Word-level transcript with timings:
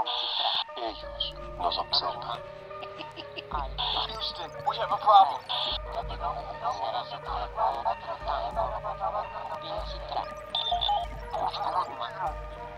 Ellos 0.00 1.34
nos 1.58 1.76
observan. 1.76 2.40
Houston, 4.08 4.50
we 4.66 4.76
have 4.78 4.90
a 4.90 4.96
problem. 4.96 5.40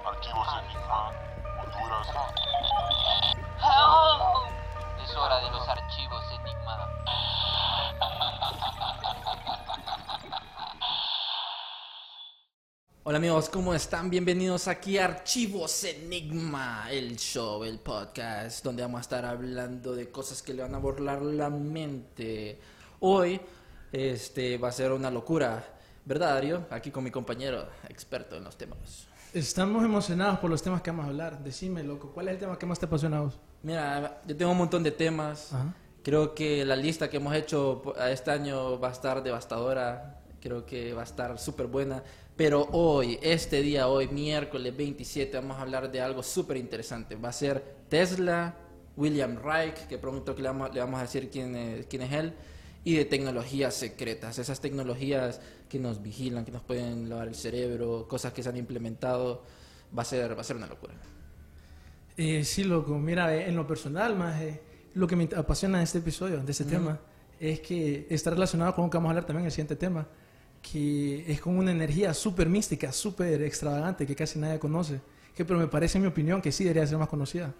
Archivos 0.05 0.49
Enigma, 0.59 1.13
Honduras. 1.61 2.09
Es 5.05 5.17
hora 5.17 5.37
de 5.37 5.51
los 5.51 5.69
archivos 5.69 6.32
Hola 13.05 13.19
amigos, 13.19 13.49
¿cómo 13.49 13.75
están? 13.75 14.11
Bienvenidos 14.11 14.69
aquí 14.69 14.97
a 14.97 15.07
Archivos 15.07 15.83
Enigma, 15.83 16.87
el 16.89 17.17
show, 17.17 17.65
el 17.65 17.81
podcast, 17.81 18.63
donde 18.63 18.83
vamos 18.83 18.99
a 18.99 19.01
estar 19.01 19.25
hablando 19.25 19.97
de 19.97 20.09
cosas 20.09 20.41
que 20.41 20.55
le 20.55 20.63
van 20.63 20.73
a 20.77 20.79
burlar 20.79 21.21
la 21.21 21.51
mente. 21.51 22.61
Hoy 23.01 23.41
este, 23.91 24.57
va 24.57 24.69
a 24.69 24.73
ser 24.73 24.93
una 24.93 25.11
locura, 25.11 25.65
¿verdad, 26.05 26.35
Dario? 26.35 26.67
Aquí 26.71 26.93
con 26.93 27.03
mi 27.03 27.11
compañero 27.11 27.67
experto 27.89 28.37
en 28.37 28.45
los 28.45 28.57
temas. 28.57 29.09
Estamos 29.35 29.85
emocionados 29.85 30.39
por 30.39 30.49
los 30.49 30.63
temas 30.63 30.81
que 30.81 30.93
vamos 30.93 31.07
a 31.07 31.09
hablar. 31.09 31.43
Decime, 31.43 31.83
loco, 31.83 32.13
¿cuál 32.15 32.29
es 32.29 32.35
el 32.35 32.39
tema 32.39 32.57
que 32.57 32.67
más 32.67 32.79
te 32.79 32.87
apasiona 32.87 33.19
a 33.19 33.23
vos? 33.23 33.37
Mira, 33.65 34.23
yo 34.29 34.37
tengo 34.37 34.53
un 34.53 34.59
montón 34.59 34.85
de 34.85 34.93
temas. 34.93 35.53
Ajá. 35.53 35.75
Creo 36.05 36.37
que 36.37 36.65
la 36.65 36.77
lista 36.77 37.11
que 37.11 37.17
hemos 37.17 37.35
hecho 37.35 37.83
a 37.99 38.13
este 38.13 38.31
año 38.31 38.79
va 38.79 38.91
a 38.91 38.93
estar 38.93 39.25
devastadora. 39.25 40.21
Creo 40.41 40.67
que 40.67 40.93
va 40.93 41.01
a 41.01 41.05
estar 41.05 41.37
súper 41.39 41.67
buena. 41.67 42.05
Pero 42.43 42.69
hoy, 42.73 43.21
este 43.23 43.63
día, 43.63 43.87
hoy, 43.87 44.09
miércoles 44.09 44.77
27, 44.77 45.37
vamos 45.37 45.59
a 45.59 45.61
hablar 45.61 45.93
de 45.93 46.01
algo 46.01 46.25
súper 46.25 46.57
interesante. 46.57 47.15
Va 47.15 47.29
a 47.29 47.33
ser 47.33 47.63
Tesla, 47.89 48.57
William 48.97 49.37
Reich, 49.37 49.87
que 49.87 49.97
pronto 49.97 50.35
le 50.37 50.43
vamos, 50.43 50.75
le 50.75 50.81
vamos 50.81 50.99
a 50.99 51.03
decir 51.03 51.31
quién 51.31 51.55
es, 51.55 51.87
quién 51.87 52.03
es 52.03 52.13
él, 52.13 52.33
y 52.83 52.97
de 52.97 53.05
tecnologías 53.05 53.75
secretas. 53.75 54.41
Esas 54.41 54.61
tecnologías 54.61 55.41
que 55.69 55.79
nos 55.79 56.03
vigilan, 56.03 56.45
que 56.45 56.51
nos 56.51 56.63
pueden 56.63 57.09
lavar 57.09 57.29
el 57.29 57.37
cerebro, 57.37 58.09
cosas 58.09 58.33
que 58.33 58.43
se 58.43 58.49
han 58.49 58.57
implementado. 58.57 59.45
Va 59.97 60.03
a 60.03 60.05
ser, 60.05 60.37
va 60.37 60.41
a 60.41 60.45
ser 60.45 60.57
una 60.57 60.67
locura. 60.67 60.95
Eh, 62.17 62.43
sí, 62.43 62.65
loco, 62.65 62.99
mira, 62.99 63.37
eh, 63.37 63.49
en 63.49 63.55
lo 63.55 63.69
personal, 63.69 64.17
más 64.17 64.43
eh, 64.43 64.61
lo 64.95 65.07
que 65.07 65.15
me 65.15 65.29
apasiona 65.37 65.79
de 65.79 65.85
este 65.85 65.99
episodio, 65.99 66.39
de 66.39 66.51
este 66.51 66.65
tema, 66.65 66.99
es 67.39 67.61
que 67.61 68.09
está 68.11 68.31
relacionado 68.31 68.75
con 68.75 68.87
lo 68.87 68.91
que 68.91 68.97
vamos 68.97 69.11
a 69.11 69.13
hablar 69.13 69.27
también 69.27 69.43
en 69.43 69.47
el 69.47 69.53
siguiente 69.53 69.77
tema, 69.77 70.09
que 70.63 71.25
es 71.31 71.41
con 71.41 71.59
una 71.59 71.73
energía 71.73 72.15
súper 72.15 72.49
mística, 72.49 72.93
súper 72.93 73.43
extravagante, 73.43 74.07
que 74.07 74.15
casi 74.15 74.39
nadie 74.39 74.59
conoce, 74.59 75.01
que 75.35 75.45
pero 75.45 75.59
me 75.59 75.67
parece, 75.67 75.99
en 75.99 76.03
mi 76.03 76.09
opinión, 76.09 76.41
que 76.41 76.53
sí 76.53 76.65
debería 76.65 76.87
ser 76.87 76.99
más 76.99 77.09
conocida. 77.09 77.53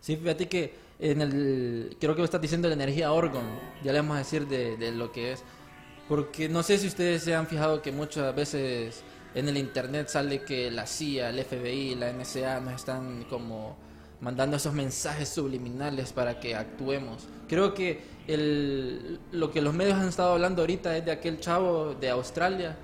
Sí, 0.00 0.16
fíjate 0.16 0.48
que 0.48 0.74
en 0.98 1.20
el, 1.20 1.96
creo 2.00 2.14
que 2.14 2.22
estás 2.22 2.40
diciendo 2.40 2.68
la 2.68 2.74
energía 2.74 3.12
orgon, 3.12 3.44
ya 3.82 3.92
le 3.92 4.00
vamos 4.00 4.16
a 4.16 4.18
decir 4.18 4.46
de, 4.46 4.76
de 4.76 4.92
lo 4.92 5.10
que 5.12 5.32
es, 5.32 5.42
porque 6.08 6.48
no 6.48 6.62
sé 6.62 6.78
si 6.78 6.86
ustedes 6.86 7.22
se 7.22 7.34
han 7.34 7.46
fijado 7.46 7.82
que 7.82 7.92
muchas 7.92 8.34
veces 8.34 9.02
en 9.34 9.48
el 9.48 9.56
internet 9.56 10.08
sale 10.08 10.42
que 10.42 10.70
la 10.70 10.86
CIA, 10.86 11.30
el 11.30 11.44
FBI, 11.44 11.94
la 11.94 12.12
NSA 12.12 12.60
nos 12.60 12.74
están 12.74 13.24
como 13.24 13.76
mandando 14.20 14.56
esos 14.56 14.74
mensajes 14.74 15.28
subliminales 15.28 16.12
para 16.12 16.40
que 16.40 16.54
actuemos. 16.54 17.26
Creo 17.48 17.74
que 17.74 18.02
lo 19.32 19.50
que 19.50 19.60
los 19.60 19.74
medios 19.74 19.98
han 19.98 20.08
estado 20.08 20.32
hablando 20.32 20.62
ahorita 20.62 20.96
es 20.96 21.04
de 21.04 21.12
aquel 21.12 21.40
chavo 21.40 21.94
de 21.94 22.10
Australia, 22.10 22.76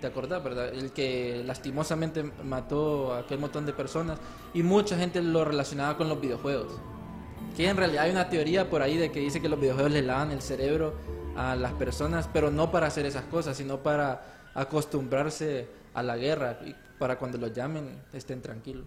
¿te 0.00 0.06
acordás, 0.06 0.42
verdad? 0.42 0.68
El 0.68 0.92
que 0.92 1.42
lastimosamente 1.46 2.22
mató 2.44 3.14
a 3.14 3.20
aquel 3.20 3.38
montón 3.38 3.66
de 3.66 3.72
personas 3.72 4.18
y 4.52 4.62
mucha 4.62 4.96
gente 4.96 5.22
lo 5.22 5.44
relacionaba 5.44 5.96
con 5.96 6.08
los 6.08 6.20
videojuegos. 6.20 6.72
Que 7.56 7.68
en 7.68 7.76
realidad 7.76 8.04
hay 8.04 8.10
una 8.10 8.28
teoría 8.28 8.68
por 8.68 8.82
ahí 8.82 8.96
de 8.96 9.10
que 9.10 9.20
dice 9.20 9.40
que 9.40 9.48
los 9.48 9.60
videojuegos 9.60 9.92
le 9.92 10.02
lavan 10.02 10.30
el 10.30 10.42
cerebro 10.42 10.94
a 11.36 11.56
las 11.56 11.72
personas, 11.72 12.28
pero 12.32 12.50
no 12.50 12.70
para 12.70 12.86
hacer 12.88 13.06
esas 13.06 13.24
cosas, 13.24 13.56
sino 13.56 13.78
para 13.78 14.50
acostumbrarse 14.54 15.68
a 15.94 16.02
la 16.02 16.16
guerra 16.16 16.58
y 16.64 16.74
para 16.98 17.18
cuando 17.18 17.38
los 17.38 17.52
llamen 17.52 18.02
estén 18.12 18.42
tranquilos. 18.42 18.84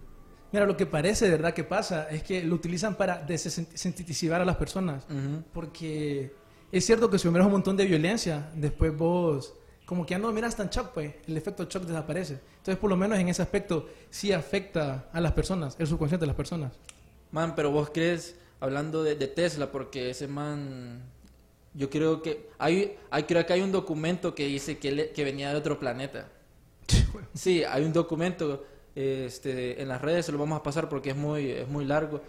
Mira, 0.54 0.66
lo 0.66 0.76
que 0.76 0.86
parece, 0.86 1.24
de 1.24 1.32
verdad, 1.32 1.52
que 1.52 1.64
pasa, 1.64 2.08
es 2.10 2.22
que 2.22 2.44
lo 2.44 2.54
utilizan 2.54 2.94
para 2.94 3.18
desensitizar 3.18 4.40
a 4.40 4.44
las 4.44 4.54
personas, 4.54 5.02
Ujú. 5.10 5.42
porque 5.52 6.32
es 6.70 6.86
cierto 6.86 7.10
que 7.10 7.18
si 7.18 7.28
miras 7.28 7.46
un 7.46 7.52
montón 7.54 7.76
de 7.76 7.84
violencia, 7.84 8.50
después 8.54 8.96
vos, 8.96 9.52
como 9.84 10.06
que 10.06 10.12
ya 10.12 10.18
no 10.18 10.30
miras 10.30 10.54
tan 10.54 10.68
shock, 10.70 10.92
pues, 10.94 11.12
el 11.26 11.36
efecto 11.36 11.64
shock 11.64 11.82
desaparece. 11.82 12.34
Entonces, 12.58 12.76
por 12.76 12.88
lo 12.88 12.96
menos 12.96 13.18
en 13.18 13.28
ese 13.28 13.42
aspecto, 13.42 13.88
sí 14.10 14.30
afecta 14.30 15.08
a 15.12 15.20
las 15.20 15.32
personas, 15.32 15.74
el 15.80 15.88
subconsciente 15.88 16.22
de 16.22 16.28
las 16.28 16.36
personas. 16.36 16.72
Man, 17.32 17.54
pero 17.56 17.72
vos 17.72 17.90
crees, 17.92 18.36
hablando 18.60 19.02
de, 19.02 19.16
de 19.16 19.26
Tesla, 19.26 19.72
porque 19.72 20.10
ese 20.10 20.28
man, 20.28 21.02
yo 21.74 21.90
creo 21.90 22.22
que 22.22 22.48
hay, 22.58 22.96
hay 23.10 23.24
creo 23.24 23.44
que 23.44 23.54
hay 23.54 23.60
un 23.60 23.72
documento 23.72 24.36
que 24.36 24.46
dice 24.46 24.78
que, 24.78 24.88
él- 24.90 25.10
que 25.12 25.24
venía 25.24 25.50
de 25.50 25.56
otro 25.56 25.80
planeta. 25.80 26.28
Sí, 27.34 27.64
hay 27.64 27.82
un 27.84 27.92
documento 27.92 28.64
este, 28.94 29.80
en 29.82 29.88
las 29.88 30.00
redes, 30.00 30.26
se 30.26 30.32
lo 30.32 30.38
vamos 30.38 30.58
a 30.58 30.62
pasar 30.62 30.88
porque 30.88 31.10
es 31.10 31.16
muy, 31.16 31.50
es 31.50 31.68
muy 31.68 31.84
largo, 31.84 32.20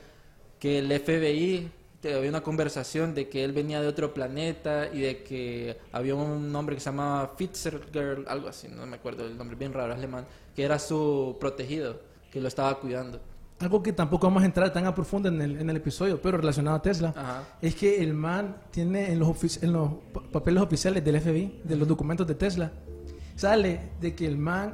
que 0.60 0.80
el 0.80 0.92
FBI, 0.92 1.70
te- 2.02 2.14
había 2.16 2.30
una 2.30 2.42
conversación 2.42 3.14
de 3.14 3.30
que 3.30 3.44
él 3.44 3.52
venía 3.52 3.82
de 3.82 3.88
otro 3.88 4.14
planeta 4.14 4.90
y 4.92 5.02
de 5.02 5.24
que 5.24 5.78
había 5.92 6.16
un 6.16 6.56
hombre 6.56 6.76
que 6.76 6.82
se 6.82 6.86
llamaba 6.90 7.34
Fitzgerald, 7.38 8.28
algo 8.28 8.48
así, 8.48 8.68
no 8.68 8.86
me 8.86 8.96
acuerdo 8.98 9.26
el 9.26 9.38
nombre, 9.38 9.56
bien 9.56 9.74
raro, 9.74 9.94
alemán, 9.94 10.26
que 10.56 10.64
era 10.64 10.80
su 10.80 11.38
protegido, 11.40 12.00
que 12.32 12.42
lo 12.42 12.48
estaba 12.48 12.80
cuidando. 12.80 13.20
Algo 13.60 13.82
que 13.82 13.94
tampoco 13.94 14.28
vamos 14.28 14.44
a 14.44 14.46
entrar 14.46 14.72
tan 14.74 14.86
a 14.86 14.94
profundo 14.94 15.30
en 15.30 15.42
el, 15.42 15.62
en 15.62 15.70
el 15.70 15.78
episodio, 15.78 16.22
pero 16.22 16.38
relacionado 16.38 16.76
a 16.76 16.82
Tesla, 16.82 17.14
Ajá. 17.16 17.44
es 17.62 17.74
que 17.74 18.04
el 18.04 18.14
man 18.14 18.58
tiene 18.70 19.12
en 19.14 19.20
los, 19.20 19.64
en 19.64 19.72
los 19.72 19.92
pa- 20.14 20.24
papeles 20.30 20.62
oficiales 20.62 21.04
del 21.06 21.22
FBI, 21.22 21.62
de 21.64 21.76
los 21.78 21.88
documentos 21.88 22.28
de 22.28 22.36
Tesla, 22.36 22.72
sale 23.36 23.92
de 24.02 24.14
que 24.14 24.26
el 24.28 24.38
man 24.38 24.74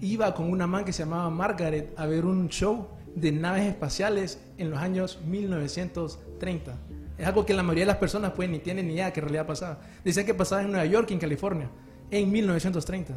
iba 0.00 0.34
con 0.34 0.50
una 0.50 0.66
man 0.66 0.84
que 0.84 0.92
se 0.92 1.04
llamaba 1.04 1.28
Margaret 1.30 1.92
a 1.96 2.06
ver 2.06 2.24
un 2.24 2.48
show 2.48 2.88
de 3.14 3.32
naves 3.32 3.66
espaciales 3.66 4.40
en 4.56 4.70
los 4.70 4.78
años 4.78 5.20
1930. 5.26 6.74
Es 7.18 7.26
algo 7.26 7.44
que 7.44 7.52
la 7.52 7.62
mayoría 7.62 7.82
de 7.82 7.88
las 7.88 7.96
personas 7.98 8.32
pues 8.32 8.48
ni 8.48 8.60
tienen 8.60 8.86
ni 8.86 8.94
idea 8.94 9.12
que 9.12 9.20
en 9.20 9.26
realidad 9.26 9.46
pasaba. 9.46 9.80
Dicen 10.04 10.24
que 10.24 10.34
pasaba 10.34 10.62
en 10.62 10.70
Nueva 10.70 10.86
York 10.86 11.10
y 11.10 11.14
en 11.14 11.20
California, 11.20 11.68
en 12.10 12.30
1930. 12.30 13.14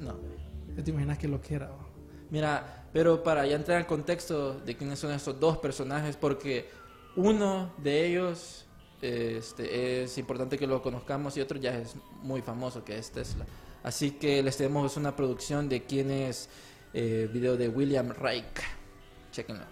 No. 0.00 0.16
¿Ya 0.76 0.82
te 0.82 0.90
imaginas 0.90 1.18
que 1.18 1.28
lo 1.28 1.40
que 1.40 1.54
era? 1.54 1.70
Mira, 2.30 2.88
pero 2.92 3.22
para 3.22 3.46
ya 3.46 3.56
entrar 3.56 3.78
al 3.78 3.86
contexto 3.86 4.58
de 4.60 4.76
quiénes 4.76 4.98
son 4.98 5.12
estos 5.12 5.38
dos 5.38 5.58
personajes, 5.58 6.16
porque 6.16 6.68
uno 7.14 7.72
de 7.78 8.06
ellos 8.06 8.66
este, 9.00 10.02
es 10.02 10.18
importante 10.18 10.58
que 10.58 10.66
lo 10.66 10.82
conozcamos 10.82 11.36
y 11.36 11.40
otro 11.40 11.58
ya 11.58 11.78
es 11.78 11.94
muy 12.22 12.42
famoso, 12.42 12.84
que 12.84 12.98
es 12.98 13.10
Tesla. 13.10 13.46
Así 13.86 14.10
que 14.10 14.42
les 14.42 14.56
tenemos 14.56 14.96
una 14.96 15.14
producción 15.14 15.68
de 15.68 15.84
quién 15.84 16.10
es 16.10 16.48
eh, 16.92 17.30
video 17.32 17.56
de 17.56 17.68
William 17.68 18.08
Reich. 18.08 18.44
Chequenlo. 19.30 19.64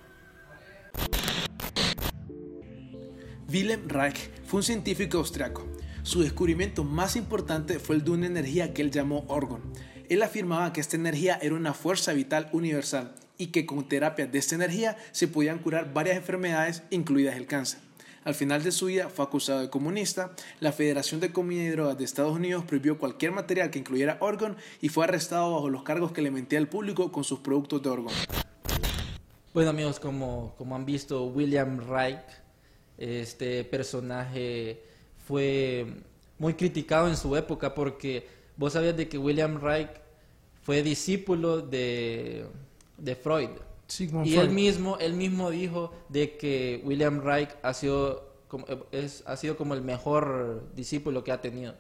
Wilhelm 3.53 3.89
Reich 3.89 4.31
fue 4.47 4.59
un 4.59 4.63
científico 4.63 5.19
austriaco. 5.19 5.67
Su 6.05 6.23
descubrimiento 6.23 6.85
más 6.85 7.17
importante 7.17 7.81
fue 7.81 7.97
el 7.97 8.05
de 8.05 8.13
una 8.13 8.27
energía 8.27 8.73
que 8.73 8.83
él 8.83 8.93
llamó 8.93 9.25
orgon. 9.27 9.63
Él 10.09 10.23
afirmaba 10.23 10.73
que 10.73 10.81
esta 10.81 10.95
energía 10.95 11.37
era 11.43 11.57
una 11.57 11.75
fuerza 11.75 12.13
vital 12.13 12.49
universal 12.53 13.17
y 13.37 13.49
que 13.49 13.67
con 13.67 13.89
terapias 13.89 14.31
de 14.31 14.39
esta 14.39 14.55
energía 14.55 14.97
se 15.11 15.27
podían 15.27 15.59
curar 15.59 15.93
varias 15.93 16.19
enfermedades, 16.19 16.85
incluidas 16.91 17.35
el 17.35 17.49
cáncer. 17.49 17.81
Al 18.25 18.35
final 18.35 18.63
de 18.63 18.73
su 18.73 18.87
vida 18.87 19.11
fue 19.11 19.23
acusado 19.23 19.61
de 19.61 19.69
comunista, 19.69 20.35
la 20.61 20.73
Federación 20.73 21.21
de 21.21 21.31
Comida 21.31 21.63
y 21.63 21.69
Drogas 21.69 21.99
de 21.99 22.05
Estados 22.05 22.35
Unidos 22.35 22.65
prohibió 22.65 22.97
cualquier 22.97 23.33
material 23.33 23.71
que 23.71 23.79
incluyera 23.79 24.17
orgon 24.21 24.57
y 24.81 24.89
fue 24.89 25.05
arrestado 25.05 25.53
bajo 25.53 25.69
los 25.69 25.83
cargos 25.83 26.11
que 26.11 26.23
le 26.23 26.31
mentía 26.31 26.59
al 26.59 26.67
público 26.67 27.13
con 27.13 27.23
sus 27.23 27.41
productos 27.41 27.83
de 27.83 27.91
orgon. 27.91 28.15
Bueno 29.53 29.71
amigos, 29.71 30.01
como, 30.01 30.55
como 30.57 30.75
han 30.75 30.87
visto, 30.87 31.27
William 31.27 31.87
Reich, 31.87 32.25
este 32.97 33.63
personaje 33.65 34.83
fue 35.27 35.87
muy 36.39 36.55
criticado 36.55 37.09
en 37.09 37.19
su 37.19 37.37
época 37.37 37.75
porque 37.75 38.27
vos 38.57 38.73
sabías 38.73 38.97
de 38.97 39.07
que 39.07 39.19
William 39.19 39.61
Reich 39.61 39.91
fue 40.63 40.83
discípulo 40.83 41.61
de, 41.61 42.47
de 42.97 43.17
Freud. 43.17 43.51
Sigmund 43.89 44.27
Y 44.27 44.33
Freud. 44.33 44.49
él 44.49 44.51
mismo, 44.51 44.99
él 44.99 45.15
mismo 45.15 45.51
dijo 45.51 45.93
de 46.09 46.37
que 46.37 46.83
William 46.85 47.21
Reich 47.23 47.51
ha 47.63 47.75
sido 47.75 48.33
como, 48.49 48.67
es, 48.93 49.23
ha 49.27 49.37
sido 49.37 49.57
como 49.57 49.75
el 49.75 49.83
mejor 49.83 50.71
discípulo 50.75 51.25
que 51.25 51.33
ha 51.33 51.41
tenido. 51.41 51.75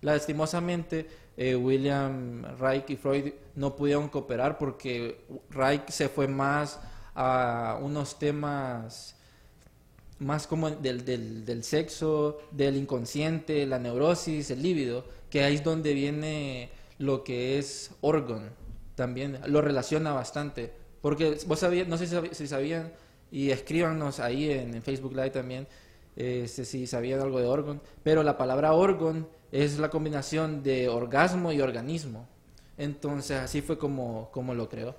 Lastimosamente, 0.00 1.08
eh, 1.36 1.54
William 1.54 2.44
Reich 2.58 2.90
y 2.90 2.96
Freud 2.96 3.32
no 3.54 3.76
pudieron 3.76 4.08
cooperar 4.08 4.58
porque 4.58 5.24
Reich 5.50 5.88
se 5.90 6.08
fue 6.08 6.26
más 6.28 6.80
a 7.14 7.78
unos 7.80 8.18
temas 8.18 9.16
más 10.18 10.46
como 10.46 10.70
del, 10.70 11.04
del, 11.04 11.44
del 11.44 11.64
sexo, 11.64 12.38
del 12.52 12.76
inconsciente, 12.76 13.66
la 13.66 13.78
neurosis, 13.78 14.50
el 14.50 14.62
líbido, 14.62 15.04
que 15.30 15.42
ahí 15.42 15.56
es 15.56 15.64
donde 15.64 15.94
viene 15.94 16.70
lo 16.98 17.24
que 17.24 17.58
es 17.58 17.90
Orgon. 18.00 18.50
También 18.94 19.40
lo 19.46 19.60
relaciona 19.60 20.12
bastante. 20.12 20.72
Porque 21.02 21.36
vos 21.46 21.58
sabías, 21.58 21.86
no 21.88 21.98
sé 21.98 22.06
si 22.06 22.14
sab- 22.16 22.32
si 22.32 22.46
sabían, 22.46 22.92
y 23.30 23.50
escríbanos 23.50 24.20
ahí 24.20 24.50
en, 24.50 24.74
en 24.74 24.82
Facebook 24.82 25.12
Live 25.12 25.30
también, 25.30 25.66
este, 26.16 26.64
si 26.64 26.86
sabían 26.86 27.20
algo 27.20 27.38
de 27.40 27.46
Orgon, 27.46 27.82
pero 28.02 28.22
la 28.22 28.38
palabra 28.38 28.72
Orgon 28.72 29.28
es 29.50 29.78
la 29.78 29.90
combinación 29.90 30.62
de 30.62 30.88
orgasmo 30.88 31.52
y 31.52 31.60
organismo. 31.60 32.26
Entonces 32.78 33.38
así 33.38 33.60
fue 33.60 33.76
como, 33.78 34.30
como 34.32 34.54
lo 34.54 34.68
creó. 34.68 34.94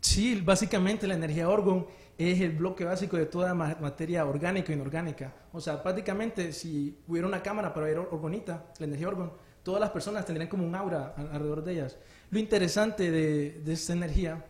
Sí, 0.00 0.40
básicamente 0.44 1.06
la 1.06 1.14
energía 1.14 1.48
orgón 1.48 1.86
es 2.18 2.40
el 2.40 2.52
bloque 2.52 2.84
básico 2.84 3.16
de 3.16 3.26
toda 3.26 3.54
ma- 3.54 3.76
materia 3.80 4.24
orgánica 4.26 4.72
e 4.72 4.74
inorgánica. 4.76 5.32
O 5.52 5.60
sea, 5.60 5.82
prácticamente 5.82 6.52
si 6.52 6.98
hubiera 7.06 7.28
una 7.28 7.42
cámara 7.42 7.72
para 7.72 7.86
ver 7.86 7.98
or- 7.98 8.08
orgonita, 8.10 8.64
la 8.78 8.86
energía 8.86 9.08
orgón, 9.08 9.32
todas 9.62 9.80
las 9.80 9.90
personas 9.90 10.24
tendrían 10.26 10.48
como 10.48 10.66
un 10.66 10.74
aura 10.74 11.14
alrededor 11.16 11.62
de 11.62 11.72
ellas. 11.72 11.96
Lo 12.30 12.38
interesante 12.40 13.10
de, 13.10 13.60
de 13.60 13.72
esta 13.72 13.92
energía, 13.92 14.44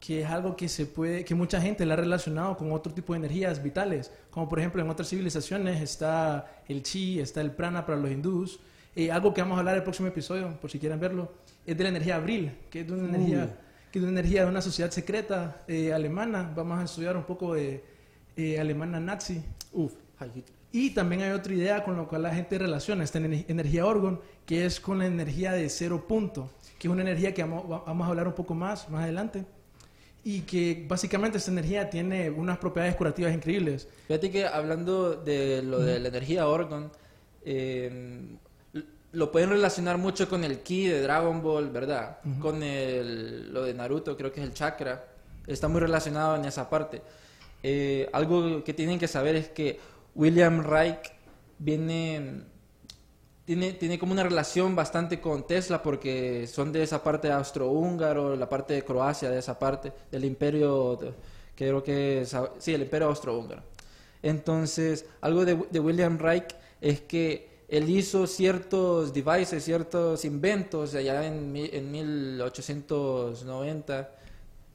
que 0.00 0.22
es 0.22 0.26
algo 0.30 0.54
que 0.56 0.68
se 0.68 0.86
puede, 0.86 1.24
que 1.24 1.34
mucha 1.34 1.60
gente 1.60 1.84
la 1.84 1.94
ha 1.94 1.96
relacionado 1.96 2.56
con 2.56 2.70
otro 2.72 2.92
tipo 2.94 3.12
de 3.12 3.18
energías 3.18 3.62
vitales, 3.62 4.12
como 4.30 4.48
por 4.48 4.58
ejemplo 4.60 4.80
en 4.80 4.88
otras 4.88 5.08
civilizaciones 5.08 5.80
está 5.82 6.62
el 6.68 6.82
chi, 6.82 7.18
está 7.20 7.40
el 7.40 7.50
prana 7.50 7.84
para 7.84 7.98
los 7.98 8.10
hindús. 8.10 8.60
Eh, 8.94 9.10
algo 9.12 9.32
que 9.34 9.40
vamos 9.42 9.56
a 9.56 9.58
hablar 9.60 9.74
en 9.74 9.78
el 9.78 9.84
próximo 9.84 10.08
episodio, 10.08 10.56
por 10.60 10.70
si 10.70 10.78
quieren 10.78 10.98
verlo, 11.00 11.32
es 11.66 11.76
de 11.76 11.82
la 11.84 11.90
energía 11.90 12.16
abril, 12.16 12.52
que 12.70 12.80
es 12.80 12.86
de 12.86 12.92
una 12.94 13.08
energía 13.08 13.58
que 13.92 13.98
es 13.98 14.02
una 14.02 14.12
energía 14.20 14.42
de 14.44 14.50
una 14.50 14.60
sociedad 14.60 14.90
secreta 14.90 15.62
eh, 15.66 15.92
alemana. 15.94 16.52
Vamos 16.54 16.78
a 16.78 16.84
estudiar 16.84 17.16
un 17.16 17.24
poco 17.24 17.54
de 17.54 17.82
eh, 18.36 18.60
alemana 18.60 19.00
nazi. 19.00 19.42
Uf, 19.72 19.94
Y 20.72 20.90
también 20.90 21.22
hay 21.22 21.30
otra 21.30 21.54
idea 21.54 21.82
con 21.82 21.96
la 21.96 22.04
cual 22.04 22.22
la 22.22 22.34
gente 22.34 22.58
relaciona 22.58 23.02
esta 23.04 23.18
ener- 23.18 23.46
energía 23.48 23.86
orgón, 23.86 24.20
que 24.44 24.66
es 24.66 24.78
con 24.78 24.98
la 24.98 25.06
energía 25.06 25.52
de 25.52 25.68
cero 25.70 26.04
punto, 26.06 26.50
que 26.78 26.86
es 26.88 26.92
una 26.92 27.00
energía 27.02 27.32
que 27.32 27.42
vamos, 27.42 27.64
va- 27.70 27.82
vamos 27.86 28.06
a 28.06 28.10
hablar 28.10 28.28
un 28.28 28.34
poco 28.34 28.54
más 28.54 28.88
más 28.90 29.04
adelante. 29.04 29.46
Y 30.24 30.42
que 30.42 30.84
básicamente 30.86 31.38
esta 31.38 31.50
energía 31.50 31.88
tiene 31.88 32.28
unas 32.30 32.58
propiedades 32.58 32.96
curativas 32.96 33.32
increíbles. 33.32 33.88
Fíjate 34.06 34.30
que 34.30 34.46
hablando 34.46 35.14
de 35.14 35.62
lo 35.62 35.78
de 35.78 36.00
la 36.00 36.08
energía 36.08 36.48
Orgon, 36.48 36.90
eh, 37.44 38.20
lo 39.12 39.32
pueden 39.32 39.50
relacionar 39.50 39.96
mucho 39.96 40.28
con 40.28 40.44
el 40.44 40.60
ki 40.60 40.88
de 40.88 41.00
Dragon 41.00 41.42
Ball, 41.42 41.70
¿verdad? 41.70 42.18
Con 42.40 42.62
el, 42.62 43.52
lo 43.52 43.62
de 43.62 43.72
Naruto, 43.72 44.16
creo 44.16 44.32
que 44.32 44.40
es 44.40 44.46
el 44.46 44.52
chakra. 44.52 45.06
Está 45.46 45.66
muy 45.68 45.80
relacionado 45.80 46.36
en 46.36 46.44
esa 46.44 46.68
parte. 46.68 47.00
Eh, 47.62 48.08
algo 48.12 48.62
que 48.62 48.74
tienen 48.74 48.98
que 48.98 49.08
saber 49.08 49.34
es 49.34 49.48
que 49.48 49.80
William 50.14 50.62
Reich 50.62 51.12
viene 51.58 52.42
tiene, 53.48 53.72
tiene 53.72 53.98
como 53.98 54.12
una 54.12 54.22
relación 54.24 54.76
bastante 54.76 55.22
con 55.22 55.46
Tesla 55.46 55.82
porque 55.82 56.46
son 56.46 56.70
de 56.70 56.82
esa 56.82 57.02
parte 57.02 57.32
austrohúngaro, 57.32 58.36
la 58.36 58.46
parte 58.46 58.74
de 58.74 58.84
Croacia, 58.84 59.30
de 59.30 59.38
esa 59.38 59.58
parte 59.58 59.90
del 60.12 60.26
imperio, 60.26 60.98
creo 61.54 61.82
que 61.82 62.20
es, 62.20 62.36
sí, 62.58 62.74
el 62.74 62.82
imperio 62.82 63.08
austrohúngaro. 63.08 63.62
Entonces, 64.22 65.06
algo 65.22 65.46
de, 65.46 65.58
de 65.70 65.80
William 65.80 66.18
Reich 66.18 66.54
es 66.82 67.00
que 67.00 67.48
él 67.68 67.88
hizo 67.88 68.26
ciertos 68.26 69.14
devices, 69.14 69.64
ciertos 69.64 70.26
inventos 70.26 70.94
allá 70.94 71.26
en, 71.26 71.56
en 71.56 71.90
1890, 71.90 73.96
Ve, 73.98 74.17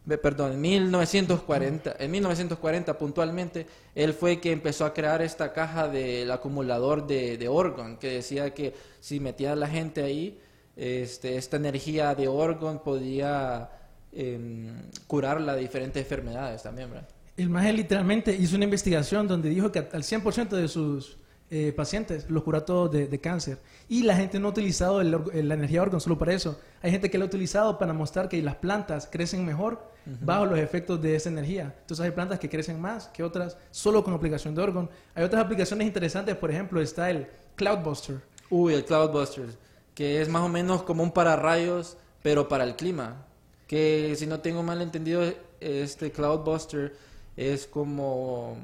perdón, 0.05 0.53
en 0.53 0.61
1940, 0.61 1.95
en 1.97 2.11
1940 2.11 2.97
puntualmente, 2.97 3.65
él 3.95 4.13
fue 4.13 4.39
que 4.39 4.51
empezó 4.51 4.85
a 4.85 4.93
crear 4.93 5.21
esta 5.21 5.53
caja 5.53 5.87
del 5.87 6.29
acumulador 6.31 7.07
de, 7.07 7.37
de 7.37 7.97
que 7.99 8.09
decía 8.09 8.53
que 8.53 8.73
si 8.99 9.19
metía 9.19 9.53
a 9.53 9.55
la 9.55 9.67
gente 9.67 10.03
ahí, 10.03 10.39
este, 10.75 11.37
esta 11.37 11.57
energía 11.57 12.15
de 12.15 12.27
Orgon 12.27 12.79
podía 12.79 13.69
em, 14.11 14.89
curarla 15.07 15.55
de 15.55 15.61
diferentes 15.61 16.01
enfermedades 16.03 16.63
también, 16.63 16.89
¿verdad? 16.89 17.07
El 17.37 17.49
maje 17.49 17.73
literalmente 17.73 18.35
hizo 18.35 18.55
una 18.55 18.65
investigación 18.65 19.27
donde 19.27 19.49
dijo 19.49 19.71
que 19.71 19.79
al 19.79 20.03
100% 20.03 20.49
de 20.49 20.67
sus 20.67 21.17
eh, 21.55 21.71
pacientes 21.71 22.27
los 22.31 22.41
curó 22.41 22.63
todos 22.63 22.91
de, 22.91 23.07
de 23.07 23.19
cáncer. 23.19 23.59
Y 23.87 24.01
la 24.03 24.15
gente 24.15 24.39
no 24.39 24.47
ha 24.47 24.51
utilizado 24.51 25.01
el 25.01 25.13
org- 25.13 25.31
la 25.31 25.53
energía 25.53 25.83
orgón 25.83 26.01
solo 26.01 26.17
para 26.17 26.33
eso. 26.33 26.59
Hay 26.81 26.89
gente 26.89 27.11
que 27.11 27.19
la 27.19 27.25
ha 27.25 27.27
utilizado 27.27 27.77
para 27.77 27.93
mostrar 27.93 28.27
que 28.27 28.41
las 28.41 28.55
plantas 28.55 29.07
crecen 29.11 29.45
mejor 29.45 29.93
bajo 30.21 30.45
los 30.47 30.57
efectos 30.57 30.99
de 30.99 31.15
esa 31.15 31.29
energía. 31.29 31.75
Entonces 31.81 32.03
hay 32.03 32.11
plantas 32.11 32.39
que 32.39 32.49
crecen 32.49 32.81
más 32.81 33.07
que 33.09 33.21
otras 33.23 33.55
solo 33.69 34.03
con 34.03 34.15
aplicación 34.15 34.55
de 34.55 34.63
orgón. 34.63 34.89
Hay 35.13 35.23
otras 35.23 35.45
aplicaciones 35.45 35.85
interesantes, 35.85 36.35
por 36.35 36.49
ejemplo, 36.49 36.81
está 36.81 37.09
el 37.11 37.27
Cloudbuster. 37.55 38.17
Uy, 38.49 38.73
el 38.73 38.83
Cloudbuster, 38.83 39.45
que 39.93 40.21
es 40.21 40.29
más 40.29 40.41
o 40.41 40.49
menos 40.49 40.81
como 40.81 41.03
un 41.03 41.11
pararrayos, 41.11 41.97
pero 42.23 42.47
para 42.47 42.63
el 42.63 42.75
clima. 42.75 43.27
Que 43.67 44.15
si 44.17 44.25
no 44.25 44.39
tengo 44.39 44.63
mal 44.63 44.81
entendido, 44.81 45.21
este 45.59 46.11
Cloudbuster 46.11 46.95
es 47.37 47.65
como 47.65 48.57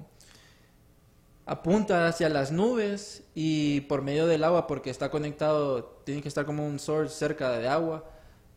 apunta 1.51 2.07
hacia 2.07 2.30
las 2.30 2.51
nubes 2.51 3.24
y 3.34 3.81
por 3.81 4.04
medio 4.04 4.28
del 4.28 4.44
agua, 4.44 4.68
porque 4.68 4.92
está 4.92 5.10
conectado, 5.10 5.84
tiene 6.06 6.22
que 6.22 6.28
estar 6.28 6.46
como 6.46 6.66
un 6.68 6.78
source 6.78 7.16
cerca 7.16 7.57
de 7.57 7.68
agua, 7.68 8.06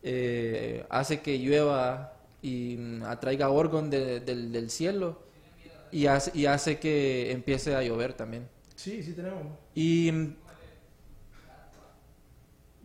eh, 0.03 0.85
hace 0.89 1.21
que 1.21 1.39
llueva 1.39 2.13
y 2.43 2.77
atraiga 3.05 3.49
orgón 3.49 3.89
de- 3.89 4.19
del, 4.19 4.51
del 4.51 4.69
cielo 4.69 5.17
y 5.91 6.05
hace, 6.05 6.31
y 6.35 6.45
hace 6.45 6.77
que 6.77 7.31
empiece 7.31 7.73
a 7.75 7.81
llover 7.81 8.13
también. 8.13 8.47
Sí, 8.75 9.01
sí 9.01 9.13
tenemos. 9.13 9.41
Y 9.73 10.11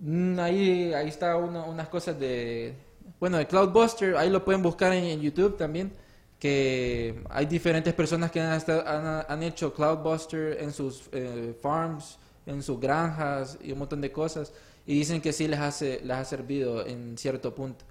mm, 0.00 0.38
ahí, 0.40 0.92
ahí 0.94 1.08
está 1.08 1.36
una- 1.36 1.64
unas 1.64 1.88
cosas 1.88 2.18
de... 2.18 2.74
Bueno, 3.20 3.36
de 3.36 3.46
Cloudbuster, 3.46 4.16
ahí 4.16 4.30
lo 4.30 4.44
pueden 4.44 4.62
buscar 4.62 4.92
en, 4.92 5.04
en 5.04 5.20
YouTube 5.20 5.56
también, 5.56 5.92
que 6.38 7.22
hay 7.30 7.46
diferentes 7.46 7.92
personas 7.94 8.30
que 8.30 8.40
han, 8.40 8.60
han, 8.86 9.24
han 9.28 9.42
hecho 9.42 9.74
Cloudbuster 9.74 10.58
en 10.60 10.72
sus 10.72 11.08
eh, 11.12 11.56
farms, 11.60 12.18
en 12.46 12.62
sus 12.62 12.78
granjas 12.78 13.58
y 13.62 13.72
un 13.72 13.80
montón 13.80 14.00
de 14.00 14.12
cosas, 14.12 14.52
y 14.86 14.94
dicen 14.94 15.20
que 15.20 15.32
sí 15.32 15.48
les, 15.48 15.60
hace, 15.60 16.00
les 16.02 16.16
ha 16.16 16.24
servido 16.24 16.86
en 16.86 17.18
cierto 17.18 17.54
punto. 17.54 17.84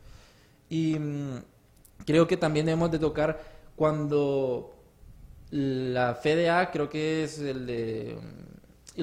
Y 0.70 0.98
mm, 0.98 1.44
creo 2.06 2.27
que 2.27 2.38
también 2.38 2.66
debemos 2.66 2.89
de 2.89 3.00
tocar 3.00 3.39
cuando 3.75 4.74
la 5.51 6.16
FDA, 6.16 6.72
creo 6.72 6.89
que 6.89 7.24
es 7.24 7.39
el 7.39 7.66
de... 7.68 8.18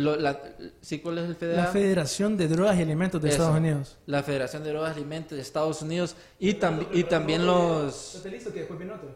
lo- 0.01 0.17
la, 0.17 0.39
¿Sí 0.81 0.99
cuál 1.01 1.19
es 1.19 1.25
el 1.29 1.35
FDA? 1.37 1.57
La 1.57 1.67
Federación 1.67 2.37
de 2.37 2.49
Drogas 2.49 2.77
y 2.79 2.83
Alimentos 2.83 3.21
de 3.23 3.29
Eso. 3.29 3.37
Estados 3.43 3.59
Unidos. 3.61 3.99
La 4.07 4.23
Federación 4.23 4.63
de 4.65 4.71
Drogas 4.71 4.95
y 4.97 4.99
Alimentos 5.01 5.37
de 5.37 5.43
Estados 5.43 5.83
Unidos 5.83 6.17
y, 6.39 6.55
tam- 6.55 6.87
y 6.93 7.05
también 7.05 7.47
los 7.47 8.23
listo 8.25 8.53
que 8.53 8.61
después 8.61 8.79
después 8.79 9.15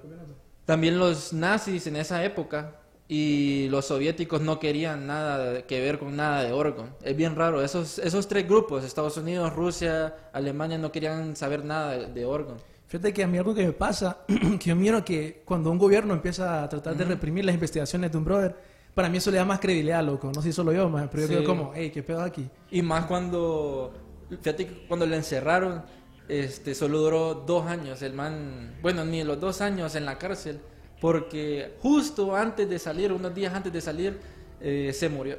también 0.64 0.98
los 0.98 1.32
nazis 1.32 1.86
en 1.86 1.96
esa 1.96 2.22
época 2.24 2.74
y 3.08 3.68
los 3.70 3.86
soviéticos 3.86 4.42
no 4.42 4.58
querían 4.60 5.06
nada 5.06 5.62
que 5.62 5.80
ver 5.80 5.98
con 5.98 6.14
nada 6.14 6.42
de 6.44 6.52
Orgon. 6.52 6.94
Es 7.02 7.16
bien 7.16 7.34
raro. 7.36 7.62
Esos, 7.64 7.98
esos 7.98 8.28
tres 8.28 8.46
grupos, 8.46 8.84
Estados 8.84 9.16
Unidos, 9.16 9.50
Rusia, 9.54 10.14
Alemania, 10.32 10.76
no 10.76 10.92
querían 10.92 11.34
saber 11.34 11.64
nada 11.64 11.96
de, 11.96 12.06
de 12.12 12.24
Orgon. 12.26 12.58
Fíjate 12.86 13.12
que 13.14 13.22
a 13.24 13.26
mí 13.26 13.38
algo 13.38 13.54
que 13.54 13.64
me 13.66 13.72
pasa, 13.72 14.18
que 14.26 14.68
yo 14.70 14.76
miro 14.76 15.02
que 15.04 15.40
cuando 15.46 15.70
un 15.70 15.78
gobierno 15.78 16.12
empieza 16.12 16.62
a 16.62 16.68
tratar 16.68 16.96
de 16.96 17.04
reprimir 17.06 17.46
las 17.46 17.54
investigaciones 17.54 18.12
de 18.12 18.18
un 18.18 18.24
brother, 18.26 18.54
para 18.98 19.08
mí 19.08 19.18
eso 19.18 19.30
le 19.30 19.36
da 19.36 19.44
más 19.44 19.60
credibilidad, 19.60 20.02
loco. 20.02 20.26
No 20.34 20.42
sé 20.42 20.48
si 20.48 20.52
solo 20.52 20.72
yo, 20.72 20.90
pero 21.08 21.22
yo 21.22 21.28
Sí. 21.28 21.34
creo 21.34 21.44
como, 21.44 21.70
hey, 21.72 21.92
¿qué 21.94 22.02
pedo 22.02 22.20
aquí? 22.20 22.50
Y 22.68 22.82
más 22.82 23.04
cuando, 23.06 23.94
fíjate 24.28 24.66
que 24.66 24.86
cuando 24.88 25.06
le 25.06 25.14
encerraron, 25.14 25.84
este, 26.28 26.74
solo 26.74 26.98
duró 26.98 27.34
dos 27.34 27.64
años 27.66 28.02
el 28.02 28.12
man, 28.12 28.74
bueno, 28.82 29.04
ni 29.04 29.22
los 29.22 29.38
dos 29.38 29.60
años 29.60 29.94
en 29.94 30.04
la 30.04 30.18
cárcel, 30.18 30.58
porque 31.00 31.76
justo 31.80 32.34
antes 32.34 32.68
de 32.68 32.76
salir, 32.80 33.12
unos 33.12 33.32
días 33.32 33.54
antes 33.54 33.72
de 33.72 33.80
salir, 33.80 34.18
eh, 34.60 34.90
se 34.92 35.08
murió. 35.08 35.36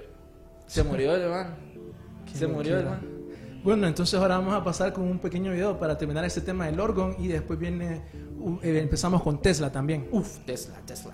Se 0.65 0.81
murió 0.81 1.13
el 1.13 1.29
man. 1.29 1.55
Se 2.33 2.47
murió 2.47 2.79
el 2.79 2.85
man. 2.85 3.01
Bueno, 3.61 3.87
entonces 3.87 4.17
ahora 4.17 4.37
vamos 4.37 4.53
a 4.53 4.63
pasar 4.63 4.93
con 4.93 5.03
un 5.03 5.19
pequeño 5.19 5.51
video 5.51 5.77
para 5.77 5.97
terminar 5.97 6.23
este 6.23 6.39
tema 6.39 6.67
del 6.67 6.79
orgón 6.79 7.17
y 7.19 7.27
después 7.27 7.59
viene, 7.59 8.03
uh, 8.39 8.57
empezamos 8.61 9.21
con 9.21 9.41
Tesla 9.41 9.69
también. 9.69 10.07
Uf, 10.13 10.37
Tesla, 10.45 10.77
Tesla. 10.85 11.13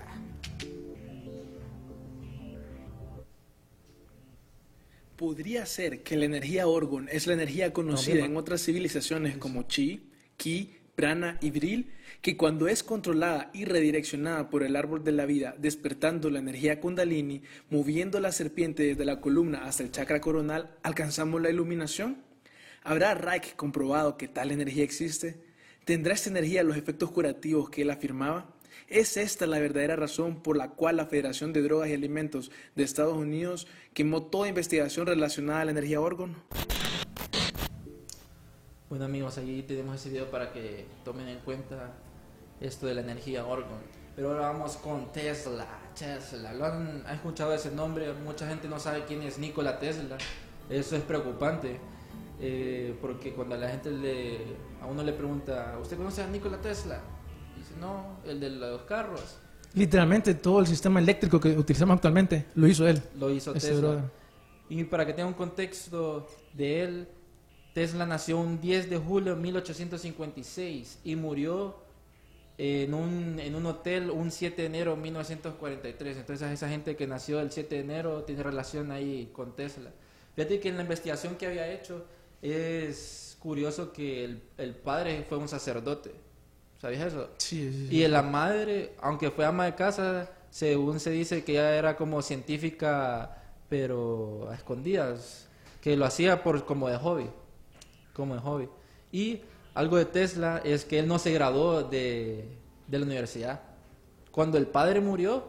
Podría 5.16 5.64
ser 5.64 6.02
que 6.02 6.16
la 6.16 6.26
energía 6.26 6.66
Orgon 6.66 7.08
es 7.10 7.26
la 7.26 7.32
energía 7.32 7.72
conocida 7.72 8.26
en 8.26 8.36
otras 8.36 8.62
civilizaciones 8.62 9.38
como 9.38 9.62
Chi, 9.62 10.10
Ki, 10.36 10.76
prana 10.94 11.38
y 11.40 11.50
viril, 11.50 11.92
que 12.20 12.36
cuando 12.36 12.68
es 12.68 12.82
controlada 12.82 13.50
y 13.54 13.64
redireccionada 13.64 14.50
por 14.50 14.62
el 14.62 14.76
árbol 14.76 15.04
de 15.04 15.12
la 15.12 15.24
vida, 15.24 15.54
despertando 15.58 16.28
la 16.28 16.40
energía 16.40 16.80
kundalini, 16.80 17.42
moviendo 17.70 18.20
la 18.20 18.30
serpiente 18.30 18.82
desde 18.82 19.06
la 19.06 19.20
columna 19.20 19.64
hasta 19.64 19.84
el 19.84 19.90
chakra 19.90 20.20
coronal, 20.20 20.76
alcanzamos 20.82 21.40
la 21.40 21.48
iluminación? 21.48 22.22
¿Habrá 22.82 23.14
Reich 23.14 23.56
comprobado 23.56 24.18
que 24.18 24.28
tal 24.28 24.50
energía 24.50 24.84
existe? 24.84 25.40
¿Tendrá 25.86 26.14
esta 26.14 26.30
energía 26.30 26.62
los 26.62 26.76
efectos 26.76 27.10
curativos 27.10 27.70
que 27.70 27.82
él 27.82 27.90
afirmaba? 27.90 28.54
¿Es 28.88 29.16
esta 29.16 29.46
la 29.46 29.58
verdadera 29.58 29.96
razón 29.96 30.36
por 30.42 30.56
la 30.56 30.70
cual 30.70 30.96
la 30.96 31.06
Federación 31.06 31.52
de 31.52 31.60
Drogas 31.62 31.88
y 31.88 31.94
Alimentos 31.94 32.52
de 32.76 32.84
Estados 32.84 33.16
Unidos 33.16 33.66
quemó 33.92 34.22
toda 34.22 34.48
investigación 34.48 35.06
relacionada 35.06 35.62
a 35.62 35.64
la 35.64 35.72
energía 35.72 36.00
órgano? 36.00 36.34
Bueno 38.88 39.04
amigos, 39.06 39.38
ahí 39.38 39.62
tenemos 39.62 39.96
ese 39.96 40.10
video 40.10 40.30
para 40.30 40.52
que 40.52 40.86
tomen 41.04 41.26
en 41.28 41.38
cuenta 41.40 41.94
esto 42.60 42.86
de 42.86 42.94
la 42.94 43.00
energía 43.00 43.44
Orgon. 43.44 43.80
Pero 44.14 44.30
ahora 44.30 44.50
vamos 44.50 44.76
con 44.76 45.10
Tesla. 45.12 45.66
Tesla, 45.98 46.54
¿lo 46.54 46.64
han, 46.66 47.04
han 47.06 47.14
escuchado 47.16 47.52
ese 47.54 47.70
nombre? 47.72 48.12
Mucha 48.12 48.48
gente 48.48 48.68
no 48.68 48.78
sabe 48.78 49.04
quién 49.04 49.22
es 49.22 49.38
Nikola 49.38 49.78
Tesla. 49.80 50.16
Eso 50.70 50.96
es 50.96 51.02
preocupante. 51.02 51.80
eh, 52.38 52.96
porque 53.00 53.32
cuando 53.32 53.56
la 53.56 53.68
gente 53.70 53.90
le, 53.90 54.38
a 54.80 54.86
uno 54.86 55.02
le 55.02 55.12
pregunta, 55.12 55.76
¿usted 55.82 55.96
conoce 55.96 56.22
a 56.22 56.26
Nikola 56.28 56.60
Tesla? 56.60 57.00
No, 57.80 58.18
el 58.24 58.40
de 58.40 58.50
los 58.50 58.82
carros. 58.82 59.38
Literalmente 59.74 60.34
todo 60.34 60.60
el 60.60 60.66
sistema 60.66 61.00
eléctrico 61.00 61.38
que 61.38 61.50
utilizamos 61.50 61.96
actualmente 61.96 62.46
lo 62.54 62.66
hizo 62.66 62.86
él. 62.88 63.02
Lo 63.18 63.30
hizo 63.30 63.52
Tesla. 63.52 64.10
Y 64.68 64.84
para 64.84 65.06
que 65.06 65.12
tenga 65.12 65.28
un 65.28 65.34
contexto 65.34 66.26
de 66.54 66.82
él, 66.82 67.08
Tesla 67.74 68.06
nació 68.06 68.38
un 68.38 68.60
10 68.60 68.88
de 68.88 68.96
julio 68.96 69.34
de 69.34 69.42
1856 69.42 71.00
y 71.04 71.14
murió 71.14 71.76
en 72.58 72.94
un, 72.94 73.38
en 73.38 73.54
un 73.54 73.66
hotel 73.66 74.10
un 74.10 74.30
7 74.30 74.62
de 74.62 74.66
enero 74.66 74.96
de 74.96 75.02
1943. 75.02 76.16
Entonces 76.16 76.50
esa 76.50 76.68
gente 76.68 76.96
que 76.96 77.06
nació 77.06 77.40
el 77.40 77.52
7 77.52 77.74
de 77.74 77.80
enero 77.82 78.22
tiene 78.24 78.42
relación 78.42 78.90
ahí 78.90 79.30
con 79.32 79.54
Tesla. 79.54 79.90
Fíjate 80.34 80.58
que 80.58 80.70
en 80.70 80.76
la 80.76 80.82
investigación 80.82 81.36
que 81.36 81.46
había 81.46 81.70
hecho 81.70 82.06
es 82.42 83.36
curioso 83.40 83.92
que 83.92 84.24
el, 84.24 84.42
el 84.56 84.74
padre 84.74 85.24
fue 85.28 85.38
un 85.38 85.48
sacerdote. 85.48 86.12
¿Sabías 86.80 87.12
eso? 87.12 87.30
Sí, 87.38 87.72
sí, 87.72 87.88
sí. 87.88 87.96
Y 87.96 88.08
la 88.08 88.22
madre, 88.22 88.92
aunque 89.00 89.30
fue 89.30 89.44
ama 89.44 89.64
de 89.64 89.74
casa, 89.74 90.28
según 90.50 91.00
se 91.00 91.10
dice 91.10 91.44
que 91.44 91.52
ella 91.52 91.76
era 91.76 91.96
como 91.96 92.22
científica, 92.22 93.36
pero 93.68 94.48
a 94.50 94.54
escondidas, 94.54 95.48
que 95.80 95.96
lo 95.96 96.04
hacía 96.04 96.42
por 96.42 96.64
como 96.64 96.88
de 96.88 96.96
hobby, 96.96 97.28
como 98.12 98.34
de 98.34 98.40
hobby. 98.40 98.68
Y 99.10 99.40
algo 99.74 99.96
de 99.96 100.04
Tesla 100.04 100.60
es 100.64 100.84
que 100.84 100.98
él 100.98 101.08
no 101.08 101.18
se 101.18 101.32
graduó 101.32 101.82
de, 101.82 102.48
de 102.86 102.98
la 102.98 103.04
universidad. 103.04 103.60
Cuando 104.30 104.58
el 104.58 104.66
padre 104.66 105.00
murió, 105.00 105.44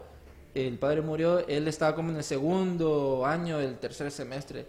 el 0.54 0.78
padre 0.78 1.02
murió, 1.02 1.46
él 1.46 1.68
estaba 1.68 1.94
como 1.94 2.10
en 2.10 2.16
el 2.16 2.24
segundo 2.24 3.24
año 3.26 3.58
del 3.58 3.78
tercer 3.78 4.10
semestre. 4.10 4.66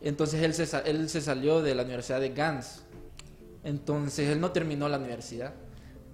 Entonces 0.00 0.42
él 0.42 0.54
se, 0.54 0.78
él 0.88 1.08
se 1.08 1.20
salió 1.20 1.62
de 1.62 1.74
la 1.74 1.82
universidad 1.82 2.20
de 2.20 2.30
Gans. 2.30 2.82
Entonces 3.64 4.28
él 4.28 4.40
no 4.40 4.52
terminó 4.52 4.88
la 4.88 4.98
universidad. 4.98 5.52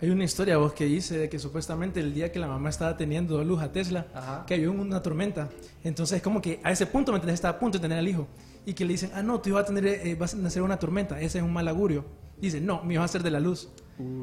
Hay 0.02 0.10
una 0.10 0.24
historia 0.24 0.56
vos 0.56 0.72
que 0.72 0.84
dice 0.84 1.16
de 1.16 1.28
que 1.28 1.38
supuestamente 1.38 2.00
el 2.00 2.12
día 2.12 2.32
que 2.32 2.40
la 2.40 2.48
mamá 2.48 2.70
estaba 2.70 2.96
teniendo 2.96 3.42
luz 3.44 3.62
a 3.62 3.70
Tesla, 3.70 4.08
Ajá. 4.12 4.44
cayó 4.48 4.72
en 4.72 4.80
una 4.80 5.00
tormenta. 5.00 5.48
Entonces 5.84 6.20
como 6.20 6.42
que 6.42 6.58
a 6.64 6.72
ese 6.72 6.86
punto, 6.86 7.12
¿me 7.12 7.18
entendés? 7.18 7.34
Estaba 7.34 7.56
a 7.56 7.60
punto 7.60 7.78
de 7.78 7.82
tener 7.82 7.98
al 7.98 8.08
hijo. 8.08 8.26
Y 8.66 8.74
que 8.74 8.84
le 8.84 8.94
dicen, 8.94 9.12
ah, 9.14 9.22
no, 9.22 9.40
tú 9.40 9.52
vas 9.54 9.62
a 9.62 9.66
tener, 9.66 9.86
eh, 9.86 10.16
vas 10.18 10.34
a 10.34 10.38
nacer 10.38 10.60
una 10.62 10.76
tormenta, 10.76 11.20
ese 11.20 11.38
es 11.38 11.44
un 11.44 11.52
mal 11.52 11.68
augurio. 11.68 12.04
Dice, 12.36 12.60
no, 12.60 12.82
mi 12.82 12.94
hijo 12.94 13.00
va 13.02 13.04
a 13.04 13.08
ser 13.08 13.22
de 13.22 13.30
la 13.30 13.38
luz. 13.38 13.68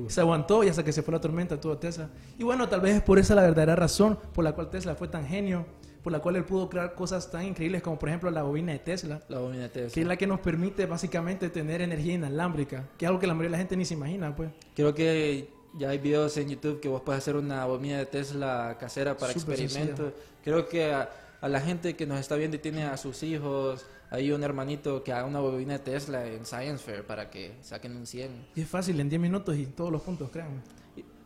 Se 0.08 0.20
aguantó 0.20 0.66
y 0.66 0.68
hasta 0.68 0.84
que 0.84 0.92
se 0.92 1.02
fue 1.02 1.14
la 1.14 1.22
tormenta 1.22 1.62
tuvo 1.62 1.78
Tesla. 1.78 2.10
Y 2.38 2.44
bueno, 2.44 2.68
tal 2.68 2.82
vez 2.82 2.98
es 2.98 3.02
por 3.02 3.18
esa 3.18 3.34
la 3.34 3.44
verdadera 3.44 3.78
razón 3.78 4.20
por 4.34 4.44
la 4.44 4.52
cual 4.52 4.70
Tesla 4.70 4.96
fue 4.96 5.08
tan 5.08 5.26
genio, 5.26 5.66
por 6.04 6.12
la 6.12 6.20
cual 6.20 6.36
él 6.36 6.44
pudo 6.44 6.70
crear 6.70 6.94
cosas 6.94 7.32
tan 7.32 7.46
increíbles 7.46 7.82
como 7.82 7.98
por 7.98 8.10
ejemplo 8.10 8.30
la 8.32 8.44
bobina 8.44 8.74
de 8.74 8.80
Tesla. 8.80 9.22
La 9.30 9.40
bobina 9.40 9.64
de 9.64 9.70
Tesla. 9.70 9.94
que 9.94 10.02
es 10.02 10.08
la 10.08 10.18
que 10.18 10.28
nos 10.28 10.42
permite 10.42 10.86
básicamente 10.86 11.50
tener 11.50 11.80
energía 11.80 12.16
inalámbrica, 12.16 12.90
que 12.98 13.06
es 13.06 13.08
algo 13.08 13.22
que 13.22 13.28
la 13.28 13.34
mayoría 13.34 13.52
de 13.52 13.52
la 13.54 13.58
gente 13.60 13.78
ni 13.78 13.86
se 13.86 13.94
imagina, 13.94 14.36
pues. 14.36 14.50
Creo 14.76 14.94
que 14.94 15.59
ya 15.78 15.90
hay 15.90 15.98
videos 15.98 16.36
en 16.38 16.50
YouTube 16.50 16.80
que 16.80 16.88
vos 16.88 17.02
puedes 17.02 17.22
hacer 17.22 17.36
una 17.36 17.66
bobina 17.66 17.98
de 17.98 18.06
Tesla 18.06 18.78
casera 18.80 19.18
para 19.18 19.34
Súper 19.34 19.60
experimentos. 19.60 20.14
Creo 20.44 20.68
que 20.68 20.92
a, 20.92 21.10
a 21.42 21.48
la 21.48 21.62
gente 21.62 21.96
que 21.96 22.06
nos 22.06 22.20
está 22.20 22.36
viendo 22.36 22.58
y 22.58 22.60
tiene 22.60 22.84
a 22.84 22.98
sus 22.98 23.24
hijos, 23.24 23.86
hay 24.10 24.32
un 24.32 24.44
hermanito 24.44 25.04
que 25.04 25.14
haga 25.14 25.26
una 25.26 25.40
bobina 25.40 25.74
de 25.74 25.80
Tesla 25.80 26.26
en 26.26 26.46
Science 26.46 26.84
Fair 26.84 27.06
para 27.06 27.30
que 27.30 27.54
saquen 27.62 27.96
un 27.96 28.08
100. 28.08 28.48
Y 28.56 28.62
es 28.62 28.68
fácil, 28.68 29.00
en 29.00 29.10
10 29.10 29.22
minutos 29.22 29.56
y 29.56 29.66
todos 29.68 29.92
los 29.92 30.02
puntos, 30.02 30.30
créanme. 30.30 30.62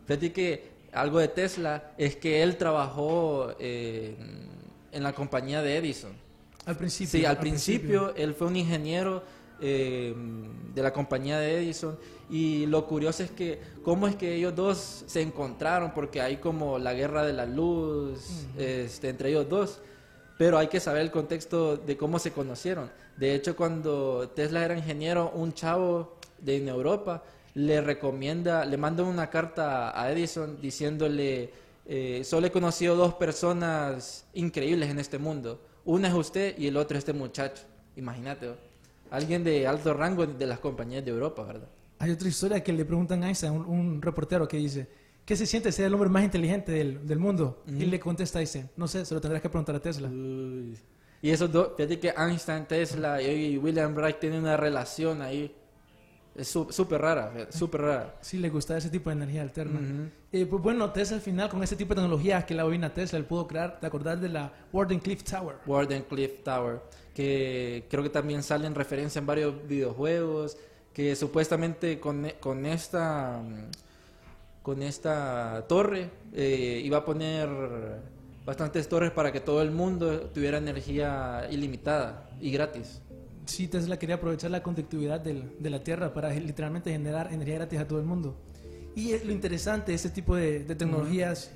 Fíjate 0.06 0.32
que 0.32 0.74
algo 0.92 1.18
de 1.18 1.28
Tesla 1.28 1.92
es 1.96 2.16
que 2.16 2.42
él 2.42 2.56
trabajó 2.56 3.54
eh, 3.58 4.16
en 4.92 5.02
la 5.02 5.12
compañía 5.14 5.62
de 5.62 5.76
Edison. 5.78 6.12
Al 6.66 6.76
principio. 6.76 7.20
Sí, 7.20 7.24
al 7.24 7.38
principio, 7.38 8.14
él 8.14 8.34
fue 8.34 8.46
un 8.46 8.56
ingeniero 8.56 9.22
eh, 9.66 10.14
de 10.74 10.82
la 10.82 10.92
compañía 10.92 11.38
de 11.38 11.56
Edison. 11.56 11.96
Y 12.28 12.66
lo 12.66 12.86
curioso 12.86 13.22
es 13.22 13.30
que 13.30 13.58
cómo 13.82 14.06
es 14.06 14.14
que 14.14 14.34
ellos 14.34 14.54
dos 14.54 15.04
se 15.06 15.22
encontraron 15.22 15.92
porque 15.94 16.20
hay 16.20 16.36
como 16.36 16.78
la 16.78 16.92
guerra 16.92 17.24
de 17.24 17.32
la 17.32 17.46
luz 17.46 18.46
este, 18.58 19.08
entre 19.08 19.30
ellos 19.30 19.48
dos. 19.48 19.80
Pero 20.36 20.58
hay 20.58 20.68
que 20.68 20.80
saber 20.80 21.00
el 21.00 21.10
contexto 21.10 21.78
de 21.78 21.96
cómo 21.96 22.18
se 22.18 22.32
conocieron. 22.32 22.90
De 23.16 23.34
hecho 23.34 23.56
cuando 23.56 24.28
Tesla 24.34 24.62
era 24.62 24.76
ingeniero 24.76 25.30
un 25.34 25.54
chavo 25.54 26.18
de 26.38 26.58
en 26.58 26.68
Europa 26.68 27.22
le 27.54 27.80
recomienda 27.80 28.66
le 28.66 28.76
manda 28.76 29.02
una 29.02 29.30
carta 29.30 29.98
a 29.98 30.12
Edison 30.12 30.60
diciéndole 30.60 31.50
eh, 31.86 32.22
solo 32.22 32.48
he 32.48 32.50
conocido 32.50 32.96
dos 32.96 33.14
personas 33.14 34.26
increíbles 34.34 34.90
en 34.90 34.98
este 34.98 35.16
mundo. 35.16 35.58
Una 35.86 36.08
es 36.08 36.14
usted 36.14 36.58
y 36.58 36.66
el 36.66 36.76
otro 36.76 36.98
es 36.98 37.02
este 37.02 37.14
muchacho 37.14 37.62
imagínate. 37.96 38.73
Alguien 39.16 39.44
de 39.44 39.66
alto 39.66 39.94
rango 39.94 40.26
de 40.26 40.46
las 40.46 40.58
compañías 40.58 41.04
de 41.04 41.10
Europa 41.10 41.42
verdad 41.44 41.68
Hay 41.98 42.10
otra 42.10 42.28
historia 42.28 42.62
que 42.62 42.72
le 42.72 42.84
preguntan 42.84 43.22
a 43.22 43.28
Einstein, 43.28 43.52
un, 43.52 43.66
un 43.66 44.02
reportero 44.02 44.46
que 44.46 44.56
dice, 44.56 44.88
¿qué 45.24 45.36
se 45.36 45.46
siente 45.46 45.72
ser 45.72 45.86
el 45.86 45.94
hombre 45.94 46.08
más 46.08 46.24
inteligente 46.24 46.72
del, 46.72 47.06
del 47.06 47.18
mundo? 47.18 47.62
Y 47.66 47.84
le 47.86 47.98
contesta, 47.98 48.38
dice, 48.38 48.70
no 48.76 48.86
sé, 48.86 49.04
se 49.04 49.14
lo 49.14 49.20
tendrás 49.20 49.42
que 49.42 49.48
preguntar 49.48 49.76
a 49.76 49.80
Tesla. 49.80 50.10
Y 51.22 51.30
esos 51.30 51.50
dos, 51.50 51.70
fíjate 51.76 51.98
que 51.98 52.12
Einstein, 52.16 52.66
Tesla 52.66 53.22
y 53.22 53.56
William 53.56 53.94
Wright 53.94 54.18
tienen 54.18 54.40
una 54.40 54.56
relación 54.56 55.22
ahí. 55.22 55.54
Es 56.34 56.48
súper 56.48 57.00
rara, 57.00 57.32
súper 57.50 57.80
rara. 57.80 58.18
Sí, 58.20 58.38
le 58.38 58.50
gusta 58.50 58.76
ese 58.76 58.90
tipo 58.90 59.08
de 59.08 59.16
energía 59.16 59.40
alterna. 59.40 60.10
Eh, 60.32 60.46
pues 60.46 60.62
bueno, 60.62 60.90
Tesla 60.90 61.16
al 61.16 61.22
final, 61.22 61.48
con 61.48 61.62
ese 61.62 61.76
tipo 61.76 61.94
de 61.94 62.00
tecnologías 62.00 62.44
que 62.44 62.54
la 62.54 62.64
bobina 62.64 62.92
Tesla, 62.92 63.18
él 63.18 63.24
pudo 63.24 63.46
crear, 63.46 63.78
¿te 63.80 63.86
acordás 63.86 64.20
de 64.20 64.28
la 64.28 64.52
Warden 64.72 64.98
Cliff 64.98 65.22
Tower? 65.22 65.56
Warden 65.64 66.02
Cliff 66.02 66.42
Tower, 66.42 66.82
que 67.14 67.84
creo 67.88 68.02
que 68.02 68.10
también 68.10 68.42
sale 68.42 68.66
en 68.66 68.74
referencia 68.74 69.18
en 69.20 69.26
varios 69.26 69.66
videojuegos, 69.66 70.56
que 70.92 71.14
supuestamente 71.16 71.98
con, 72.00 72.26
e- 72.26 72.34
con 72.34 72.66
esta 72.66 73.40
con 74.62 74.82
esta 74.82 75.64
torre 75.68 76.08
eh, 76.32 76.80
iba 76.84 76.98
a 76.98 77.04
poner 77.04 77.48
bastantes 78.46 78.88
torres 78.88 79.10
para 79.10 79.30
que 79.30 79.40
todo 79.40 79.60
el 79.62 79.70
mundo 79.70 80.20
tuviera 80.32 80.56
energía 80.58 81.46
ilimitada 81.50 82.30
y 82.40 82.50
gratis. 82.50 83.00
Sí, 83.44 83.68
Tesla 83.68 83.98
quería 83.98 84.16
aprovechar 84.16 84.50
la 84.50 84.62
conductividad 84.62 85.20
del- 85.20 85.54
de 85.58 85.68
la 85.70 85.84
Tierra 85.84 86.14
para 86.14 86.30
literalmente 86.32 86.90
generar 86.90 87.30
energía 87.32 87.56
gratis 87.56 87.78
a 87.80 87.86
todo 87.86 87.98
el 87.98 88.06
mundo. 88.06 88.34
Y 88.96 89.12
eh, 89.12 89.20
lo 89.24 89.32
interesante 89.32 89.92
de 89.92 89.96
este 89.96 90.08
tipo 90.08 90.34
de, 90.34 90.64
de 90.64 90.74
tecnologías 90.74 91.50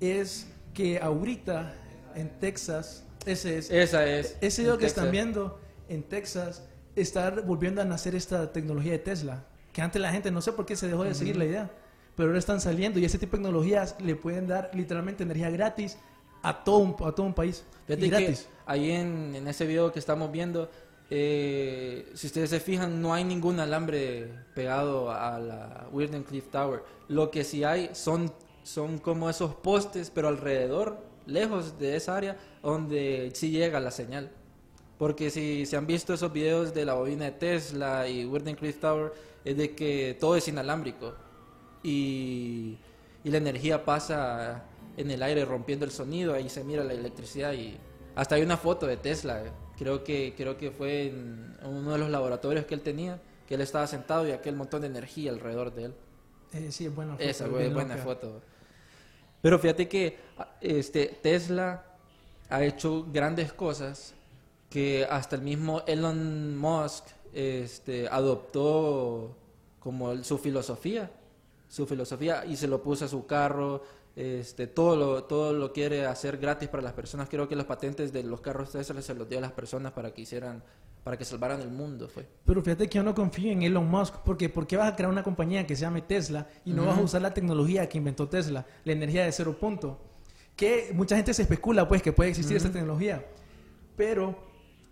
es 0.00 0.48
que 0.74 0.98
ahorita 0.98 1.72
en 2.16 2.30
Texas, 2.40 3.04
ese 3.26 3.58
es, 3.58 3.70
Esa 3.70 4.06
es. 4.06 4.36
ese 4.40 4.62
video 4.62 4.78
que 4.78 4.86
están 4.86 5.10
viendo 5.10 5.58
en 5.88 6.02
Texas 6.02 6.62
está 6.96 7.30
volviendo 7.30 7.80
a 7.80 7.84
nacer 7.84 8.14
esta 8.14 8.52
tecnología 8.52 8.92
de 8.92 8.98
Tesla. 8.98 9.44
Que 9.72 9.82
antes 9.82 10.00
la 10.00 10.10
gente 10.12 10.30
no 10.30 10.40
sé 10.40 10.52
por 10.52 10.66
qué 10.66 10.76
se 10.76 10.88
dejó 10.88 11.04
de 11.04 11.14
seguir 11.14 11.36
la 11.36 11.44
idea, 11.44 11.70
pero 12.16 12.28
ahora 12.30 12.38
están 12.38 12.60
saliendo 12.60 12.98
y 12.98 13.04
ese 13.04 13.18
tipo 13.18 13.36
de 13.36 13.42
tecnologías 13.42 13.96
le 14.00 14.16
pueden 14.16 14.46
dar 14.46 14.70
literalmente 14.74 15.22
energía 15.22 15.50
gratis 15.50 15.96
a 16.42 16.64
todo 16.64 16.78
un, 16.78 16.96
a 17.06 17.12
todo 17.12 17.26
un 17.26 17.34
país. 17.34 17.64
Fíjate 17.86 18.06
Y 18.06 18.10
que 18.10 18.16
gratis. 18.16 18.48
ahí 18.66 18.90
en, 18.90 19.34
en 19.36 19.46
ese 19.48 19.66
video 19.66 19.92
que 19.92 19.98
estamos 19.98 20.32
viendo, 20.32 20.70
eh, 21.10 22.08
si 22.14 22.28
ustedes 22.28 22.50
se 22.50 22.60
fijan, 22.60 23.02
no 23.02 23.12
hay 23.12 23.24
ningún 23.24 23.58
alambre 23.60 24.30
pegado 24.54 25.10
a 25.10 25.38
la 25.40 25.88
Cliff 26.28 26.48
Tower. 26.50 26.82
Lo 27.08 27.30
que 27.30 27.44
sí 27.44 27.64
hay 27.64 27.90
son, 27.94 28.32
son 28.62 28.98
como 28.98 29.28
esos 29.28 29.54
postes, 29.56 30.10
pero 30.10 30.28
alrededor, 30.28 31.09
lejos 31.30 31.78
de 31.78 31.96
esa 31.96 32.16
área, 32.16 32.36
donde 32.62 33.30
sí 33.34 33.50
llega 33.50 33.80
la 33.80 33.90
señal. 33.90 34.30
Porque 34.98 35.30
si 35.30 35.64
se 35.64 35.76
han 35.76 35.86
visto 35.86 36.12
esos 36.12 36.32
videos 36.32 36.74
de 36.74 36.84
la 36.84 36.94
bobina 36.94 37.24
de 37.24 37.32
Tesla 37.32 38.08
y 38.08 38.26
Weirden 38.26 38.56
Cliff 38.56 38.78
Tower, 38.80 39.12
es 39.44 39.56
de 39.56 39.74
que 39.74 40.16
todo 40.20 40.36
es 40.36 40.46
inalámbrico. 40.48 41.14
Y, 41.82 42.76
y 43.24 43.30
la 43.30 43.38
energía 43.38 43.84
pasa 43.84 44.64
en 44.96 45.10
el 45.10 45.22
aire 45.22 45.44
rompiendo 45.44 45.84
el 45.84 45.90
sonido, 45.90 46.34
ahí 46.34 46.48
se 46.48 46.64
mira 46.64 46.84
la 46.84 46.92
electricidad 46.92 47.52
y 47.52 47.78
hasta 48.14 48.34
hay 48.34 48.42
una 48.42 48.56
foto 48.56 48.86
de 48.86 48.96
Tesla, 48.96 49.42
eh. 49.44 49.50
creo 49.78 50.04
que 50.04 50.34
creo 50.36 50.56
que 50.56 50.70
fue 50.70 51.06
en 51.06 51.56
uno 51.64 51.92
de 51.92 51.98
los 51.98 52.10
laboratorios 52.10 52.66
que 52.66 52.74
él 52.74 52.82
tenía, 52.82 53.20
que 53.46 53.54
él 53.54 53.60
estaba 53.60 53.86
sentado 53.86 54.26
y 54.28 54.32
aquel 54.32 54.56
montón 54.56 54.82
de 54.82 54.88
energía 54.88 55.30
alrededor 55.30 55.72
de 55.72 55.84
él. 55.86 55.94
Eh, 56.52 56.70
sí, 56.70 56.86
es 56.86 56.94
buena 56.94 57.12
foto. 57.12 57.24
Esa, 57.24 57.44
es 57.46 57.72
buena 57.72 57.94
loca. 57.94 58.04
foto. 58.04 58.42
Pero 59.42 59.58
fíjate 59.58 59.88
que 59.88 60.18
a- 60.38 60.48
este, 60.60 61.06
Tesla 61.22 61.84
ha 62.48 62.64
hecho 62.64 63.06
grandes 63.12 63.52
cosas 63.52 64.14
que 64.68 65.06
hasta 65.08 65.36
el 65.36 65.42
mismo 65.42 65.82
Elon 65.86 66.56
Musk 66.56 67.04
este, 67.32 68.08
adoptó 68.08 69.34
como 69.80 70.22
su 70.24 70.38
filosofía. 70.38 71.10
Su 71.68 71.86
filosofía 71.86 72.44
y 72.44 72.56
se 72.56 72.66
lo 72.68 72.82
puso 72.82 73.04
a 73.04 73.08
su 73.08 73.26
carro. 73.26 73.82
Este, 74.16 74.66
todo, 74.66 74.96
lo, 74.96 75.24
todo 75.24 75.52
lo 75.52 75.72
quiere 75.72 76.04
hacer 76.04 76.36
gratis 76.38 76.68
para 76.68 76.82
las 76.82 76.92
personas. 76.92 77.28
Creo 77.28 77.48
que 77.48 77.56
los 77.56 77.64
patentes 77.66 78.12
de 78.12 78.22
los 78.24 78.40
carros 78.40 78.70
Tesla 78.72 79.00
se 79.00 79.14
los 79.14 79.28
dio 79.28 79.38
a 79.38 79.40
las 79.40 79.52
personas 79.52 79.92
para 79.92 80.12
que 80.12 80.22
hicieran, 80.22 80.62
para 81.04 81.16
que 81.16 81.24
salvaran 81.24 81.60
el 81.60 81.70
mundo. 81.70 82.08
Fue. 82.08 82.26
Pero 82.44 82.62
fíjate 82.62 82.88
que 82.88 82.96
yo 82.98 83.02
no 83.02 83.14
confío 83.14 83.50
en 83.52 83.62
Elon 83.62 83.88
Musk, 83.88 84.16
porque 84.24 84.48
¿por 84.48 84.66
qué 84.66 84.76
vas 84.76 84.92
a 84.92 84.96
crear 84.96 85.10
una 85.10 85.22
compañía 85.22 85.66
que 85.66 85.74
se 85.76 85.82
llame 85.82 86.02
Tesla 86.02 86.46
y 86.64 86.72
no 86.72 86.84
vas 86.86 86.98
a 86.98 87.00
usar 87.02 87.22
la 87.22 87.32
tecnología 87.34 87.88
que 87.88 87.98
inventó 87.98 88.28
Tesla, 88.28 88.66
la 88.84 88.92
energía 88.92 89.24
de 89.24 89.32
cero 89.32 89.56
punto? 89.58 89.98
Que 90.56 90.90
mucha 90.94 91.16
gente 91.16 91.32
se 91.32 91.42
especula 91.42 91.88
pues 91.88 92.02
que 92.02 92.12
puede 92.12 92.30
existir 92.30 92.56
esta 92.56 92.70
tecnología, 92.70 93.24
pero 93.96 94.36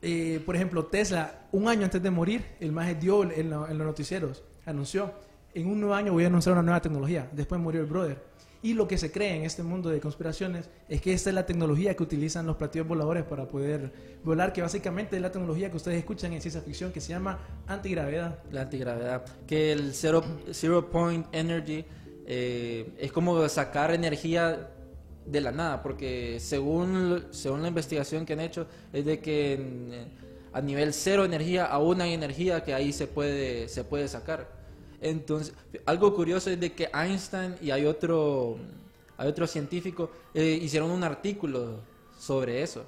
eh, 0.01 0.41
por 0.47 0.57
ejemplo 0.57 0.87
Tesla, 0.87 1.47
un 1.53 1.69
año 1.69 1.85
antes 1.85 2.03
de 2.03 2.11
morir, 2.11 2.45
el 2.61 2.73
más 2.73 2.99
dio 3.01 3.23
en, 3.31 3.51
lo- 3.51 3.69
en 3.69 3.77
los 3.77 3.87
noticieros, 3.87 4.43
anunció, 4.65 5.13
en 5.55 5.67
un 5.67 5.81
nuevo 5.81 5.95
año 5.95 6.13
voy 6.13 6.25
a 6.25 6.29
anunciar 6.29 6.55
una 6.55 6.63
nueva 6.63 6.81
tecnología, 6.81 7.29
después 7.33 7.61
murió 7.61 7.81
el 7.83 7.87
brother. 7.87 8.23
Y 8.61 8.75
lo 8.75 8.89
que 8.89 8.99
se 8.99 9.13
cree 9.13 9.37
en 9.37 9.45
este 9.45 9.63
mundo 9.63 9.89
de 9.89 10.01
conspiraciones 10.01 10.69
es 10.89 11.01
que 11.01 11.13
esta 11.13 11.31
es 11.31 11.35
la 11.35 11.47
tecnología 11.47 11.95
que 11.95 12.03
utilizan 12.03 12.45
los 12.47 12.57
platillos 12.57 12.89
voladores 12.89 13.23
para 13.23 13.47
poder 13.47 13.93
volar, 14.25 14.53
que 14.53 14.63
básicamente 14.63 15.15
es 15.15 15.23
la 15.23 15.31
tecnología 15.31 15.71
que 15.71 15.77
ustedes 15.77 15.99
escuchan 15.99 16.33
en 16.33 16.41
ciencia 16.41 16.61
ficción 16.61 16.91
que 16.91 17.01
se 17.01 17.11
llama 17.11 17.39
antigravedad. 17.69 18.43
La 18.51 18.63
antigravedad. 18.63 19.25
Que 19.47 19.71
el 19.71 19.95
zero, 19.95 20.25
zero 20.51 20.91
point 20.91 21.27
energy 21.33 21.85
eh, 22.27 22.93
es 22.99 23.13
como 23.13 23.49
sacar 23.49 23.93
energía 23.93 24.71
de 25.25 25.41
la 25.41 25.53
nada, 25.53 25.83
porque 25.83 26.41
según, 26.41 27.27
según 27.31 27.63
la 27.63 27.69
investigación 27.69 28.27
que 28.27 28.33
han 28.33 28.41
hecho, 28.41 28.67
es 28.93 29.05
de 29.05 29.21
que 29.21 29.53
eh, 29.53 30.07
a 30.53 30.61
nivel 30.61 30.93
cero 30.93 31.25
energía 31.25 31.67
aún 31.67 32.01
hay 32.01 32.13
energía 32.13 32.65
que 32.65 32.75
ahí 32.75 32.93
se 32.93 33.07
puede, 33.07 33.69
se 33.69 33.85
puede 33.85 34.09
sacar. 34.09 34.58
Entonces, 35.01 35.55
algo 35.87 36.15
curioso 36.15 36.51
es 36.51 36.59
de 36.59 36.73
que 36.73 36.89
Einstein 36.93 37.55
y 37.63 37.71
hay 37.71 37.85
otro, 37.87 38.57
hay 39.17 39.29
otro 39.29 39.47
científico 39.47 40.11
eh, 40.35 40.59
hicieron 40.61 40.91
un 40.91 41.05
artículo 41.05 41.81
sobre 42.19 42.63
eso. 42.63 42.85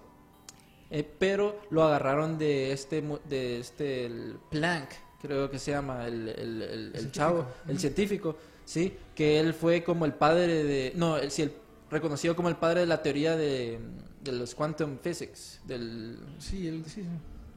Eh, 0.90 1.08
pero 1.18 1.60
lo 1.70 1.84
agarraron 1.84 2.36
de 2.36 2.72
este, 2.72 3.00
de 3.28 3.60
este 3.60 4.06
el 4.06 4.36
Planck, 4.50 4.90
creo 5.22 5.48
que 5.48 5.58
se 5.58 5.70
llama, 5.70 6.06
el, 6.08 6.28
el, 6.30 6.62
el- 6.62 6.92
el 6.96 7.12
chavo, 7.12 7.46
el 7.68 7.78
científico, 7.78 8.34
¿sí? 8.64 8.94
Que 9.14 9.38
él 9.38 9.54
fue 9.54 9.84
como 9.84 10.04
el 10.04 10.14
padre 10.14 10.64
de, 10.64 10.92
no, 10.96 11.16
el, 11.16 11.30
sí, 11.30 11.42
el- 11.42 11.52
reconocido 11.90 12.34
como 12.34 12.48
el 12.48 12.56
padre 12.56 12.80
de 12.80 12.86
la 12.86 13.02
teoría 13.02 13.36
de, 13.36 13.78
de 14.24 14.32
los 14.32 14.54
quantum 14.56 14.98
physics, 14.98 15.60
del, 15.64 16.18
Sí, 16.40 16.66
el- 16.66 16.84
sí, 16.86 17.02
sí. 17.02 17.08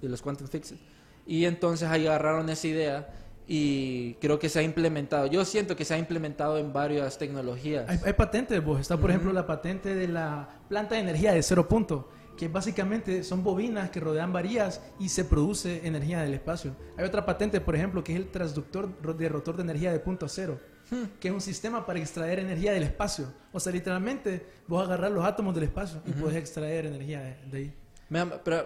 de 0.01 0.10
los 0.10 0.22
quantum 0.22 0.48
physics. 0.48 0.79
Y 1.25 1.45
entonces 1.45 1.88
ahí 1.89 2.05
agarraron 2.05 2.48
esa 2.50 2.67
idea 2.67 3.13
y 3.47 4.13
creo 4.15 4.39
que 4.39 4.50
se 4.50 4.59
ha 4.59 4.63
implementado. 4.63 5.27
Yo 5.27 5.43
siento 5.45 5.75
que 5.75 5.85
se 5.85 5.93
ha 5.93 5.97
implementado 5.97 6.57
en 6.57 6.71
varias 6.71 7.17
tecnologías. 7.17 7.89
Hay, 7.89 8.00
hay 8.05 8.13
patentes, 8.13 8.63
vos. 8.63 8.79
Está, 8.79 8.97
por 8.97 9.09
ejemplo, 9.09 9.33
la 9.33 9.45
patente 9.45 9.95
de 9.95 10.07
la 10.07 10.62
planta 10.69 10.95
de 10.95 11.01
energía 11.01 11.33
de 11.33 11.43
cero 11.43 11.67
punto, 11.67 12.09
que 12.38 12.47
básicamente 12.47 13.23
son 13.23 13.43
bobinas 13.43 13.89
que 13.89 14.00
rodean 14.00 14.33
varillas 14.33 14.81
y 15.00 15.09
se 15.09 15.25
produce 15.25 15.85
energía 15.85 16.21
del 16.21 16.33
espacio. 16.33 16.75
Hay 16.97 17.05
otra 17.05 17.25
patente, 17.25 17.62
por 17.62 17.75
ejemplo, 17.75 18.03
que 18.03 18.13
es 18.13 18.19
el 18.19 18.31
transductor 18.31 19.15
de 19.15 19.29
rotor 19.29 19.55
de 19.55 19.63
energía 19.63 19.91
de 19.91 20.00
punto 20.00 20.27
cero, 20.27 20.59
que 21.19 21.27
es 21.27 21.33
un 21.33 21.41
sistema 21.41 21.85
para 21.85 22.00
extraer 22.00 22.39
energía 22.39 22.71
del 22.71 22.83
espacio. 22.83 23.31
O 23.51 23.59
sea, 23.59 23.71
literalmente, 23.71 24.45
vos 24.67 24.83
agarrar 24.83 25.12
los 25.12 25.23
átomos 25.25 25.53
del 25.53 25.65
espacio 25.65 26.01
y 26.05 26.12
podés 26.12 26.38
extraer 26.38 26.85
energía 26.85 27.21
de, 27.21 27.38
de 27.51 27.58
ahí. 27.58 27.73
Pero, 28.43 28.65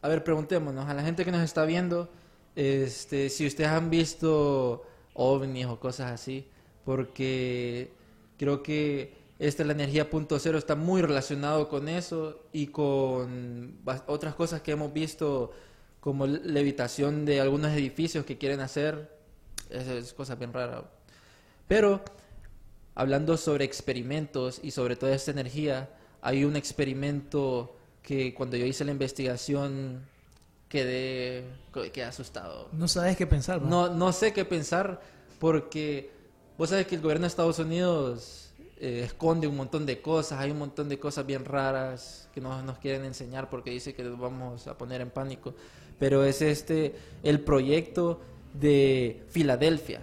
a 0.00 0.08
ver, 0.08 0.22
preguntémonos 0.24 0.88
a 0.88 0.94
la 0.94 1.02
gente 1.02 1.24
que 1.24 1.30
nos 1.30 1.42
está 1.42 1.64
viendo, 1.64 2.10
este, 2.56 3.30
si 3.30 3.46
ustedes 3.46 3.70
han 3.70 3.90
visto 3.90 4.84
ovnis 5.14 5.66
o 5.66 5.78
cosas 5.80 6.12
así, 6.12 6.46
porque 6.84 7.90
creo 8.38 8.62
que 8.62 9.14
esta 9.38 9.64
la 9.64 9.72
energía 9.72 10.10
punto 10.10 10.38
cero 10.38 10.58
está 10.58 10.76
muy 10.76 11.02
relacionado 11.02 11.68
con 11.68 11.88
eso 11.88 12.42
y 12.52 12.68
con 12.68 13.78
otras 14.06 14.34
cosas 14.34 14.62
que 14.62 14.72
hemos 14.72 14.92
visto 14.92 15.52
como 16.00 16.26
levitación 16.26 17.24
de 17.24 17.40
algunos 17.40 17.72
edificios 17.72 18.24
que 18.24 18.38
quieren 18.38 18.60
hacer, 18.60 19.10
es, 19.70 19.88
es 19.88 20.12
cosa 20.12 20.34
bien 20.34 20.52
rara. 20.52 20.84
Pero 21.66 22.02
hablando 22.94 23.36
sobre 23.36 23.64
experimentos 23.64 24.60
y 24.62 24.70
sobre 24.70 24.96
toda 24.96 25.14
esta 25.14 25.30
energía, 25.30 25.90
hay 26.20 26.44
un 26.44 26.56
experimento 26.56 27.76
que 28.02 28.34
cuando 28.34 28.56
yo 28.56 28.66
hice 28.66 28.84
la 28.84 28.92
investigación 28.92 30.06
quedé, 30.68 31.44
quedé 31.92 32.04
asustado. 32.04 32.68
No 32.72 32.88
sabes 32.88 33.16
qué 33.16 33.26
pensar, 33.26 33.62
¿va? 33.62 33.68
No, 33.68 33.88
no 33.88 34.12
sé 34.12 34.32
qué 34.32 34.44
pensar 34.44 35.00
porque 35.38 36.10
vos 36.56 36.70
sabes 36.70 36.86
que 36.86 36.94
el 36.94 37.00
gobierno 37.00 37.22
de 37.22 37.28
Estados 37.28 37.58
Unidos 37.58 38.44
eh, 38.78 39.02
esconde 39.04 39.46
un 39.46 39.56
montón 39.56 39.86
de 39.86 40.00
cosas, 40.00 40.40
hay 40.40 40.50
un 40.50 40.58
montón 40.58 40.88
de 40.88 40.98
cosas 40.98 41.24
bien 41.24 41.44
raras 41.44 42.28
que 42.34 42.40
no 42.40 42.60
nos 42.62 42.78
quieren 42.78 43.04
enseñar 43.04 43.48
porque 43.48 43.70
dice 43.70 43.94
que 43.94 44.02
nos 44.02 44.18
vamos 44.18 44.66
a 44.66 44.76
poner 44.76 45.00
en 45.00 45.10
pánico. 45.10 45.54
Pero 45.98 46.24
es 46.24 46.42
este 46.42 46.94
el 47.22 47.40
proyecto 47.40 48.20
de 48.52 49.22
Filadelfia, 49.30 50.00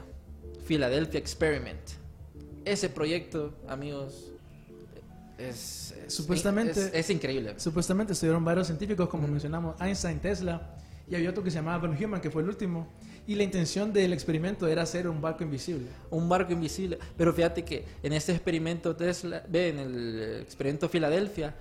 Philadelphia 0.65 1.19
Experiment. 1.19 1.81
Ese 2.63 2.89
proyecto, 2.89 3.53
amigos, 3.67 4.31
es, 5.37 5.93
es- 6.07 6.13
Supuestamente- 6.13 6.79
es, 6.79 6.91
es 6.93 7.09
increíble. 7.09 7.53
Supuestamente 7.57 8.13
estuvieron 8.13 8.43
varios 8.43 8.67
científicos, 8.67 9.07
como 9.09 9.27
mencionamos, 9.27 9.79
Einstein, 9.81 10.19
Tesla, 10.19 10.75
y 11.09 11.15
había 11.15 11.29
otro 11.29 11.43
que 11.43 11.51
se 11.51 11.57
llamaba 11.57 11.79
Von 11.87 11.97
Neumann, 11.99 12.21
que 12.21 12.29
fue 12.31 12.41
el 12.41 12.49
último. 12.49 12.87
Y 13.27 13.35
la 13.35 13.43
intención 13.43 13.91
del 13.93 14.13
experimento 14.13 14.67
era 14.67 14.81
hacer 14.83 15.07
un 15.07 15.21
barco 15.21 15.43
invisible. 15.43 15.87
un 16.09 16.27
barco 16.29 16.53
invisible. 16.53 16.97
Pero 17.17 17.33
fíjate 17.33 17.63
que 17.63 17.85
en 18.01 18.13
este 18.13 18.31
experimento 18.31 18.95
Tesla, 18.95 19.43
ve, 19.47 19.69
en 19.69 19.79
el 19.79 20.39
experimento 20.41 20.87
Filadelfia, 20.89 21.53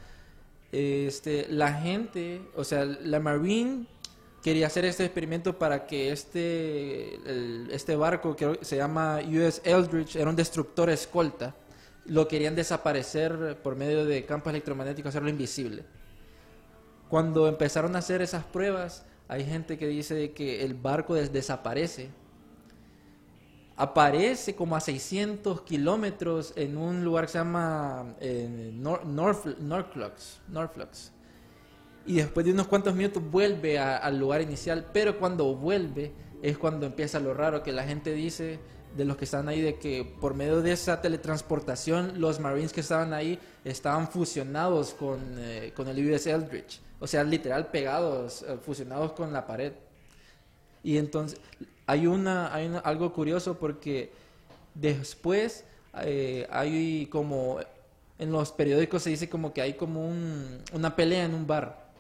este, 0.73 1.47
la 1.49 1.73
gente, 1.75 2.43
o 2.57 2.65
sea, 2.65 2.85
la 2.85 3.19
Marine 3.21 3.87
quería 4.43 4.69
hacer 4.69 4.85
este 4.85 5.05
experimento 5.05 5.59
para 5.59 5.87
que 5.87 6.13
este, 6.13 7.17
el- 7.27 7.69
este 7.73 7.97
barco, 7.97 8.35
que 8.37 8.59
se 8.63 8.77
llama 8.77 9.21
US 9.29 9.61
Eldridge, 9.65 10.17
era 10.17 10.31
un 10.31 10.37
destructor 10.37 10.89
escolta, 10.91 11.55
lo 12.07 12.29
querían 12.29 12.55
desaparecer 12.55 13.59
por 13.63 13.77
medio 13.77 14.05
de 14.05 14.25
campos 14.25 14.51
electromagnéticos, 14.51 15.11
hacerlo 15.11 15.29
invisible. 15.31 15.85
Cuando 17.09 17.49
empezaron 17.49 17.97
a 17.97 18.01
hacer 18.01 18.23
esas 18.23 18.45
pruebas, 18.45 19.05
hay 19.29 19.45
gente 19.45 19.79
que 19.79 19.87
dice 19.87 20.33
que 20.33 20.65
el 20.65 20.75
barco 20.75 21.15
des- 21.15 21.33
desaparece 21.33 22.09
aparece 23.77 24.55
como 24.55 24.77
a 24.77 24.81
600 24.81 25.63
kilómetros 25.63 26.53
en 26.57 26.77
un 26.77 27.03
lugar 27.05 27.25
que 27.27 27.33
se 27.33 27.39
llama 27.39 28.15
eh, 28.21 28.73
Nor- 28.75 29.05
Norf- 29.05 29.57
Norflux. 30.49 31.13
Y 32.07 32.17
después 32.17 32.45
de 32.45 32.53
unos 32.53 32.67
cuantos 32.67 32.95
minutos 32.95 33.23
vuelve 33.31 33.79
al 33.79 34.19
lugar 34.19 34.41
inicial, 34.43 34.87
pero 34.93 35.19
cuando 35.19 35.55
vuelve 35.55 36.13
es 36.43 36.59
cuando 36.59 36.87
empieza 36.87 37.21
lo 37.21 37.35
raro 37.35 37.63
que 37.63 37.73
la 37.73 37.85
gente 37.85 38.13
dice 38.13 38.59
de 38.97 39.05
los 39.05 39.17
que 39.17 39.25
están 39.25 39.49
ahí 39.49 39.61
de 39.61 39.77
que 39.79 40.05
por 40.21 40.35
medio 40.35 40.63
de 40.63 40.73
esa 40.73 41.01
teletransportación 41.01 42.21
los 42.21 42.41
Marines 42.41 42.73
que 42.73 42.81
estaban 42.81 43.13
ahí 43.13 43.39
estaban 43.65 44.09
fusionados 44.09 44.95
con, 44.95 45.19
eh, 45.39 45.73
con 45.77 45.89
el 45.89 45.99
USS 46.13 46.27
Eldridge, 46.27 46.81
o 46.99 47.07
sea, 47.07 47.23
literal 47.25 47.69
pegados, 47.69 48.43
eh, 48.43 48.57
fusionados 48.65 49.13
con 49.13 49.33
la 49.33 49.47
pared. 49.47 49.73
Y 50.83 50.97
entonces 50.99 51.39
hay 51.87 52.07
una, 52.07 52.53
hay 52.55 52.67
una- 52.67 52.79
algo 52.81 53.13
curioso 53.13 53.59
porque 53.59 54.13
después 54.75 55.65
eh, 56.03 56.47
hay 56.51 57.07
como 57.07 57.59
en 58.19 58.31
los 58.33 58.53
periódicos 58.53 59.03
se 59.03 59.11
dice 59.11 59.29
como 59.29 59.53
que 59.53 59.61
hay 59.63 59.75
como 59.75 60.07
un- 60.09 60.59
una 60.73 60.95
pelea 60.95 61.25
en 61.25 61.35
un 61.35 61.47
bar, 61.47 61.91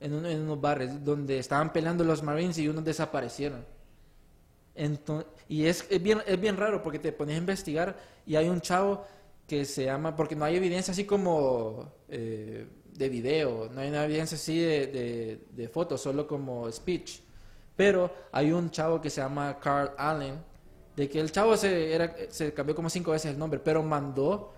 en, 0.00 0.12
un- 0.14 0.26
en 0.26 0.40
unos 0.42 0.60
bares 0.60 1.04
donde 1.04 1.38
estaban 1.38 1.72
peleando 1.72 2.04
los 2.04 2.22
Marines 2.22 2.58
y 2.58 2.68
unos 2.68 2.84
desaparecieron. 2.84 3.64
Y 5.48 5.66
es, 5.66 5.86
es 5.90 6.02
bien, 6.02 6.20
es 6.26 6.40
bien 6.40 6.56
raro 6.56 6.82
porque 6.82 6.98
te 6.98 7.12
pones 7.12 7.34
a 7.34 7.38
investigar 7.38 7.96
y 8.26 8.36
hay 8.36 8.48
un 8.48 8.60
chavo 8.60 9.04
que 9.46 9.64
se 9.64 9.86
llama, 9.86 10.14
porque 10.14 10.36
no 10.36 10.44
hay 10.44 10.56
evidencia 10.56 10.92
así 10.92 11.04
como 11.04 11.90
eh, 12.08 12.66
de 12.92 13.08
video, 13.08 13.68
no 13.72 13.80
hay 13.80 13.88
una 13.88 14.04
evidencia 14.04 14.36
así 14.36 14.58
de, 14.58 15.40
de, 15.50 15.68
fotos, 15.68 16.00
solo 16.00 16.26
como 16.26 16.70
speech. 16.70 17.20
Pero 17.74 18.10
hay 18.30 18.52
un 18.52 18.70
chavo 18.70 19.00
que 19.00 19.08
se 19.08 19.20
llama 19.20 19.58
Carl 19.58 19.92
Allen, 19.96 20.34
de 20.94 21.08
que 21.08 21.18
el 21.18 21.32
chavo 21.32 21.56
se, 21.56 22.28
se 22.30 22.52
cambió 22.52 22.74
como 22.74 22.90
cinco 22.90 23.12
veces 23.12 23.32
el 23.32 23.38
nombre, 23.38 23.58
pero 23.58 23.82
mandó, 23.82 24.52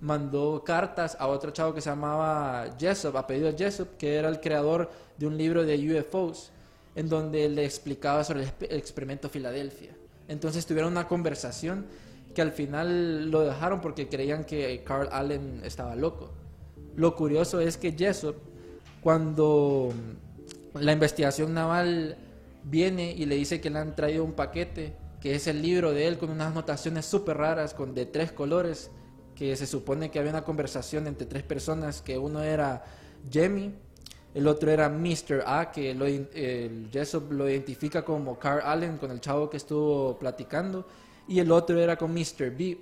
mandó 0.00 0.62
cartas 0.64 1.16
a 1.18 1.28
otro 1.28 1.50
chavo 1.52 1.72
que 1.72 1.80
se 1.80 1.88
llamaba 1.88 2.66
Jessup, 2.78 3.16
apellido 3.16 3.56
Jessup, 3.56 3.96
que 3.96 4.16
era 4.16 4.28
el 4.28 4.40
creador 4.40 4.90
de 5.16 5.26
un 5.26 5.36
libro 5.36 5.64
de 5.64 5.98
UFOs, 5.98 6.52
en 6.96 7.08
donde 7.08 7.48
le 7.48 7.64
explicaba 7.64 8.24
sobre 8.24 8.42
el, 8.42 8.48
exp- 8.48 8.66
el 8.68 8.78
experimento 8.78 9.28
Filadelfia. 9.28 9.92
Entonces 10.26 10.66
tuvieron 10.66 10.90
una 10.90 11.06
conversación 11.06 11.86
que 12.34 12.42
al 12.42 12.50
final 12.50 13.30
lo 13.30 13.42
dejaron 13.42 13.80
porque 13.80 14.08
creían 14.08 14.44
que 14.44 14.82
Carl 14.84 15.08
Allen 15.12 15.60
estaba 15.64 15.94
loco. 15.94 16.32
Lo 16.96 17.14
curioso 17.14 17.60
es 17.60 17.76
que 17.76 17.92
Jessop, 17.92 18.36
cuando 19.00 19.92
la 20.74 20.92
investigación 20.92 21.54
naval 21.54 22.16
viene 22.64 23.12
y 23.12 23.26
le 23.26 23.36
dice 23.36 23.60
que 23.60 23.70
le 23.70 23.78
han 23.78 23.94
traído 23.94 24.24
un 24.24 24.32
paquete, 24.32 24.96
que 25.20 25.34
es 25.34 25.46
el 25.46 25.62
libro 25.62 25.92
de 25.92 26.08
él 26.08 26.18
con 26.18 26.30
unas 26.30 26.52
anotaciones 26.52 27.06
súper 27.06 27.36
raras, 27.36 27.72
con 27.74 27.94
de 27.94 28.06
tres 28.06 28.32
colores, 28.32 28.90
que 29.34 29.54
se 29.56 29.66
supone 29.66 30.10
que 30.10 30.18
había 30.18 30.30
una 30.30 30.44
conversación 30.44 31.06
entre 31.06 31.26
tres 31.26 31.42
personas, 31.42 32.00
que 32.02 32.18
uno 32.18 32.42
era 32.42 32.84
Jemmy, 33.30 33.74
el 34.36 34.46
otro 34.46 34.70
era 34.70 34.90
Mr. 34.90 35.44
A, 35.46 35.72
que 35.72 35.94
lo, 35.94 36.04
el 36.04 36.90
Jessop 36.92 37.32
lo 37.32 37.48
identifica 37.48 38.04
como 38.04 38.38
Carl 38.38 38.60
Allen 38.62 38.98
con 38.98 39.10
el 39.10 39.18
chavo 39.18 39.48
que 39.48 39.56
estuvo 39.56 40.18
platicando, 40.18 40.86
y 41.26 41.40
el 41.40 41.50
otro 41.50 41.80
era 41.80 41.96
con 41.96 42.12
Mr. 42.12 42.50
B. 42.50 42.78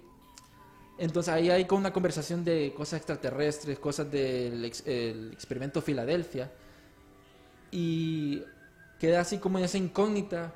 Entonces 0.99 1.33
ahí 1.33 1.51
hay 1.51 1.64
como 1.64 1.79
una 1.79 1.93
conversación 1.93 2.45
de 2.45 2.75
cosas 2.77 2.99
extraterrestres, 2.99 3.79
cosas 3.79 4.11
del 4.11 4.64
ex- 4.64 4.85
el 4.85 5.33
experimento 5.33 5.81
Filadelfia, 5.81 6.51
y 7.71 8.43
queda 8.99 9.21
así 9.21 9.38
como 9.38 9.59
en 9.59 9.64
esa 9.64 9.79
incógnita 9.79 10.53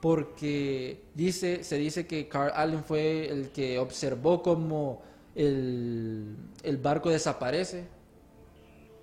porque 0.00 1.00
dice, 1.14 1.62
se 1.62 1.76
dice 1.78 2.08
que 2.08 2.26
Carl 2.26 2.50
Allen 2.56 2.82
fue 2.82 3.28
el 3.28 3.50
que 3.50 3.78
observó 3.78 4.42
cómo 4.42 5.00
el 5.36 6.36
barco 6.82 7.08
desaparece, 7.10 7.84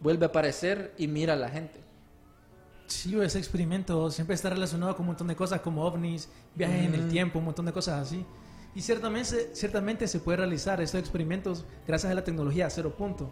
vuelve 0.01 0.25
a 0.25 0.29
aparecer 0.29 0.93
y 0.97 1.07
mira 1.07 1.33
a 1.33 1.37
la 1.37 1.49
gente. 1.49 1.79
Sí, 2.87 3.17
ese 3.21 3.37
experimento 3.39 4.11
siempre 4.11 4.35
está 4.35 4.49
relacionado 4.49 4.93
con 4.95 5.03
un 5.03 5.07
montón 5.07 5.27
de 5.27 5.35
cosas 5.35 5.61
como 5.61 5.85
ovnis, 5.85 6.27
viajes 6.55 6.83
en 6.85 6.93
el 6.93 7.07
tiempo, 7.09 7.39
un 7.39 7.45
montón 7.45 7.65
de 7.65 7.71
cosas 7.71 8.01
así. 8.05 8.25
Y 8.75 8.81
ciertamente, 8.81 9.51
ciertamente 9.53 10.07
se 10.07 10.19
puede 10.19 10.37
realizar 10.39 10.81
estos 10.81 10.99
experimentos 10.99 11.65
gracias 11.87 12.11
a 12.11 12.15
la 12.15 12.23
tecnología 12.23 12.69
cero 12.69 12.93
punto. 12.97 13.31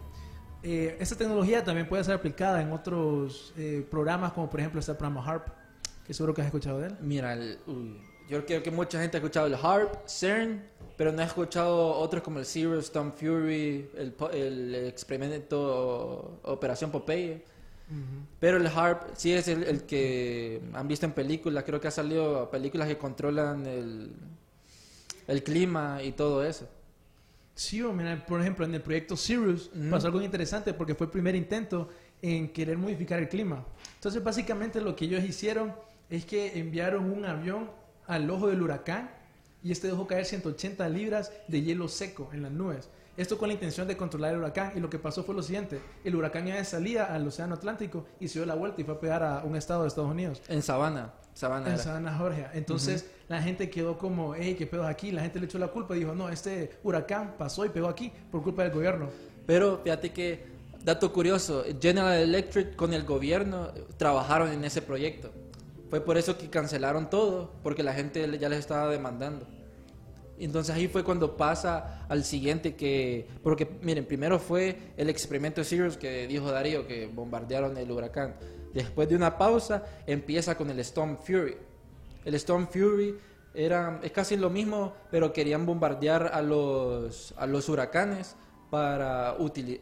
Eh, 0.62 0.96
esta 1.00 1.16
tecnología 1.16 1.62
también 1.64 1.88
puede 1.88 2.04
ser 2.04 2.14
aplicada 2.14 2.60
en 2.62 2.72
otros 2.72 3.52
eh, 3.56 3.86
programas, 3.90 4.32
como 4.32 4.48
por 4.48 4.60
ejemplo 4.60 4.80
este 4.80 4.94
programa 4.94 5.24
HARP, 5.26 5.48
que 6.06 6.14
seguro 6.14 6.32
que 6.34 6.40
has 6.42 6.46
escuchado 6.46 6.78
de 6.80 6.88
él. 6.88 6.96
Mira, 7.00 7.32
el- 7.34 7.58
yo 8.28 8.44
creo 8.46 8.62
que 8.62 8.70
mucha 8.70 9.00
gente 9.00 9.16
ha 9.16 9.20
escuchado 9.20 9.46
el 9.46 9.54
HARP, 9.54 10.06
CERN, 10.06 10.62
pero 11.00 11.12
no 11.12 11.22
ha 11.22 11.24
escuchado 11.24 11.94
otros 11.94 12.22
como 12.22 12.40
el 12.40 12.44
Zero, 12.44 12.78
Storm 12.78 13.10
Fury, 13.12 13.88
el, 13.96 14.14
el 14.34 14.74
experimento 14.86 16.40
Operación 16.42 16.90
Popeye. 16.90 17.42
Pero 18.38 18.58
el 18.58 18.66
HARP 18.66 19.14
sí 19.14 19.32
es 19.32 19.48
el, 19.48 19.62
el 19.62 19.84
que 19.84 20.60
han 20.74 20.86
visto 20.86 21.06
en 21.06 21.12
películas, 21.12 21.64
creo 21.64 21.80
que 21.80 21.88
ha 21.88 21.90
salido 21.90 22.50
películas 22.50 22.86
que 22.86 22.98
controlan 22.98 23.64
el, 23.64 24.12
el 25.26 25.42
clima 25.42 26.02
y 26.02 26.12
todo 26.12 26.44
eso. 26.44 26.68
Sí, 27.54 27.82
mira, 27.82 28.22
por 28.26 28.42
ejemplo, 28.42 28.66
en 28.66 28.74
el 28.74 28.82
proyecto 28.82 29.16
Sirius 29.16 29.70
pasó 29.90 30.08
algo 30.08 30.20
interesante 30.20 30.74
porque 30.74 30.94
fue 30.94 31.06
el 31.06 31.12
primer 31.12 31.34
intento 31.34 31.88
en 32.20 32.52
querer 32.52 32.76
modificar 32.76 33.20
el 33.20 33.28
clima. 33.30 33.64
Entonces, 33.94 34.22
básicamente 34.22 34.82
lo 34.82 34.94
que 34.94 35.06
ellos 35.06 35.24
hicieron 35.24 35.74
es 36.10 36.26
que 36.26 36.58
enviaron 36.58 37.10
un 37.10 37.24
avión 37.24 37.70
al 38.06 38.28
ojo 38.28 38.48
del 38.48 38.60
huracán 38.60 39.18
y 39.62 39.72
este 39.72 39.88
dejó 39.88 40.06
caer 40.06 40.24
180 40.24 40.88
libras 40.88 41.32
de 41.48 41.62
hielo 41.62 41.88
seco 41.88 42.30
en 42.32 42.42
las 42.42 42.52
nubes. 42.52 42.88
Esto 43.16 43.36
con 43.36 43.48
la 43.48 43.54
intención 43.54 43.86
de 43.86 43.96
controlar 43.96 44.32
el 44.32 44.38
huracán 44.38 44.72
y 44.74 44.80
lo 44.80 44.88
que 44.88 44.98
pasó 44.98 45.24
fue 45.24 45.34
lo 45.34 45.42
siguiente, 45.42 45.80
el 46.04 46.14
huracán 46.14 46.46
ya 46.46 46.64
salía 46.64 47.04
al 47.04 47.26
océano 47.26 47.54
Atlántico 47.54 48.06
y 48.18 48.28
se 48.28 48.38
dio 48.38 48.46
la 48.46 48.54
vuelta 48.54 48.80
y 48.80 48.84
fue 48.84 48.94
a 48.94 49.00
pegar 49.00 49.22
a 49.22 49.42
un 49.44 49.56
estado 49.56 49.82
de 49.82 49.88
Estados 49.88 50.10
Unidos. 50.10 50.40
En 50.48 50.62
Savannah, 50.62 51.12
Savannah 51.34 51.66
En 51.66 51.74
era. 51.74 51.82
Savannah, 51.82 52.16
Georgia. 52.16 52.50
Entonces 52.54 53.10
la 53.28 53.42
gente 53.42 53.68
quedó 53.68 53.98
como, 53.98 54.34
hey, 54.34 54.54
¿qué 54.56 54.66
pedo 54.66 54.86
aquí? 54.86 55.10
La 55.10 55.22
gente 55.22 55.38
le 55.38 55.46
echó 55.46 55.58
la 55.58 55.68
culpa 55.68 55.94
y 55.96 56.00
dijo, 56.00 56.14
no, 56.14 56.28
este 56.30 56.78
huracán 56.82 57.34
pasó 57.36 57.66
y 57.66 57.68
pegó 57.68 57.88
aquí 57.88 58.12
por 58.30 58.42
culpa 58.42 58.62
del 58.62 58.72
gobierno. 58.72 59.10
Pero 59.44 59.80
fíjate 59.82 60.12
que, 60.12 60.46
dato 60.82 61.12
curioso, 61.12 61.64
General 61.80 62.16
Electric 62.16 62.76
con 62.76 62.94
el 62.94 63.04
gobierno 63.04 63.72
trabajaron 63.98 64.50
en 64.50 64.64
ese 64.64 64.80
proyecto. 64.80 65.30
Fue 65.90 66.00
por 66.00 66.16
eso 66.16 66.38
que 66.38 66.48
cancelaron 66.48 67.10
todo, 67.10 67.52
porque 67.62 67.82
la 67.82 67.92
gente 67.92 68.38
ya 68.38 68.48
les 68.48 68.60
estaba 68.60 68.88
demandando. 68.88 69.46
Entonces 70.38 70.74
ahí 70.74 70.88
fue 70.88 71.04
cuando 71.04 71.36
pasa 71.36 72.06
al 72.08 72.24
siguiente 72.24 72.74
que, 72.74 73.28
porque 73.42 73.68
miren, 73.82 74.06
primero 74.06 74.38
fue 74.38 74.94
el 74.96 75.10
experimento 75.10 75.62
Sirius 75.64 75.98
que 75.98 76.26
dijo 76.26 76.50
Darío 76.50 76.86
que 76.86 77.06
bombardearon 77.06 77.76
el 77.76 77.90
huracán. 77.90 78.36
Después 78.72 79.08
de 79.08 79.16
una 79.16 79.36
pausa 79.36 79.84
empieza 80.06 80.56
con 80.56 80.70
el 80.70 80.78
Storm 80.80 81.18
Fury. 81.18 81.56
El 82.24 82.34
Storm 82.36 82.68
Fury 82.68 83.16
era, 83.52 84.00
es 84.02 84.12
casi 84.12 84.36
lo 84.36 84.48
mismo, 84.48 84.94
pero 85.10 85.32
querían 85.32 85.66
bombardear 85.66 86.30
a 86.32 86.40
los, 86.40 87.34
a 87.36 87.46
los 87.46 87.68
huracanes 87.68 88.36
para, 88.70 89.36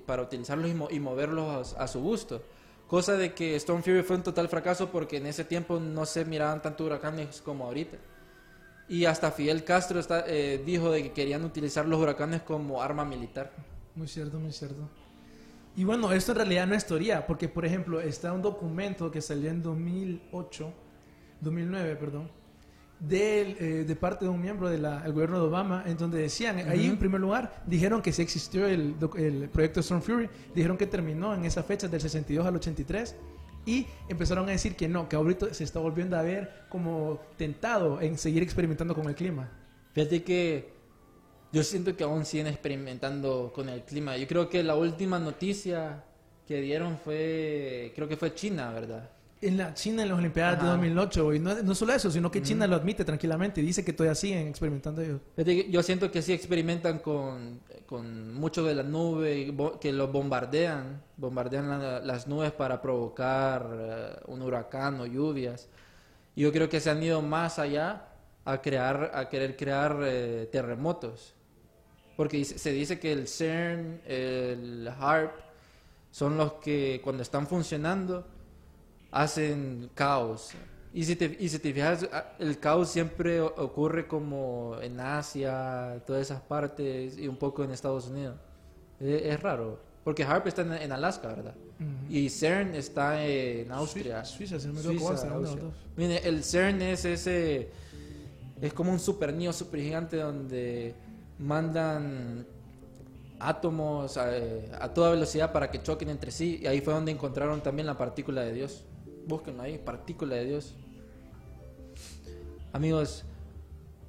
para 0.06 0.22
utilizarlos 0.22 0.70
y, 0.70 0.74
mo- 0.74 0.88
y 0.90 0.98
moverlos 0.98 1.76
a 1.78 1.86
su 1.86 2.00
gusto. 2.00 2.42
Cosa 2.88 3.16
de 3.16 3.34
que 3.34 3.54
Storm 3.56 3.82
Fury 3.82 4.02
fue 4.02 4.16
un 4.16 4.22
total 4.22 4.48
fracaso 4.48 4.90
porque 4.90 5.18
en 5.18 5.26
ese 5.26 5.44
tiempo 5.44 5.78
no 5.78 6.06
se 6.06 6.24
miraban 6.24 6.60
tanto 6.62 6.84
huracanes 6.86 7.40
como 7.42 7.64
ahorita. 7.66 7.98
Y 8.88 9.04
hasta 9.04 9.30
Fidel 9.30 9.62
Castro 9.62 10.00
está- 10.00 10.24
eh, 10.26 10.62
dijo 10.64 10.90
de 10.90 11.02
que 11.02 11.12
querían 11.12 11.44
utilizar 11.44 11.86
los 11.86 12.00
huracanes 12.00 12.40
como 12.42 12.80
arma 12.82 13.04
militar. 13.04 13.52
Muy 13.94 14.08
cierto, 14.08 14.40
muy 14.40 14.52
cierto. 14.52 14.88
Y 15.76 15.84
bueno, 15.84 16.10
esto 16.12 16.32
en 16.32 16.36
realidad 16.38 16.66
no 16.66 16.74
es 16.74 16.86
teoría, 16.86 17.26
porque 17.26 17.48
por 17.48 17.66
ejemplo 17.66 18.00
está 18.00 18.32
un 18.32 18.40
documento 18.40 19.10
que 19.10 19.20
salió 19.20 19.50
en 19.50 19.62
2008, 19.62 20.72
2009, 21.42 21.94
perdón, 21.96 22.30
del, 23.00 23.56
eh, 23.60 23.84
de 23.86 23.96
parte 23.96 24.24
de 24.24 24.30
un 24.30 24.40
miembro 24.40 24.68
del 24.68 24.82
gobierno 25.12 25.38
de 25.38 25.46
Obama, 25.46 25.84
en 25.86 25.96
donde 25.96 26.18
decían, 26.18 26.58
ahí 26.68 26.86
en 26.86 26.98
primer 26.98 27.20
lugar, 27.20 27.62
dijeron 27.66 28.02
que 28.02 28.12
sí 28.12 28.22
existió 28.22 28.66
el, 28.66 28.96
el 29.16 29.48
proyecto 29.48 29.80
Storm 29.80 30.02
Fury, 30.02 30.28
dijeron 30.54 30.76
que 30.76 30.86
terminó 30.86 31.34
en 31.34 31.44
esa 31.44 31.62
fecha 31.62 31.88
del 31.88 32.00
62 32.00 32.46
al 32.46 32.56
83, 32.56 33.14
y 33.66 33.86
empezaron 34.08 34.48
a 34.48 34.52
decir 34.52 34.76
que 34.76 34.88
no, 34.88 35.08
que 35.08 35.16
ahorita 35.16 35.52
se 35.52 35.62
está 35.62 35.78
volviendo 35.78 36.16
a 36.16 36.22
ver 36.22 36.64
como 36.70 37.20
tentado 37.36 38.00
en 38.00 38.16
seguir 38.16 38.42
experimentando 38.42 38.94
con 38.94 39.06
el 39.08 39.14
clima. 39.14 39.50
Fíjate 39.92 40.22
que 40.22 40.72
yo 41.52 41.62
siento 41.62 41.94
que 41.96 42.04
aún 42.04 42.24
siguen 42.24 42.46
experimentando 42.46 43.52
con 43.54 43.68
el 43.68 43.82
clima. 43.82 44.16
Yo 44.16 44.26
creo 44.26 44.48
que 44.48 44.62
la 44.62 44.74
última 44.74 45.18
noticia 45.18 46.04
que 46.46 46.62
dieron 46.62 46.96
fue, 46.98 47.92
creo 47.94 48.08
que 48.08 48.16
fue 48.16 48.34
China, 48.34 48.72
¿verdad? 48.72 49.10
En 49.40 49.56
la 49.56 49.72
China, 49.72 50.02
en 50.02 50.08
las 50.08 50.18
Olimpiadas 50.18 50.54
de 50.58 50.62
Ajá. 50.66 50.72
2008, 50.72 51.34
y 51.34 51.38
no, 51.38 51.54
no 51.62 51.74
solo 51.74 51.92
eso, 51.92 52.10
sino 52.10 52.28
que 52.30 52.42
China 52.42 52.66
lo 52.66 52.74
admite 52.74 53.04
tranquilamente 53.04 53.60
y 53.60 53.64
dice 53.64 53.84
que 53.84 53.92
todavía 53.92 54.16
siguen 54.16 54.48
experimentando 54.48 55.00
ellos. 55.00 55.20
Yo 55.70 55.80
siento 55.84 56.10
que 56.10 56.22
sí 56.22 56.32
experimentan 56.32 56.98
con, 56.98 57.60
con 57.86 58.34
mucho 58.34 58.64
de 58.64 58.74
la 58.74 58.82
nube, 58.82 59.54
que 59.80 59.92
lo 59.92 60.08
bombardean, 60.08 61.00
bombardean 61.16 61.68
la- 61.68 62.00
las 62.00 62.26
nubes 62.26 62.50
para 62.50 62.82
provocar 62.82 63.68
eh, 63.72 64.16
un 64.26 64.42
huracán 64.42 65.00
o 65.00 65.06
lluvias. 65.06 65.68
Yo 66.34 66.50
creo 66.52 66.68
que 66.68 66.80
se 66.80 66.90
han 66.90 67.00
ido 67.00 67.22
más 67.22 67.60
allá 67.60 68.06
a 68.44 68.60
crear, 68.60 69.12
a 69.14 69.28
querer 69.28 69.56
crear 69.56 70.00
eh, 70.02 70.48
terremotos. 70.50 71.34
Porque 72.16 72.44
se 72.44 72.72
dice 72.72 72.98
que 72.98 73.12
el 73.12 73.28
CERN, 73.28 74.00
el 74.04 74.88
HARP, 74.98 75.30
son 76.10 76.36
los 76.36 76.54
que 76.54 77.00
cuando 77.04 77.22
están 77.22 77.46
funcionando 77.46 78.26
hacen 79.10 79.90
caos. 79.94 80.50
Y 80.92 81.04
si 81.04 81.16
te, 81.16 81.36
y 81.38 81.48
si 81.48 81.58
te 81.58 81.72
fijas, 81.72 82.08
el 82.38 82.58
caos 82.58 82.88
siempre 82.88 83.40
ocurre 83.40 84.06
como 84.06 84.76
en 84.80 84.98
Asia, 85.00 86.02
todas 86.06 86.22
esas 86.22 86.40
partes, 86.40 87.18
y 87.18 87.28
un 87.28 87.36
poco 87.36 87.62
en 87.62 87.70
Estados 87.70 88.08
Unidos. 88.08 88.36
Es, 88.98 89.22
es 89.22 89.40
raro, 89.40 89.78
porque 90.02 90.24
HARP 90.24 90.46
está 90.46 90.62
en, 90.62 90.72
en 90.72 90.92
Alaska, 90.92 91.28
¿verdad? 91.28 91.54
Y 92.08 92.28
CERN 92.28 92.74
está 92.74 93.24
en 93.24 93.70
Austria. 93.70 94.24
Suiza, 94.24 94.58
si 94.58 94.66
no 94.66 94.72
me 94.72 94.80
equivoco. 94.80 95.72
Mire, 95.96 96.26
el 96.26 96.42
CERN 96.42 96.82
es 96.82 97.04
ese. 97.04 97.70
Es 98.60 98.72
como 98.72 98.90
un 98.90 98.98
super 98.98 99.32
niño 99.32 99.52
super 99.52 99.80
gigante 99.80 100.16
donde 100.16 100.94
mandan 101.38 102.44
átomos 103.38 104.16
a, 104.16 104.28
a 104.80 104.92
toda 104.92 105.12
velocidad 105.12 105.52
para 105.52 105.70
que 105.70 105.80
choquen 105.80 106.08
entre 106.08 106.32
sí. 106.32 106.58
Y 106.62 106.66
ahí 106.66 106.80
fue 106.80 106.94
donde 106.94 107.12
encontraron 107.12 107.60
también 107.60 107.86
la 107.86 107.96
partícula 107.96 108.40
de 108.42 108.52
Dios. 108.52 108.84
Búsquenlo 109.28 109.62
ahí, 109.62 109.76
partícula 109.76 110.36
de 110.36 110.46
Dios. 110.46 110.74
Amigos, 112.72 113.26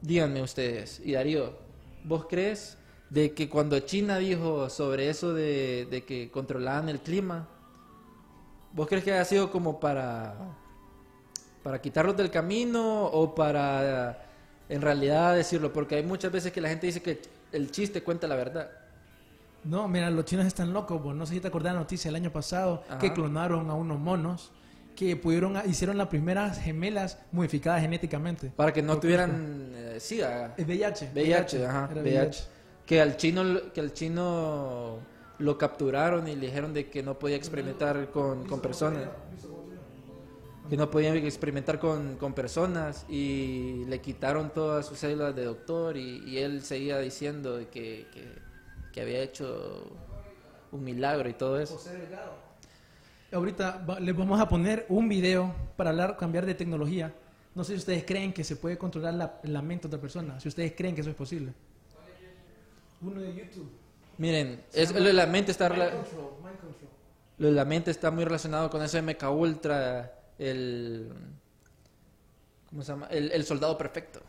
díganme 0.01 0.41
ustedes, 0.41 1.01
y 1.03 1.11
Darío, 1.11 1.57
¿vos 2.05 2.25
crees 2.29 2.77
de 3.09 3.33
que 3.33 3.49
cuando 3.49 3.77
China 3.81 4.17
dijo 4.17 4.69
sobre 4.69 5.09
eso 5.09 5.33
de, 5.33 5.87
de 5.91 6.05
que 6.05 6.31
controlaban 6.31 6.87
el 6.87 7.01
clima, 7.01 7.49
¿vos 8.71 8.87
crees 8.87 9.03
que 9.03 9.11
haya 9.11 9.25
sido 9.25 9.51
como 9.51 9.81
para, 9.81 10.35
para 11.63 11.81
quitarlos 11.81 12.15
del 12.15 12.31
camino 12.31 13.03
o 13.07 13.35
para 13.35 14.25
en 14.69 14.81
realidad 14.81 15.35
decirlo? 15.35 15.73
Porque 15.73 15.95
hay 15.95 16.03
muchas 16.03 16.31
veces 16.31 16.53
que 16.53 16.61
la 16.61 16.69
gente 16.69 16.87
dice 16.87 17.01
que 17.01 17.21
el 17.51 17.71
chiste 17.71 18.03
cuenta 18.03 18.25
la 18.25 18.37
verdad. 18.37 18.71
No, 19.65 19.89
mira, 19.89 20.09
los 20.09 20.23
chinos 20.23 20.45
están 20.45 20.71
locos. 20.71 21.03
vos. 21.03 21.13
No 21.13 21.25
sé 21.25 21.33
si 21.33 21.39
te 21.41 21.49
acordás 21.49 21.73
de 21.73 21.75
la 21.75 21.81
noticia 21.81 22.07
el 22.07 22.15
año 22.15 22.31
pasado 22.31 22.83
Ajá. 22.87 22.99
que 22.99 23.11
clonaron 23.11 23.69
a 23.69 23.73
unos 23.73 23.99
monos 23.99 24.53
que 24.99 25.15
pudieron 25.15 25.57
hicieron 25.65 25.97
las 25.97 26.07
primeras 26.07 26.59
gemelas 26.59 27.17
modificadas 27.31 27.79
genéticamente. 27.79 28.51
Para 28.53 28.73
que 28.73 28.81
no 28.81 28.99
tuvieran 28.99 29.71
eh, 29.73 29.97
SIDA. 29.97 30.55
Es 30.57 30.67
VIH. 30.67 31.11
VIH, 31.13 31.65
ajá, 31.65 31.89
Era 31.89 32.01
VIH. 32.01 32.43
Que 32.85 32.99
al 32.99 33.15
chino, 33.15 33.71
que 33.73 33.79
al 33.79 33.93
chino 33.93 34.99
lo 35.37 35.57
capturaron 35.57 36.27
y 36.27 36.35
le 36.35 36.47
dijeron 36.47 36.73
de 36.73 36.89
que 36.89 37.01
no 37.01 37.17
podía 37.17 37.37
experimentar 37.37 38.11
con, 38.11 38.45
con 38.45 38.59
personas. 38.59 39.07
Que 40.69 40.75
no 40.75 40.89
podía 40.89 41.15
experimentar 41.15 41.79
con, 41.79 42.17
con 42.17 42.33
personas 42.33 43.05
y 43.07 43.85
le 43.87 44.01
quitaron 44.01 44.49
todas 44.53 44.85
sus 44.85 44.99
células 44.99 45.33
de 45.33 45.45
doctor 45.45 45.95
y, 45.95 46.25
y 46.27 46.39
él 46.39 46.61
seguía 46.61 46.99
diciendo 46.99 47.55
de 47.55 47.69
que, 47.69 48.05
que, 48.11 48.33
que 48.91 49.01
había 49.01 49.21
hecho 49.21 49.89
un 50.73 50.83
milagro 50.83 51.29
y 51.29 51.33
todo 51.33 51.57
eso. 51.57 51.79
Ahorita 53.31 53.83
va- 53.87 53.99
les 53.99 54.15
vamos 54.15 54.39
a 54.39 54.47
poner 54.49 54.85
un 54.89 55.07
video 55.07 55.53
para 55.77 55.91
hablar, 55.91 56.17
cambiar 56.17 56.45
de 56.45 56.55
tecnología. 56.55 57.13
No 57.55 57.63
sé 57.63 57.73
si 57.73 57.79
ustedes 57.79 58.03
creen 58.05 58.33
que 58.33 58.43
se 58.43 58.55
puede 58.55 58.77
controlar 58.77 59.13
la, 59.13 59.39
la 59.43 59.61
mente 59.61 59.83
de 59.83 59.87
otra 59.95 60.01
persona. 60.01 60.39
Si 60.39 60.47
ustedes 60.47 60.73
creen 60.75 60.95
que 60.95 61.01
eso 61.01 61.09
es 61.09 61.15
posible. 61.15 61.53
Uno 63.01 63.21
de 63.21 63.33
YouTube. 63.33 63.69
Miren, 64.17 64.61
es, 64.73 64.93
lo 64.93 65.03
de 65.03 65.13
la 65.13 65.25
mente 65.25 65.51
está... 65.51 65.69
Mind 65.69 65.81
control, 65.91 66.31
mind 66.43 66.59
control. 66.59 66.89
Lo 67.37 67.47
de 67.47 67.53
la 67.53 67.65
mente 67.65 67.91
está 67.91 68.11
muy 68.11 68.25
relacionado 68.25 68.69
con 68.69 68.81
ese 68.83 69.01
MK 69.01 69.23
Ultra, 69.31 70.13
el. 70.37 71.09
¿Cómo 72.69 72.81
se 72.83 72.91
llama? 72.91 73.07
El, 73.07 73.31
el 73.31 73.45
soldado 73.45 73.77
perfecto. 73.77 74.19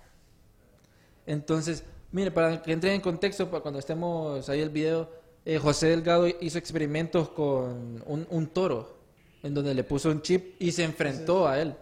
Entonces, 1.27 1.85
mire, 2.13 2.31
para 2.31 2.63
que 2.63 2.73
entren 2.73 2.95
en 2.95 3.01
contexto, 3.01 3.51
para 3.51 3.63
cuando 3.63 3.81
estemos 3.81 4.49
ahí 4.49 4.61
el 4.61 4.71
video, 4.71 5.11
eh, 5.45 5.59
José 5.59 5.89
Delgado 5.89 6.27
hizo 6.41 6.59
experimentos 6.59 7.29
con 7.31 8.03
un, 8.07 8.27
un 8.31 8.47
toro, 8.49 8.97
en 9.43 9.55
donde 9.55 9.75
le 9.75 9.85
puso 9.85 10.11
un 10.11 10.21
chip 10.23 10.55
y 10.61 10.73
se 10.73 10.85
enfrentó 10.85 11.49
a 11.49 11.61
él. 11.61 11.75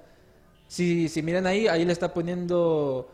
Si, 0.68 1.09
si 1.09 1.23
miran 1.23 1.47
ahí, 1.47 1.66
ahí 1.66 1.85
le 1.85 1.92
está 1.92 2.12
poniendo 2.12 3.11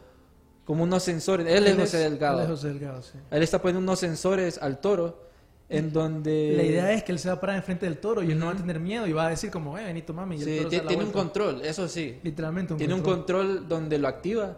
como 0.64 0.82
unos 0.84 1.02
sensores. 1.02 1.46
Él 1.46 1.66
es 1.66 1.76
José 1.76 1.98
Delgado. 1.98 2.38
Él 2.38 2.44
es 2.44 2.50
José 2.50 2.68
Delgado, 2.68 3.02
sí. 3.02 3.18
Él 3.30 3.42
está 3.42 3.60
poniendo 3.62 3.80
unos 3.80 3.98
sensores 4.00 4.58
al 4.60 4.80
toro, 4.80 5.22
en 5.68 5.92
donde. 5.92 6.54
La 6.56 6.62
idea 6.64 6.92
es 6.92 7.04
que 7.04 7.12
él 7.12 7.18
se 7.18 7.28
va 7.28 7.34
a 7.34 7.40
parar 7.40 7.56
enfrente 7.56 7.86
del 7.86 7.98
toro 7.98 8.22
y 8.22 8.32
él 8.32 8.38
no 8.38 8.46
va 8.46 8.52
a 8.52 8.56
tener 8.56 8.80
miedo 8.80 9.06
y 9.06 9.12
va 9.12 9.26
a 9.26 9.30
decir 9.30 9.50
como, 9.50 9.78
eh, 9.78 9.84
Benito 9.84 10.12
mami. 10.12 10.36
y 10.36 10.42
el 10.42 10.44
Sí, 10.44 10.76
toro 10.76 10.86
tiene 10.88 11.04
un 11.04 11.12
control, 11.12 11.62
eso 11.62 11.88
sí. 11.88 12.18
Literalmente 12.22 12.72
un 12.74 12.78
tiene 12.78 12.92
control. 12.94 13.14
un 13.14 13.18
control 13.20 13.68
donde 13.68 13.98
lo 13.98 14.08
activa 14.08 14.56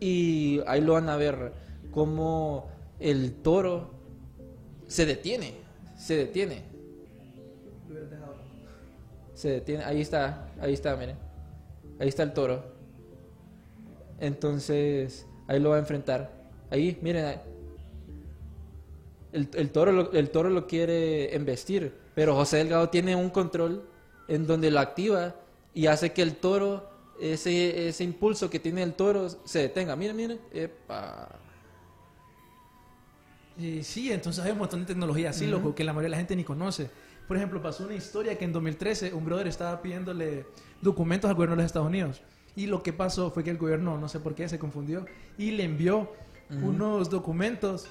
y 0.00 0.60
ahí 0.66 0.80
lo 0.80 0.94
van 0.94 1.08
a 1.10 1.16
ver 1.16 1.52
cómo 1.92 2.68
el 2.98 3.32
toro 3.42 3.99
se 4.90 5.06
detiene, 5.06 5.54
se 5.96 6.16
detiene, 6.16 6.62
se 9.34 9.48
detiene. 9.50 9.84
Ahí 9.84 10.00
está, 10.00 10.48
ahí 10.60 10.74
está, 10.74 10.96
miren, 10.96 11.16
ahí 12.00 12.08
está 12.08 12.24
el 12.24 12.32
toro. 12.32 12.64
Entonces 14.18 15.26
ahí 15.46 15.60
lo 15.60 15.70
va 15.70 15.76
a 15.76 15.78
enfrentar. 15.78 16.32
Ahí, 16.70 16.98
miren, 17.02 17.24
ahí. 17.24 17.40
el, 19.32 19.48
el 19.54 19.70
toro 19.70 19.92
lo, 19.92 20.12
el 20.12 20.30
toro 20.30 20.50
lo 20.50 20.66
quiere 20.66 21.36
embestir, 21.36 21.94
pero 22.16 22.34
José 22.34 22.56
Delgado 22.56 22.88
tiene 22.88 23.14
un 23.14 23.30
control 23.30 23.84
en 24.26 24.44
donde 24.44 24.72
lo 24.72 24.80
activa 24.80 25.36
y 25.72 25.86
hace 25.86 26.12
que 26.12 26.22
el 26.22 26.34
toro, 26.34 26.90
ese, 27.20 27.88
ese 27.88 28.02
impulso 28.02 28.50
que 28.50 28.58
tiene 28.58 28.82
el 28.82 28.94
toro, 28.94 29.28
se 29.28 29.60
detenga. 29.60 29.94
Miren, 29.94 30.16
miren. 30.16 30.40
Epa. 30.52 31.28
Y 33.60 33.82
sí, 33.82 34.10
entonces 34.12 34.42
hay 34.44 34.52
un 34.52 34.58
montón 34.58 34.80
de 34.80 34.86
tecnología 34.86 35.30
así, 35.30 35.46
loco, 35.46 35.74
que 35.74 35.84
la 35.84 35.92
mayoría 35.92 36.06
de 36.06 36.10
la 36.12 36.16
gente 36.16 36.36
ni 36.36 36.44
conoce. 36.44 36.90
Por 37.28 37.36
ejemplo, 37.36 37.60
pasó 37.62 37.84
una 37.84 37.94
historia 37.94 38.36
que 38.38 38.44
en 38.44 38.52
2013 38.52 39.12
un 39.14 39.24
brother 39.24 39.46
estaba 39.46 39.82
pidiéndole 39.82 40.46
documentos 40.80 41.28
al 41.28 41.34
gobierno 41.34 41.56
de 41.56 41.62
los 41.62 41.66
Estados 41.66 41.88
Unidos. 41.88 42.22
Y 42.56 42.66
lo 42.66 42.82
que 42.82 42.92
pasó 42.92 43.30
fue 43.30 43.44
que 43.44 43.50
el 43.50 43.58
gobierno, 43.58 43.98
no 43.98 44.08
sé 44.08 44.18
por 44.18 44.34
qué, 44.34 44.48
se 44.48 44.58
confundió 44.58 45.06
y 45.38 45.52
le 45.52 45.64
envió 45.64 46.10
unos 46.50 47.08
documentos 47.10 47.86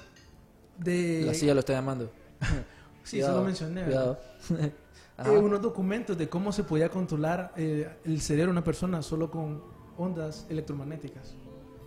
de... 0.76 1.22
La 1.24 1.34
silla 1.34 1.54
lo 1.54 1.60
está 1.60 1.72
llamando. 1.72 2.10
Sí, 3.02 3.16
Cuidado, 3.16 3.32
eso 3.32 3.40
lo 3.40 3.46
mencioné. 3.46 3.84
Cuidado. 3.84 4.20
eh, 4.60 5.30
unos 5.30 5.62
documentos 5.62 6.18
de 6.18 6.28
cómo 6.28 6.52
se 6.52 6.64
podía 6.64 6.90
controlar 6.90 7.50
eh, 7.56 7.88
el 8.04 8.20
cerebro 8.20 8.48
de 8.48 8.58
una 8.58 8.64
persona 8.64 9.00
solo 9.00 9.30
con 9.30 9.62
ondas 9.96 10.46
electromagnéticas. 10.50 11.34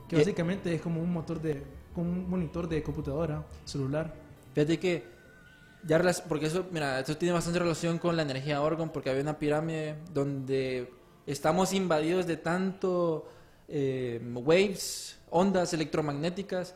Que 0.09 0.15
Eh. 0.15 0.19
básicamente 0.19 0.73
es 0.73 0.81
como 0.81 1.01
un 1.01 1.13
motor 1.13 1.39
de... 1.39 1.63
como 1.93 2.11
un 2.11 2.29
monitor 2.29 2.67
de 2.67 2.81
computadora, 2.83 3.45
celular. 3.65 4.13
Fíjate 4.53 4.79
que 4.79 5.03
ya 5.85 6.01
porque 6.27 6.45
eso, 6.47 6.65
mira, 6.71 6.99
esto 6.99 7.17
tiene 7.17 7.33
bastante 7.33 7.59
relación 7.59 7.97
con 7.97 8.15
la 8.15 8.21
energía 8.21 8.61
Orgon, 8.61 8.89
porque 8.89 9.09
había 9.09 9.21
una 9.21 9.37
pirámide 9.37 9.95
donde 10.13 10.89
estamos 11.25 11.73
invadidos 11.73 12.25
de 12.25 12.37
tanto 12.37 13.27
eh, 13.67 14.21
waves, 14.33 15.19
ondas 15.29 15.73
electromagnéticas, 15.73 16.75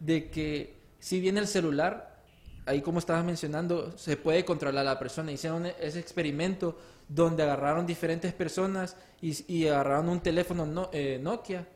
de 0.00 0.30
que 0.30 0.76
si 0.98 1.20
bien 1.20 1.38
el 1.38 1.46
celular, 1.46 2.22
ahí 2.66 2.82
como 2.82 2.98
estabas 2.98 3.24
mencionando, 3.24 3.96
se 3.96 4.16
puede 4.16 4.44
controlar 4.44 4.86
a 4.86 4.90
la 4.92 4.98
persona. 4.98 5.32
Hicieron 5.32 5.66
ese 5.66 6.00
experimento 6.00 6.76
donde 7.08 7.42
agarraron 7.42 7.86
diferentes 7.86 8.32
personas 8.32 8.96
y, 9.20 9.66
agarraron 9.66 10.08
un 10.08 10.20
teléfono 10.20 10.66
no- 10.66 10.90
eh, 10.92 11.18
Nokia 11.22 11.66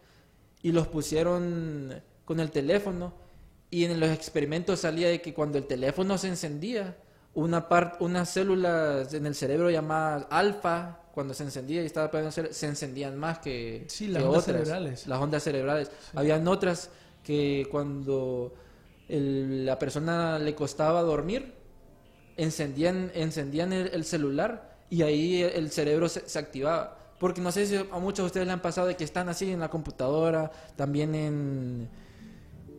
y 0.63 0.73
los 0.73 0.87
pusieron 0.89 2.03
con 2.29 2.41
el 2.41 2.51
teléfono 2.51 3.15
y 3.71 3.87
en 3.87 3.99
los 3.99 4.11
experimentos 4.11 4.81
salía 4.81 5.09
de 5.09 5.23
que 5.23 5.33
cuando 5.33 5.57
el 5.57 5.65
teléfono 5.67 6.19
se 6.19 6.29
encendía 6.29 6.95
una 7.33 7.69
parte 7.71 8.05
unas 8.05 8.29
células 8.29 9.15
en 9.15 9.25
el 9.25 9.35
cerebro 9.35 9.71
llamadas 9.71 10.27
alfa 10.29 11.01
cuando 11.15 11.33
se 11.33 11.45
encendía 11.45 11.83
y 11.83 11.87
estaba 11.87 12.11
pegando 12.11 12.29
el 12.29 12.35
cere- 12.35 12.53
se 12.53 12.67
encendían 12.67 13.17
más 13.17 13.39
que, 13.39 13.87
Sí, 13.89 14.07
que 14.09 14.13
las 14.13 14.23
ondas 14.25 14.43
otras. 14.43 14.57
cerebrales. 14.59 15.07
las 15.07 15.19
ondas 15.21 15.43
cerebrales 15.43 15.91
habían 16.15 16.47
otras 16.49 16.91
que 17.25 17.67
cuando 17.71 18.53
el- 19.09 19.65
la 19.65 19.79
persona 19.79 20.39
le 20.39 20.55
costaba 20.55 21.01
dormir 21.01 21.55
encendían, 22.37 23.11
encendían 23.15 23.73
el, 23.73 23.89
el 23.95 24.05
celular 24.05 24.77
y 24.91 25.01
ahí 25.03 25.43
el 25.43 25.71
cerebro 25.71 26.09
se, 26.11 26.29
se 26.29 26.39
activaba. 26.39 26.97
Porque 27.19 27.41
no 27.41 27.51
sé 27.51 27.67
si 27.67 27.75
a 27.77 27.99
muchos 27.99 28.19
de 28.25 28.27
ustedes 28.27 28.47
le 28.47 28.53
han 28.53 28.63
pasado 28.63 28.87
de 28.87 28.97
que 28.97 29.03
están 29.05 29.29
así 29.29 29.51
en 29.51 29.59
la 29.61 29.69
computadora, 29.69 30.53
también 30.77 31.15
en 31.17 31.89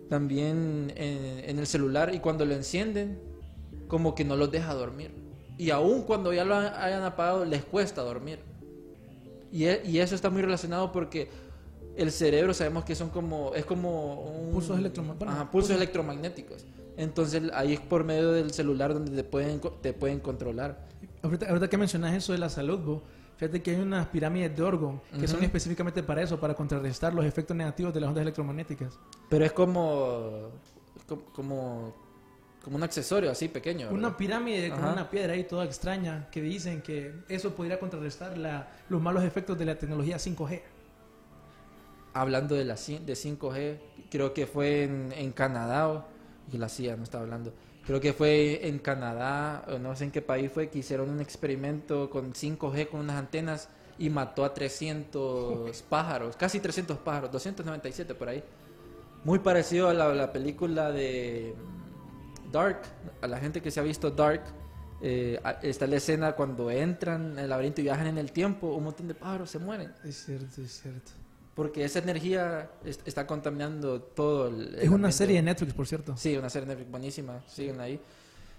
también 0.09 0.91
en, 0.95 1.41
en 1.49 1.59
el 1.59 1.67
celular 1.67 2.13
y 2.13 2.19
cuando 2.19 2.45
lo 2.45 2.53
encienden 2.53 3.19
como 3.87 4.15
que 4.15 4.25
no 4.25 4.35
los 4.35 4.51
deja 4.51 4.73
dormir. 4.73 5.11
Y 5.57 5.69
aún 5.71 6.03
cuando 6.03 6.33
ya 6.33 6.45
lo 6.45 6.55
ha- 6.55 6.83
hayan 6.83 7.03
apagado 7.03 7.45
les 7.45 7.63
cuesta 7.63 8.01
dormir. 8.01 8.39
Y, 9.51 9.65
e- 9.65 9.81
y 9.85 9.99
eso 9.99 10.15
está 10.15 10.29
muy 10.29 10.41
relacionado 10.41 10.91
porque 10.91 11.27
el 11.95 12.11
cerebro 12.11 12.53
sabemos 12.53 12.85
que 12.85 12.95
son 12.95 13.09
como 13.09 13.53
es 13.55 13.65
como 13.65 14.21
un, 14.23 14.51
Pulsos 14.51 15.71
Ajá, 15.71 15.77
electromagnéticos. 15.77 16.65
Entonces 16.97 17.43
ahí 17.53 17.73
es 17.73 17.79
por 17.79 18.03
medio 18.03 18.31
del 18.31 18.51
celular 18.51 18.93
donde 18.93 19.11
te 19.11 19.23
pueden 19.23 19.59
te 19.81 19.93
pueden 19.93 20.19
controlar. 20.19 20.87
Ahorita, 21.21 21.47
ahorita 21.47 21.67
que 21.69 21.77
mencionas 21.77 22.13
eso 22.15 22.31
de 22.33 22.39
la 22.39 22.49
salud, 22.49 22.79
Bo, 22.79 23.03
fíjate 23.39 23.61
que 23.63 23.71
hay 23.71 23.77
unas 23.79 24.05
pirámides 24.07 24.53
de 24.55 24.61
Orgon 24.61 25.01
que 25.17 25.25
son 25.27 25.41
específicamente 25.43 26.03
para 26.03 26.21
eso, 26.21 26.37
para 26.39 26.53
contrarrestar 26.53 27.13
los 27.13 27.23
efectos 27.23 27.55
negativos 27.55 27.93
de 27.93 28.01
las 28.01 28.09
ondas 28.09 28.21
electromagnéticas. 28.23 28.99
Pero 29.29 29.45
es 29.45 29.53
como 29.53 30.49
como 31.33 31.95
como, 32.61 32.75
un 32.75 32.83
accesorio 32.83 33.31
así 33.31 33.47
pequeño. 33.47 33.89
Una 33.89 34.15
pirámide 34.17 34.69
con 34.69 34.83
una 34.83 35.09
piedra 35.09 35.33
ahí 35.33 35.45
toda 35.45 35.63
extraña 35.63 36.29
que 36.29 36.41
dicen 36.41 36.81
que 36.81 37.13
eso 37.29 37.55
podría 37.55 37.79
contrarrestar 37.79 38.37
la- 38.37 38.67
los 38.89 39.01
malos 39.01 39.23
efectos 39.23 39.57
de 39.57 39.65
la 39.65 39.75
tecnología 39.77 40.17
5G. 40.19 40.61
hablando 42.13 42.55
de 42.55 42.65
la 42.65 42.73
de 42.75 43.15
5G, 43.15 43.77
creo 44.11 44.33
que 44.33 44.45
fue 44.47 44.83
en, 44.83 45.13
en 45.15 45.31
Canadá, 45.31 45.87
o- 45.87 46.05
y 46.51 46.57
la 46.57 46.67
CIA 46.67 46.97
no 46.97 47.03
está 47.03 47.19
hablando, 47.21 47.53
creo 47.89 47.99
que 47.99 48.13
fue 48.13 48.67
en 48.67 48.77
Canadá, 48.77 49.65
no 49.81 49.95
sé 49.95 50.03
en 50.03 50.11
qué 50.11 50.21
país 50.21 50.51
fue, 50.51 50.69
que 50.69 50.77
hicieron 50.77 51.09
un 51.09 51.21
experimento 51.21 52.07
con 52.11 52.33
5G 52.33 52.87
con 52.87 52.99
unas 52.99 53.15
antenas 53.15 53.67
y 53.97 54.11
mató 54.11 54.45
a 54.45 54.53
300 54.53 55.81
pájaros, 55.89 56.35
casi 56.35 56.59
300 56.59 56.99
pájaros, 56.99 57.31
297 57.31 58.13
por 58.13 58.29
ahí. 58.29 58.43
Muy 59.23 59.39
parecido 59.39 59.89
a 59.89 59.95
la, 59.95 60.13
la 60.13 60.31
película 60.31 60.91
de 60.91 61.55
mm, 61.57 62.51
Dark, 62.51 62.81
a 63.21 63.27
la 63.27 63.39
gente 63.39 63.59
que 63.59 63.71
se 63.71 63.79
ha 63.79 63.83
visto 63.83 64.11
Dark. 64.11 64.43
eh, 65.01 65.39
está 65.63 65.87
la 65.87 65.95
escena 65.95 66.33
cuando 66.33 66.69
entran 66.69 67.31
en 67.31 67.39
el 67.39 67.49
laberinto 67.49 67.81
y 67.81 67.85
viajan 67.85 68.05
en 68.05 68.19
el 68.19 68.31
tiempo, 68.31 68.67
un 68.67 68.83
montón 68.83 69.07
de 69.07 69.15
pájaros 69.15 69.49
se 69.49 69.57
mueren. 69.57 69.91
Es 70.03 70.25
cierto, 70.25 70.61
es 70.61 70.79
cierto. 70.79 71.11
Porque 71.59 71.83
esa 71.83 71.99
energía 71.99 72.71
es- 72.85 73.01
está 73.05 73.27
contaminando 73.27 74.01
todo 74.01 74.47
el... 74.47 74.55
el 74.61 74.75
Es 74.75 74.87
una 74.87 74.95
ambiente. 74.95 75.11
serie 75.11 75.35
de 75.35 75.41
Netflix, 75.41 75.73
por 75.73 75.87
cierto. 75.87 76.15
Sí, 76.15 76.37
una 76.37 76.49
serie 76.49 76.65
de 76.67 76.73
Netflix 76.73 76.89
buenísima. 76.89 77.41
Siguen 77.47 77.81
ahí. 77.81 77.99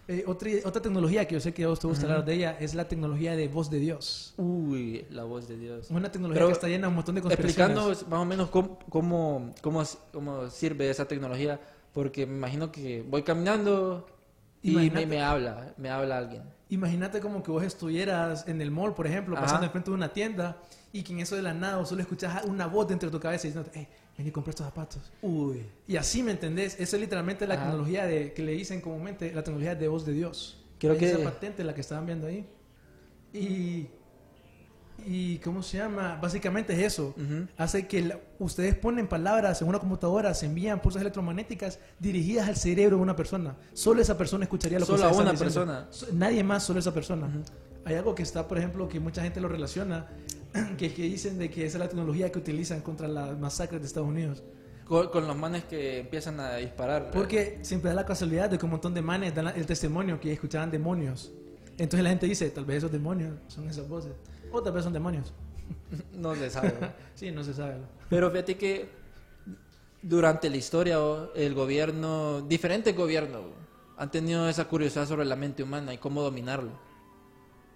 Eh, 0.07 0.23
otra, 0.27 0.51
otra 0.67 0.83
tecnología 0.83 1.27
que 1.27 1.33
yo 1.35 1.41
sé 1.41 1.55
que 1.55 1.65
a 1.65 1.69
vos 1.69 1.81
te 1.81 1.87
gusta 1.87 2.05
hablar 2.05 2.27
de 2.27 2.35
ella 2.35 2.59
es 2.61 2.75
la 2.75 2.87
tecnología 2.89 3.35
de 3.37 3.49
voz 3.49 3.71
de 3.71 3.79
Dios. 3.79 4.35
Uy, 4.37 5.07
la 5.09 5.25
voz 5.25 5.49
de 5.49 5.57
Dios. 5.57 5.87
Una 5.91 6.13
tecnología 6.13 6.41
Pero 6.41 6.49
que 6.49 6.53
está 6.53 6.69
llena 6.69 6.83
de 6.83 6.89
un 6.89 6.97
montón 6.97 7.15
de 7.15 7.23
conspiraciones. 7.23 7.79
Explicando 7.79 8.11
más 8.11 8.21
o 8.21 8.25
menos 8.27 8.51
cómo, 8.51 8.79
cómo, 8.91 9.55
cómo, 9.63 9.83
cómo 10.13 10.51
sirve 10.51 10.91
esa 10.91 11.07
tecnología. 11.09 11.59
Porque 11.95 12.27
me 12.27 12.37
imagino 12.37 12.71
que 12.71 13.03
voy 13.09 13.23
caminando 13.23 14.07
y 14.63 14.91
me, 14.91 15.07
me 15.07 15.23
habla, 15.23 15.73
me 15.79 15.89
habla 15.89 16.19
alguien. 16.19 16.43
Imagínate 16.71 17.21
como 17.21 17.43
que 17.43 17.51
vos 17.51 17.63
estuvieras 17.65 18.47
en 18.49 18.61
el 18.63 18.71
mall, 18.71 18.95
por 18.95 19.07
ejemplo, 19.07 19.37
Ajá. 19.37 19.45
pasando 19.45 19.67
enfrente 19.67 19.91
de 19.91 19.97
una 19.97 20.13
tienda 20.13 20.63
y 20.93 21.03
que 21.03 21.13
en 21.13 21.21
eso 21.21 21.37
de 21.37 21.43
la 21.43 21.53
nada 21.53 21.77
vos 21.79 21.89
solo 21.89 22.01
escuchás 22.01 22.45
una 22.45 22.67
voz 22.67 22.89
dentro 22.89 23.11
de 23.11 23.17
tu 23.17 23.21
cabeza 23.21 23.49
diciendo, 23.49 23.69
hey, 23.75 23.89
ven 24.17 24.27
y 24.27 24.31
compra 24.31 24.51
estos 24.51 24.67
zapatos. 24.67 25.11
Uy. 25.23 25.67
Y 25.89 25.97
así, 25.97 26.23
¿me 26.23 26.31
entendés? 26.33 26.79
Eso 26.81 26.97
es 26.97 27.03
literalmente 27.03 27.47
la 27.47 27.55
Ajá. 27.55 27.65
tecnología 27.65 28.07
de, 28.07 28.33
que 28.33 28.43
le 28.43 28.53
dicen 28.53 28.81
comúnmente, 28.81 29.33
la 29.35 29.43
tecnología 29.43 29.75
de 29.75 29.89
voz 29.89 30.07
de 30.07 30.13
Dios. 30.13 30.65
Creo 30.79 30.93
Es 30.95 30.99
que- 30.99 31.11
Esa 31.13 31.25
patente 31.25 31.65
la 31.65 31.75
que 31.75 31.81
estaban 31.81 32.07
viendo 32.07 32.27
ahí. 32.29 32.47
Y... 33.33 33.89
Y 35.07 35.39
¿cómo 35.39 35.63
se 35.63 35.79
llama? 35.79 36.19
Básicamente 36.21 36.73
es 36.73 36.81
eso. 36.95 37.15
Ujú. 37.17 37.47
Hace 37.57 37.87
que 37.87 38.03
la- 38.03 38.19
ustedes 38.39 38.75
ponen 38.75 39.09
palabras 39.09 39.61
en 39.63 39.69
una 39.69 39.79
computadora, 39.79 40.35
se 40.35 40.47
envían 40.47 40.81
pulsas 40.81 41.01
electromagnéticas 41.03 41.79
dirigidas 41.99 42.49
al 42.49 42.57
cerebro 42.57 42.97
de 42.97 43.03
una 43.03 43.17
persona. 43.17 43.57
Solo 43.73 44.01
esa 44.03 44.17
persona 44.19 44.45
escucharía 44.45 44.79
lo 44.79 44.87
Solo 44.87 44.99
que 44.99 45.05
a 45.05 45.09
ustedes 45.09 45.23
una 45.23 45.33
diciendo. 45.33 45.55
persona. 45.55 45.87
So- 45.91 46.07
Nadie 46.13 46.45
más, 46.45 46.63
solo 46.65 46.79
esa 46.81 46.93
persona. 46.95 47.29
Hay 47.85 47.95
algo 47.95 48.15
que 48.15 48.23
está, 48.23 48.47
por 48.47 48.59
ejemplo, 48.59 48.89
que 48.89 49.01
mucha 49.01 49.23
gente 49.23 49.41
lo 49.41 49.49
relaciona, 49.49 50.09
que 50.79 50.87
es 50.87 50.93
que 50.95 51.03
dicen 51.03 51.39
de 51.39 51.51
que 51.51 51.65
esa 51.67 51.79
es 51.79 51.81
la 51.81 51.89
tecnología 51.89 52.31
que 52.31 52.39
utilizan 52.39 52.81
contra 52.83 53.09
las 53.09 53.39
masacres 53.39 53.81
de 53.81 53.87
Estados 53.87 54.09
Unidos. 54.09 54.43
Con, 54.85 55.09
con 55.09 55.27
los 55.27 55.37
manes 55.37 55.65
que 55.65 56.01
empiezan 56.01 56.41
a 56.41 56.57
disparar. 56.57 57.11
Porque 57.13 57.61
siempre 57.63 57.91
da 57.91 57.95
la 57.95 58.05
casualidad 58.07 58.51
de 58.51 58.59
que 58.59 58.65
un 58.65 58.73
montón 58.73 58.93
de 58.93 59.01
manes 59.03 59.35
dan 59.35 59.47
el 59.49 59.65
testimonio 59.65 60.19
que 60.21 60.33
escuchaban 60.33 60.71
demonios. 60.71 61.31
Entonces 61.79 62.03
la 62.03 62.11
gente 62.11 62.27
dice, 62.27 62.51
tal 62.51 62.65
vez 62.65 62.79
esos 62.79 62.91
demonios 62.93 63.35
son 63.47 63.69
esas 63.69 63.89
voces. 63.89 64.13
O 64.53 64.63
tal 64.63 64.73
vez 64.73 64.85
son 64.85 64.93
demonios. 64.93 65.33
No 66.15 66.35
se 66.35 66.51
sabe. 66.51 66.75
¿no? 66.81 66.89
Sí, 67.15 67.31
no 67.31 67.43
se 67.45 67.55
sabe. 67.55 67.77
Pero 68.09 68.31
fíjate 68.31 68.57
que 68.57 68.89
durante 70.03 70.49
la 70.51 70.57
historia 70.57 70.99
el 71.35 71.55
gobierno, 71.55 72.41
diferentes 72.43 72.97
gobiernos 72.97 73.43
han 73.97 74.11
tenido 74.11 74.49
esa 74.49 74.67
curiosidad 74.67 75.07
sobre 75.07 75.25
la 75.27 75.37
mente 75.37 75.63
humana 75.63 75.93
y 75.93 75.99
cómo 75.99 76.23
dominarlo. 76.23 76.71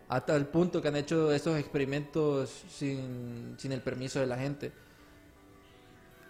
Hasta 0.08 0.34
el 0.36 0.46
punto 0.46 0.80
que 0.80 0.88
han 0.88 0.96
hecho 0.96 1.32
esos 1.32 1.58
experimentos 1.58 2.50
sin, 2.70 3.54
sin 3.58 3.72
el 3.72 3.80
permiso 3.82 4.20
de 4.20 4.26
la 4.26 4.36
gente. 4.38 4.72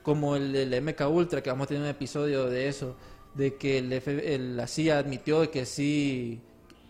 Como 0.02 0.36
el, 0.36 0.54
el 0.54 0.82
MK 0.82 1.00
Ultra, 1.08 1.42
que 1.42 1.50
vamos 1.50 1.64
a 1.64 1.68
tener 1.68 1.82
un 1.82 1.88
episodio 1.88 2.46
de 2.50 2.68
eso, 2.68 2.96
de 3.34 3.54
que 3.56 3.78
el 3.78 3.92
F- 3.92 4.34
el- 4.34 4.56
la 4.56 4.66
CIA 4.66 4.98
admitió 4.98 5.50
que 5.50 5.64
sí 5.64 6.40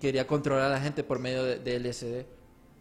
quería 0.01 0.27
controlar 0.27 0.67
a 0.67 0.75
la 0.75 0.81
gente 0.81 1.05
por 1.05 1.19
medio 1.21 1.45
de, 1.45 1.59
de 1.59 1.79
LSD. 1.79 2.27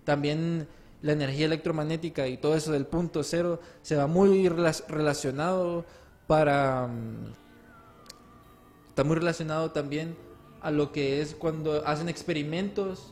También 0.03 0.67
la 1.01 1.11
energía 1.13 1.45
electromagnética 1.45 2.27
y 2.27 2.37
todo 2.37 2.55
eso 2.55 2.71
del 2.71 2.85
punto 2.85 3.23
cero 3.23 3.59
se 3.81 3.95
va 3.95 4.07
muy 4.07 4.47
rela- 4.47 4.85
relacionado 4.87 5.85
para... 6.27 6.87
mm, 6.87 7.33
Está 8.89 9.03
muy 9.03 9.15
relacionado 9.15 9.71
también 9.71 10.15
a 10.61 10.69
lo 10.71 10.91
que 10.91 11.21
es 11.21 11.33
cuando 11.35 11.85
hacen 11.87 12.09
experimentos 12.09 13.11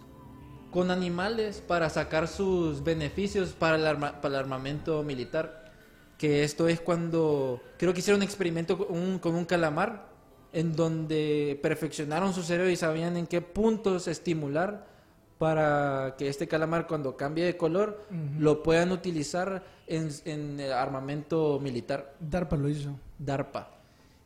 con 0.69 0.91
animales 0.91 1.61
para 1.67 1.89
sacar 1.89 2.27
sus 2.27 2.83
beneficios 2.83 3.49
para 3.49 3.77
el, 3.77 3.85
arma- 3.87 4.21
para 4.21 4.35
el 4.35 4.39
armamento 4.41 5.01
militar. 5.03 5.73
Que 6.19 6.43
esto 6.43 6.67
es 6.67 6.79
cuando 6.79 7.59
creo 7.79 7.93
que 7.93 7.99
hicieron 7.99 8.19
un 8.19 8.23
experimento 8.23 8.77
con 8.77 8.95
un, 8.95 9.17
con 9.19 9.33
un 9.33 9.43
calamar 9.45 10.07
en 10.53 10.75
donde 10.75 11.59
perfeccionaron 11.63 12.31
su 12.33 12.43
cerebro 12.43 12.69
y 12.69 12.75
sabían 12.75 13.17
en 13.17 13.25
qué 13.25 13.41
puntos 13.41 14.07
estimular 14.07 14.85
para 15.41 16.13
que 16.19 16.29
este 16.29 16.47
calamar 16.47 16.85
cuando 16.85 17.17
cambie 17.17 17.43
de 17.43 17.57
color 17.57 18.05
lo 18.37 18.61
puedan 18.61 18.91
utilizar 18.91 19.63
en, 19.87 20.09
en 20.25 20.59
el 20.59 20.71
armamento 20.71 21.59
militar. 21.59 22.13
DARPA 22.19 22.55
lo 22.57 22.69
hizo. 22.69 22.91
DARPA. 23.17 23.67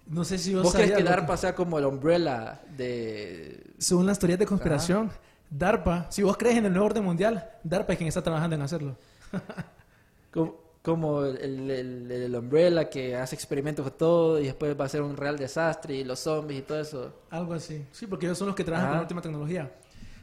No 0.08 0.25
sé 0.25 0.38
si 0.38 0.54
vos, 0.54 0.63
¿Vos 0.63 0.73
crees 0.75 0.91
que 0.91 1.04
DARPA 1.06 1.38
sea 1.38 1.56
como 1.56 1.80
el 1.80 1.86
umbrella 1.86 2.62
de... 2.75 3.63
Según 3.78 4.06
las 4.08 4.19
teorías 4.19 4.39
de 4.39 4.45
conspiración, 4.45 5.10
DARPA, 5.49 6.08
si 6.12 6.21
vos 6.21 6.36
crees 6.36 6.58
en 6.58 6.65
el 6.65 6.73
nuevo 6.73 6.88
orden 6.88 7.06
mundial, 7.06 7.49
DARPA 7.63 7.93
es 7.93 7.97
quien 7.97 8.10
está 8.10 8.21
trabajando 8.21 8.58
en 8.58 8.62
hacerlo. 8.63 8.97
como, 10.82 11.23
el, 11.23 11.71
el- 11.71 12.12
el 12.12 12.36
umbrella 12.36 12.89
que 12.89 13.15
hace 13.15 13.36
experimentos 13.36 13.88
con 13.88 13.97
todo 13.97 14.39
y 14.41 14.47
después 14.47 14.78
va 14.78 14.84
a 14.84 14.89
ser 14.89 15.01
un 15.01 15.15
real 15.15 15.38
desastre 15.38 15.95
y 15.95 16.04
los 16.04 16.19
zombies 16.19 16.60
y 16.60 16.63
todo 16.63 16.82
eso? 16.82 17.13
Algo 17.30 17.54
así. 17.54 17.86
Sí, 17.93 18.06
porque 18.06 18.25
ellos 18.25 18.38
son 18.38 18.47
los 18.47 18.56
que 18.58 18.65
trabajan 18.65 18.88
Ajá. 18.88 18.91
con 18.91 18.97
la 18.97 19.04
última 19.04 19.21
tecnología. 19.21 19.71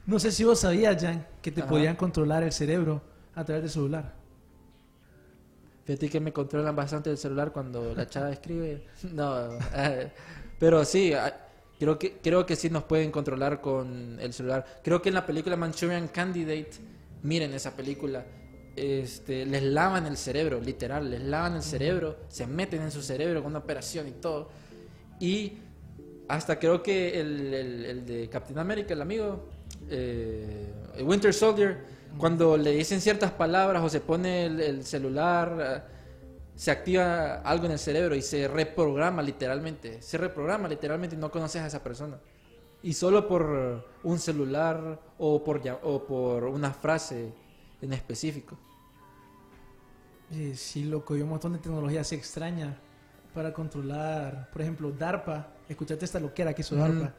No 0.06 0.18
sé 0.18 0.32
si 0.32 0.44
vos 0.44 0.58
sabías, 0.60 1.00
Jan, 1.02 1.26
que 1.40 1.50
te 1.52 1.60
Ajá. 1.60 1.70
podían 1.70 1.96
controlar 1.96 2.42
el 2.42 2.52
cerebro 2.52 3.02
a 3.34 3.44
través 3.44 3.62
del 3.62 3.70
celular. 3.70 4.14
Fíjate 5.84 6.08
que 6.08 6.20
me 6.20 6.32
controlan 6.32 6.74
bastante 6.76 7.10
el 7.10 7.18
celular 7.18 7.52
cuando 7.52 7.94
la 7.94 8.06
chava 8.06 8.30
escribe. 8.30 8.86
No, 9.12 9.58
eh, 9.74 10.10
pero 10.58 10.84
sí, 10.84 11.12
ah, 11.12 11.34
creo 11.78 11.98
que, 11.98 12.18
creo 12.22 12.46
que 12.46 12.56
sí 12.56 12.70
nos 12.70 12.84
pueden 12.84 13.10
controlar 13.10 13.60
con 13.60 14.18
el 14.20 14.32
celular. 14.32 14.64
Creo 14.82 15.00
que 15.02 15.08
en 15.08 15.14
la 15.16 15.26
película 15.26 15.56
Manchurian 15.56 16.08
Candidate, 16.08 16.70
miren 17.22 17.52
esa 17.54 17.74
película, 17.76 18.24
este, 18.76 19.44
les 19.46 19.62
lavan 19.62 20.06
el 20.06 20.16
cerebro, 20.16 20.60
literal, 20.60 21.10
les 21.10 21.20
lavan 21.22 21.56
el 21.56 21.62
cerebro, 21.62 22.16
se 22.28 22.46
meten 22.46 22.82
en 22.82 22.90
su 22.90 23.02
cerebro 23.02 23.42
con 23.42 23.50
una 23.52 23.58
operación 23.60 24.08
y 24.08 24.12
todo. 24.12 24.48
Y 25.20 25.54
hasta 26.28 26.58
creo 26.58 26.82
que 26.82 27.20
el, 27.20 27.52
el- 27.54 27.84
el 27.84 28.06
de 28.06 28.28
Captain 28.28 28.58
America, 28.58 28.94
el 28.94 29.02
amigo, 29.02 29.48
eh, 29.92 31.02
Winter 31.02 31.32
Soldier, 31.32 31.84
cuando 32.18 32.56
le 32.56 32.72
dicen 32.72 33.00
ciertas 33.00 33.30
palabras 33.30 33.82
o 33.82 33.88
se 33.88 34.00
pone 34.00 34.46
el, 34.46 34.60
el 34.60 34.84
celular, 34.84 35.84
eh, 35.86 35.92
se 36.54 36.70
activa 36.70 37.36
algo 37.42 37.66
en 37.66 37.72
el 37.72 37.78
cerebro 37.78 38.14
y 38.14 38.22
se 38.22 38.48
reprograma 38.48 39.22
literalmente. 39.22 40.02
Se 40.02 40.18
reprograma 40.18 40.68
literalmente 40.68 41.16
y 41.16 41.18
no 41.18 41.30
conoces 41.30 41.62
a 41.62 41.66
esa 41.66 41.82
persona. 41.82 42.18
Y 42.82 42.94
solo 42.94 43.28
por 43.28 43.86
un 44.02 44.18
celular 44.18 45.00
o 45.18 45.44
por, 45.44 45.62
o 45.82 46.04
por 46.04 46.44
una 46.44 46.72
frase 46.72 47.32
en 47.80 47.92
específico. 47.92 48.58
Eh, 50.32 50.54
sí, 50.56 50.84
loco, 50.84 51.16
y 51.16 51.22
un 51.22 51.28
montón 51.28 51.52
de 51.52 51.58
tecnología 51.58 52.00
así 52.00 52.14
extraña 52.14 52.76
para 53.34 53.52
controlar, 53.52 54.50
por 54.50 54.62
ejemplo, 54.62 54.90
DARPA. 54.90 55.54
Escuchaste 55.68 56.04
esta 56.04 56.18
loquera 56.20 56.54
que 56.54 56.62
hizo 56.62 56.74
Ujú. 56.74 56.84
DARPA. 56.84 57.14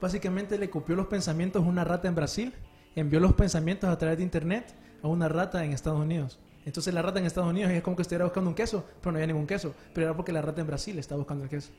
Básicamente 0.00 0.58
le 0.58 0.70
copió 0.70 0.94
los 0.96 1.06
pensamientos 1.06 1.64
a 1.64 1.66
una 1.66 1.84
rata 1.84 2.08
en 2.08 2.14
Brasil, 2.14 2.52
envió 2.94 3.20
los 3.20 3.32
pensamientos 3.34 3.88
a 3.90 3.96
través 3.98 4.18
de 4.18 4.24
internet 4.24 4.74
a 5.02 5.08
una 5.08 5.28
rata 5.28 5.64
en 5.64 5.72
Estados 5.72 6.00
Unidos. 6.00 6.38
Entonces 6.66 6.92
la 6.92 7.00
rata 7.02 7.18
en 7.18 7.26
Estados 7.26 7.48
Unidos 7.48 7.70
es 7.72 7.82
como 7.82 7.96
que 7.96 8.02
estuviera 8.02 8.24
buscando 8.24 8.50
un 8.50 8.54
queso, 8.54 8.84
pero 9.00 9.12
no 9.12 9.16
había 9.18 9.26
ningún 9.28 9.46
queso. 9.46 9.74
Pero 9.94 10.08
era 10.08 10.16
porque 10.16 10.30
la 10.32 10.42
rata 10.42 10.60
en 10.60 10.66
Brasil 10.66 10.98
estaba 10.98 11.18
buscando 11.18 11.44
el 11.44 11.50
queso. 11.50 11.70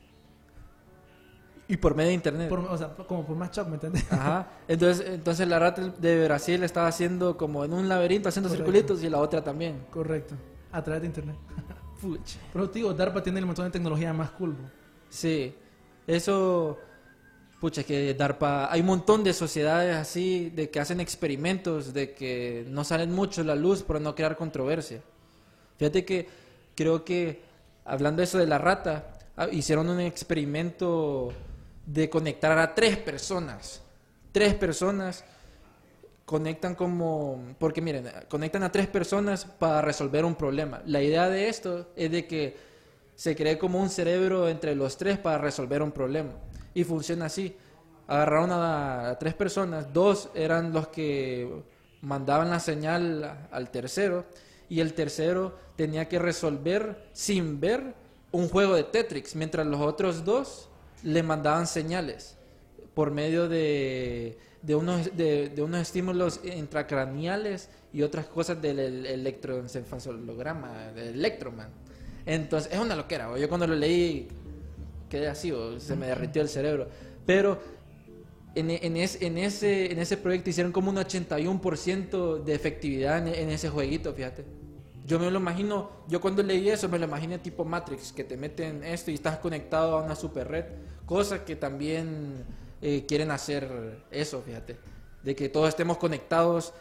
Y 1.68 1.76
por 1.76 1.94
medio 1.94 2.08
de 2.08 2.14
internet. 2.14 2.48
Por- 2.48 2.58
o 2.58 2.76
sea, 2.76 2.88
como 2.88 3.24
por 3.24 3.36
más 3.36 3.50
shock, 3.52 3.68
¿me 3.68 3.74
entiendes? 3.74 4.12
Ajá. 4.12 4.48
Entonces, 4.68 5.06
entonces 5.08 5.46
la 5.48 5.58
rata 5.58 5.82
de 5.96 6.24
Brasil 6.24 6.62
estaba 6.64 6.88
haciendo 6.88 7.36
como 7.36 7.64
en 7.64 7.72
un 7.72 7.88
laberinto, 7.88 8.28
haciendo 8.28 8.48
Correcto. 8.50 8.72
circulitos 8.72 9.02
y 9.04 9.08
la 9.08 9.18
otra 9.18 9.42
también. 9.42 9.86
Correcto. 9.90 10.34
A 10.72 10.82
través 10.82 11.02
de 11.02 11.06
internet. 11.06 11.36
Pucha. 12.00 12.40
Pero 12.52 12.66
digo, 12.66 12.92
DARPA 12.92 13.22
tiene 13.22 13.38
el 13.38 13.46
montón 13.46 13.64
de 13.66 13.70
tecnología 13.70 14.12
más 14.12 14.30
cool. 14.32 14.50
bro. 14.54 14.64
Sí, 15.08 15.54
eso, 16.06 16.78
pucha, 17.62 17.84
que 17.84 18.12
DARPA, 18.14 18.72
hay 18.72 18.80
un 18.80 18.88
montón 18.88 19.22
de 19.22 19.32
sociedades 19.32 19.94
así, 19.94 20.50
de 20.50 20.68
que 20.68 20.80
hacen 20.80 20.98
experimentos, 20.98 21.94
de 21.94 22.12
que 22.12 22.64
no 22.66 22.82
salen 22.82 23.12
mucho 23.12 23.44
la 23.44 23.54
luz 23.54 23.84
por 23.84 24.00
no 24.00 24.16
crear 24.16 24.36
controversia. 24.36 25.00
Fíjate 25.78 26.04
que 26.04 26.26
creo 26.74 27.04
que, 27.04 27.40
hablando 27.84 28.18
de 28.18 28.24
eso 28.24 28.38
de 28.38 28.48
la 28.48 28.58
rata, 28.58 29.16
ah, 29.36 29.46
hicieron 29.52 29.88
un 29.88 30.00
experimento 30.00 31.32
de 31.86 32.10
conectar 32.10 32.58
a 32.58 32.74
tres 32.74 32.96
personas. 32.96 33.80
Tres 34.32 34.54
personas 34.54 35.24
conectan 36.24 36.74
como, 36.74 37.54
porque 37.60 37.80
miren, 37.80 38.10
conectan 38.28 38.64
a 38.64 38.72
tres 38.72 38.88
personas 38.88 39.44
para 39.44 39.82
resolver 39.82 40.24
un 40.24 40.34
problema. 40.34 40.82
La 40.86 41.00
idea 41.00 41.28
de 41.28 41.48
esto 41.48 41.90
es 41.94 42.10
de 42.10 42.26
que 42.26 42.56
se 43.14 43.36
cree 43.36 43.56
como 43.56 43.80
un 43.80 43.88
cerebro 43.88 44.48
entre 44.48 44.74
los 44.74 44.96
tres 44.96 45.16
para 45.16 45.38
resolver 45.38 45.80
un 45.80 45.92
problema. 45.92 46.32
Y 46.74 46.84
funciona 46.84 47.26
así. 47.26 47.56
Agarraron 48.06 48.50
a, 48.52 49.16
tres 49.18 49.34
personas, 49.34 49.92
dos 49.92 50.28
eran 50.34 50.72
los 50.72 50.88
que 50.88 51.62
mandaban 52.02 52.50
la 52.50 52.60
señal 52.60 53.48
al 53.50 53.70
tercero 53.70 54.24
y 54.68 54.80
el 54.80 54.92
tercero 54.94 55.56
tenía 55.76 56.08
que 56.08 56.18
resolver 56.18 57.08
sin 57.12 57.60
ver 57.60 57.94
un 58.32 58.48
juego 58.48 58.74
de 58.74 58.84
Tetris, 58.84 59.36
mientras 59.36 59.66
los 59.66 59.80
otros 59.80 60.24
dos 60.24 60.68
le 61.04 61.22
mandaban 61.22 61.66
señales 61.66 62.36
por 62.94 63.10
medio 63.10 63.48
de, 63.48 64.38
de 64.62 64.74
unos, 64.74 65.16
de, 65.16 65.52
unos 65.58 65.80
estímulos 65.80 66.40
intracraneales 66.44 67.68
y 67.92 68.02
otras 68.02 68.26
cosas 68.26 68.60
del 68.60 68.78
el- 68.78 69.06
electroencefalograma, 69.06 70.92
del 70.92 71.14
Electroman. 71.14 71.68
Entonces, 72.26 72.72
es 72.72 72.78
una 72.78 72.94
loquera. 72.96 73.36
Yo 73.38 73.48
cuando 73.48 73.66
lo 73.66 73.74
leí 73.74 74.28
quedé 75.12 75.28
así, 75.28 75.52
¿o? 75.52 75.78
se 75.78 75.94
me 75.94 76.06
derritió 76.06 76.40
el 76.42 76.48
cerebro. 76.48 76.88
Pero 77.26 77.58
en, 78.54 78.70
en, 78.70 78.96
es- 78.96 79.20
en 79.20 79.36
ese, 79.38 79.92
en 79.92 79.98
ese 79.98 80.16
proyecto 80.16 80.50
hicieron 80.50 80.72
como 80.72 80.90
un 80.90 80.96
81% 80.96 82.42
de 82.42 82.54
efectividad 82.54 83.18
en, 83.18 83.34
en 83.34 83.50
ese 83.50 83.68
jueguito, 83.68 84.12
fíjate. 84.14 84.44
Yo 85.06 85.18
me 85.18 85.30
lo 85.30 85.38
imagino, 85.38 85.90
yo 86.08 86.20
cuando 86.20 86.42
leí 86.42 86.68
eso 86.68 86.88
me 86.88 86.98
lo 86.98 87.04
imaginé 87.06 87.38
tipo 87.38 87.64
Matrix, 87.64 88.12
que 88.12 88.24
te 88.24 88.36
meten 88.36 88.84
esto 88.84 89.10
y 89.10 89.14
estás 89.14 89.38
conectado 89.38 89.98
a 89.98 90.02
una 90.04 90.14
super 90.14 90.48
red, 90.48 90.64
cosa 91.06 91.44
que 91.44 91.56
también 91.56 92.44
eh, 92.80 93.04
quieren 93.06 93.30
hacer 93.32 93.68
eso, 94.10 94.42
fíjate. 94.46 94.76
de 95.24 95.34
que 95.36 95.48
todos 95.48 95.68
estemos 95.68 95.98
conectados 95.98 96.72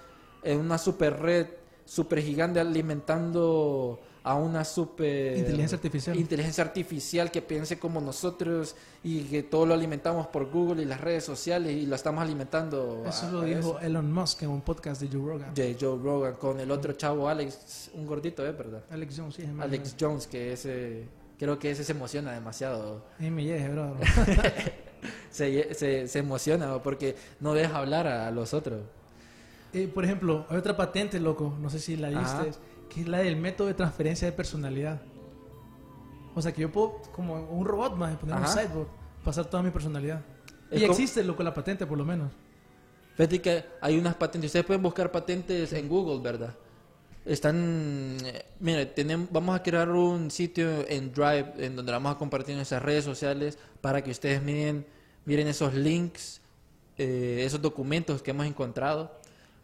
en 0.44 0.60
una 0.60 0.78
super 0.78 1.20
red, 1.20 1.48
super 1.86 2.22
gigante 2.22 2.60
alimentando 2.60 4.00
a 4.24 4.36
una 4.36 4.64
super 4.64 5.36
Inteligencia 5.38 5.76
artificial. 5.78 6.16
inteligencia 6.16 6.64
artificial 6.64 7.32
que 7.32 7.42
piense 7.42 7.80
como 7.80 8.00
nosotros 8.02 8.76
y 9.04 9.24
que 9.24 9.42
todo 9.42 9.66
lo 9.66 9.74
alimentamos 9.74 10.28
por 10.28 10.52
Google 10.52 10.84
y 10.84 10.86
las 10.86 11.02
redes 11.02 11.24
sociales 11.24 11.72
y 11.74 11.88
lo 11.88 11.96
estamos 11.96 12.22
alimentando. 12.22 13.04
Eso 13.08 13.26
a- 13.28 13.32
lo 13.32 13.42
a 13.42 13.46
dijo 13.46 13.80
Elon 13.80 14.12
Musk 14.14 14.44
en 14.44 14.50
un 14.50 14.62
podcast 14.62 15.02
de 15.02 15.08
Joe 15.08 15.26
Rogan. 15.28 15.54
de 15.56 15.76
Joe 15.80 15.98
Rogan 15.98 16.36
con 16.36 16.60
el 16.60 16.70
otro 16.70 16.94
chavo 16.94 17.28
Alex, 17.28 17.90
un 17.96 18.06
gordito, 18.06 18.46
¿eh? 18.46 18.52
¿Verdad? 18.52 18.84
Alex 18.92 19.16
Jones, 19.18 19.36
sí, 19.36 19.44
Alex 19.60 19.96
Jones, 20.00 20.28
que 20.28 20.54
ese, 20.54 21.06
creo 21.40 21.58
que 21.58 21.72
ese 21.72 21.84
se 21.84 21.94
emociona 21.94 22.32
demasiado. 22.34 23.04
Ahí 23.20 23.32
me 23.32 23.44
llega, 23.44 23.70
bro. 23.70 23.96
Se, 25.32 25.74
se, 25.74 26.08
se 26.08 26.20
emociona 26.20 26.78
porque 26.84 27.16
no 27.40 27.54
deja 27.56 27.78
hablar 27.78 28.06
a, 28.06 28.28
a 28.28 28.32
los 28.32 28.54
otros. 28.54 28.82
Eh, 29.74 29.88
por 29.92 30.04
ejemplo, 30.06 30.46
hay 30.50 30.58
otra 30.58 30.76
patente, 30.78 31.20
loco, 31.20 31.56
no 31.60 31.70
sé 31.70 31.80
si 31.80 31.96
la 31.98 32.10
Ajá. 32.10 32.46
Que 32.94 33.02
es 33.02 33.08
la 33.08 33.20
del 33.20 33.36
método 33.38 33.68
de 33.68 33.74
transferencia 33.74 34.28
de 34.28 34.34
personalidad. 34.34 35.02
O 36.36 36.42
sea, 36.42 36.52
que 36.52 36.62
yo 36.62 36.72
puedo, 36.72 37.02
como 37.14 37.36
un 37.36 37.66
robot 37.66 37.96
más, 37.96 38.16
poner 38.18 38.36
un 38.36 38.48
sideboard, 38.48 38.88
pasar 39.24 39.46
toda 39.46 39.64
mi 39.64 39.72
personalidad. 39.72 40.22
Es 40.70 40.80
y 40.82 40.86
como- 40.86 40.94
existe, 40.94 41.24
loco, 41.24 41.44
la 41.44 41.54
patente, 41.54 41.86
por 41.86 41.98
lo 41.98 42.06
menos. 42.06 42.32
Fíjate 43.16 43.42
que 43.42 43.66
hay 43.82 43.98
unas 43.98 44.16
patentes, 44.16 44.50
ustedes 44.50 44.66
pueden 44.66 44.82
buscar 44.82 45.12
patentes 45.12 45.74
en 45.74 45.88
Google, 45.88 46.22
¿verdad? 46.22 46.56
Están, 47.26 48.18
eh, 48.26 48.46
mire, 48.60 48.86
tenemos, 48.88 49.28
vamos 49.32 49.56
a 49.56 49.62
crear 49.62 49.90
un 49.90 50.32
sitio 50.32 50.88
en 50.88 51.12
Drive 51.14 51.54
en 51.58 51.76
donde 51.76 51.92
vamos 51.92 52.16
a 52.16 52.18
compartir 52.18 52.56
nuestras 52.56 52.82
redes 52.82 53.04
sociales 53.06 53.60
para 53.82 54.02
que 54.04 54.10
ustedes 54.12 54.42
miren, 54.42 54.86
miren 55.26 55.48
esos 55.48 55.74
links, 55.74 56.42
eh, 56.98 57.44
esos 57.46 57.62
documentos 57.62 58.22
que 58.22 58.32
hemos 58.32 58.48
encontrado, 58.48 59.12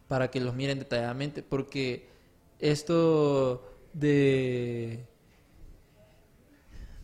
para 0.06 0.30
que 0.30 0.40
los 0.40 0.54
miren 0.54 0.78
detalladamente, 0.78 1.42
porque 1.42 2.06
esto 2.58 3.64
de 3.92 5.06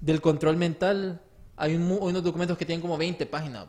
del 0.00 0.20
control 0.20 0.56
mental, 0.56 1.22
hay, 1.56 1.74
un 1.76 1.90
unos 1.90 2.22
documentos 2.22 2.58
que 2.58 2.66
tienen 2.66 2.82
como 2.82 2.98
20 2.98 3.24
páginas. 3.26 3.66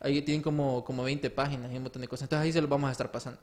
Ahí 0.00 0.20
tienen 0.22 0.42
como, 0.42 0.84
como 0.84 1.04
20 1.04 1.30
páginas 1.30 1.72
y 1.72 1.76
un 1.76 1.84
montón 1.84 2.02
de 2.02 2.08
cosas. 2.08 2.24
Entonces 2.24 2.44
ahí 2.44 2.52
se 2.52 2.60
los 2.60 2.68
vamos 2.68 2.88
a 2.88 2.92
estar 2.92 3.10
pasando. 3.10 3.38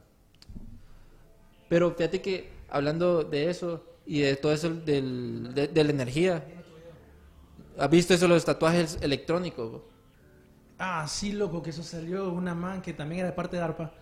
Pero 1.69 1.91
fíjate 1.95 2.21
que 2.21 2.51
hablando 2.69 3.23
de 3.23 3.49
eso 3.49 3.85
y 4.05 4.19
de 4.19 4.35
todo 4.35 4.51
eso 4.51 4.69
del, 4.69 5.53
de, 5.53 5.69
de 5.69 5.83
la 5.83 5.91
energía, 5.91 6.43
¿has 7.77 7.89
visto 7.89 8.13
eso 8.13 8.25
de 8.25 8.33
los 8.33 8.43
tatuajes 8.43 8.97
electrónicos? 9.01 9.71
bo? 9.71 9.91
Ah, 10.77 11.05
sí, 11.07 11.31
loco, 11.31 11.63
que 11.63 11.69
eso 11.69 11.83
salió 11.83 12.31
una 12.33 12.53
man 12.53 12.81
que 12.81 12.91
también 12.91 13.19
era 13.19 13.29
de 13.29 13.35
parte 13.35 13.55
de 13.55 13.61
DARPA. 13.61 13.93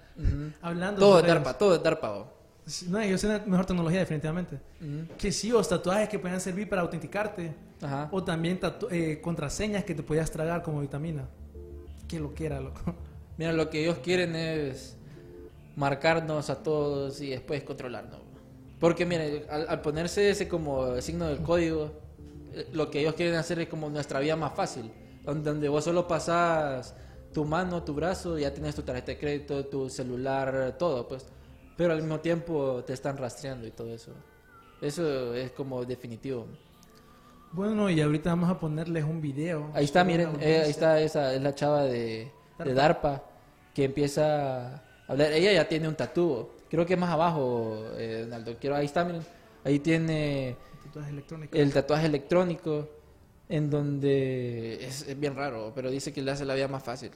Hablando 0.61 0.99
Todo 0.99 1.17
es 1.17 1.19
sobre 1.19 1.33
DARPA, 1.33 1.57
todo 1.57 1.75
es 1.75 1.83
DARPA. 1.83 2.09
bo. 2.11 2.38
No, 2.87 3.03
yo 3.03 3.17
sé 3.17 3.27
la 3.27 3.39
mejor 3.45 3.65
tecnología, 3.65 3.99
definitivamente. 3.99 4.59
Ujú. 4.81 5.17
Que 5.17 5.31
sí, 5.31 5.49
los 5.49 5.67
tatuajes 5.67 6.09
que 6.09 6.19
puedan 6.19 6.39
servir 6.41 6.69
para 6.69 6.81
autenticarte. 6.81 7.53
Ajá. 7.81 8.09
O 8.11 8.23
también 8.23 8.59
eh, 8.91 9.19
contraseñas 9.21 9.83
que 9.83 9.95
te 9.95 10.03
podías 10.03 10.29
tragar 10.31 10.61
como 10.61 10.81
vitamina. 10.81 11.27
Que 12.07 12.19
lo 12.19 12.33
quiera, 12.33 12.59
loco. 12.59 12.95
Mira, 13.37 13.53
lo 13.53 13.69
que 13.69 13.83
ellos 13.83 13.99
quieren 13.99 14.35
es 14.35 14.97
marcarnos 15.75 16.49
a 16.49 16.61
todos 16.61 17.21
y 17.21 17.29
después 17.29 17.63
controlarnos. 17.63 18.19
Porque, 18.79 19.05
mire, 19.05 19.45
al, 19.49 19.67
al 19.69 19.81
ponerse 19.81 20.29
ese 20.29 20.47
como 20.47 20.99
signo 21.01 21.27
del 21.27 21.39
código, 21.39 21.91
eh, 22.53 22.67
lo 22.73 22.89
que 22.89 23.01
ellos 23.01 23.13
quieren 23.13 23.35
hacer 23.35 23.59
es 23.59 23.69
como 23.69 23.89
nuestra 23.89 24.19
vida 24.19 24.35
más 24.35 24.53
fácil, 24.53 24.91
donde, 25.23 25.69
vos 25.69 25.83
solo 25.83 26.07
pasas 26.07 26.95
tu 27.33 27.45
mano, 27.45 27.83
tu 27.83 27.93
brazo, 27.93 28.37
y 28.37 28.41
ya 28.41 28.53
tienes 28.53 28.75
tu 28.75 28.81
tarjeta 28.81 29.11
de 29.11 29.19
crédito, 29.19 29.65
tu 29.65 29.89
celular, 29.89 30.75
todo, 30.77 31.07
pues. 31.07 31.25
Pero 31.79 31.93
al 31.93 32.01
mismo 32.01 32.19
tiempo 32.19 32.83
te 32.85 32.91
están 32.91 33.15
rastreando 33.15 33.65
y 33.65 33.71
todo 33.71 33.93
eso. 33.93 34.11
Eso 34.81 35.33
es 35.33 35.51
como 35.51 35.85
definitivo. 35.85 36.45
Bueno, 37.53 37.89
y 37.89 38.01
ahorita 38.01 38.31
vamos 38.31 38.49
a 38.49 38.59
ponerles 38.59 39.05
un 39.05 39.21
video. 39.21 39.71
Ahí 39.73 39.85
está, 39.85 40.03
miren, 40.03 40.35
eh, 40.41 40.63
ahí 40.65 40.71
está 40.71 40.99
esa, 40.99 41.33
es 41.33 41.41
la 41.41 41.55
chava 41.55 41.83
de, 41.83 42.33
de 42.65 42.73
DARPA 42.73 43.23
que 43.73 43.85
empieza 43.85 44.75
a 44.75 44.83
hablar. 45.07 45.31
Ella 45.31 45.53
ya 45.53 45.69
tiene 45.69 45.87
un 45.87 45.95
tatúo, 45.95 46.53
creo 46.69 46.85
que 46.85 46.97
más 46.97 47.11
abajo, 47.11 47.81
eh, 47.95 48.23
Donaldo. 48.23 48.57
Quiero, 48.59 48.75
ahí 48.75 48.85
está, 48.85 49.05
miren, 49.05 49.21
ahí 49.63 49.79
tiene 49.79 50.57
Tatuajes 50.83 51.13
electrónicos. 51.13 51.57
el 51.57 51.71
tatuaje 51.71 52.05
electrónico 52.07 52.89
en 53.47 53.69
donde 53.69 54.85
es, 54.85 55.07
es 55.07 55.17
bien 55.17 55.33
raro, 55.33 55.71
pero 55.73 55.89
dice 55.89 56.11
que 56.11 56.21
le 56.21 56.31
hace 56.31 56.43
la 56.43 56.55
vida 56.55 56.67
más 56.67 56.83
fácil. 56.83 57.11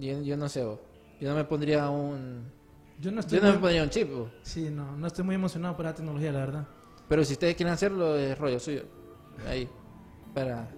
Yo, 0.00 0.20
yo 0.22 0.36
no 0.36 0.48
sé, 0.48 0.62
yo 0.62 1.28
no 1.28 1.36
me 1.36 1.44
pondría 1.44 1.88
un, 1.90 2.55
Yo 3.00 3.10
no 3.10 3.20
estoy 3.20 3.38
yo 3.38 3.44
no 3.44 3.48
me 3.48 3.52
muy... 3.54 3.60
pondría 3.62 3.82
un 3.82 3.90
chip. 3.90 4.08
Sí, 4.42 4.70
no, 4.70 4.96
no 4.96 5.06
estoy 5.06 5.24
muy 5.24 5.34
emocionado 5.34 5.76
por 5.76 5.84
la 5.84 5.94
tecnología, 5.94 6.32
la 6.32 6.40
verdad. 6.40 6.66
pero 7.08 7.24
si 7.24 7.34
ustedes 7.34 7.54
quieren 7.54 7.72
hacerlo 7.74 8.16
es 8.16 8.38
rollo 8.38 8.58
suyo, 8.58 8.84
ahí, 9.46 9.68
para 10.34 10.68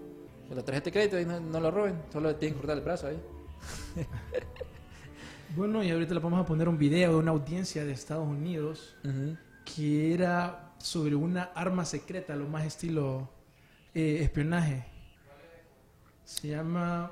la 0.51 0.63
tarjeta 0.63 0.87
de 0.87 0.93
crédito 0.93 1.21
y 1.21 1.25
no, 1.25 1.41
no 1.41 1.61
lo 1.61 1.71
roben, 1.71 2.03
solo 2.13 2.35
tienen 2.37 2.55
que 2.55 2.61
cortar 2.61 2.79
el 2.79 2.85
brazo 2.85 3.07
ahí. 3.09 3.21
Bueno, 5.57 5.83
y 5.83 5.91
ahorita 5.91 6.15
le 6.15 6.21
vamos 6.21 6.41
a 6.41 6.45
poner 6.45 6.69
un 6.69 6.77
video 6.77 7.13
de 7.13 7.17
una 7.17 7.31
audiencia 7.31 7.85
de 7.85 7.93
Estados 7.93 8.27
Unidos 8.29 8.97
que 9.65 10.13
era 10.13 10.75
sobre 10.79 11.15
una 11.15 11.45
arma 11.55 11.85
secreta, 11.85 12.37
lo 12.37 12.47
más 12.47 12.65
estilo 12.67 13.29
eh, 13.95 14.19
espionaje. 14.23 14.85
Se 16.25 16.49
llama... 16.49 17.11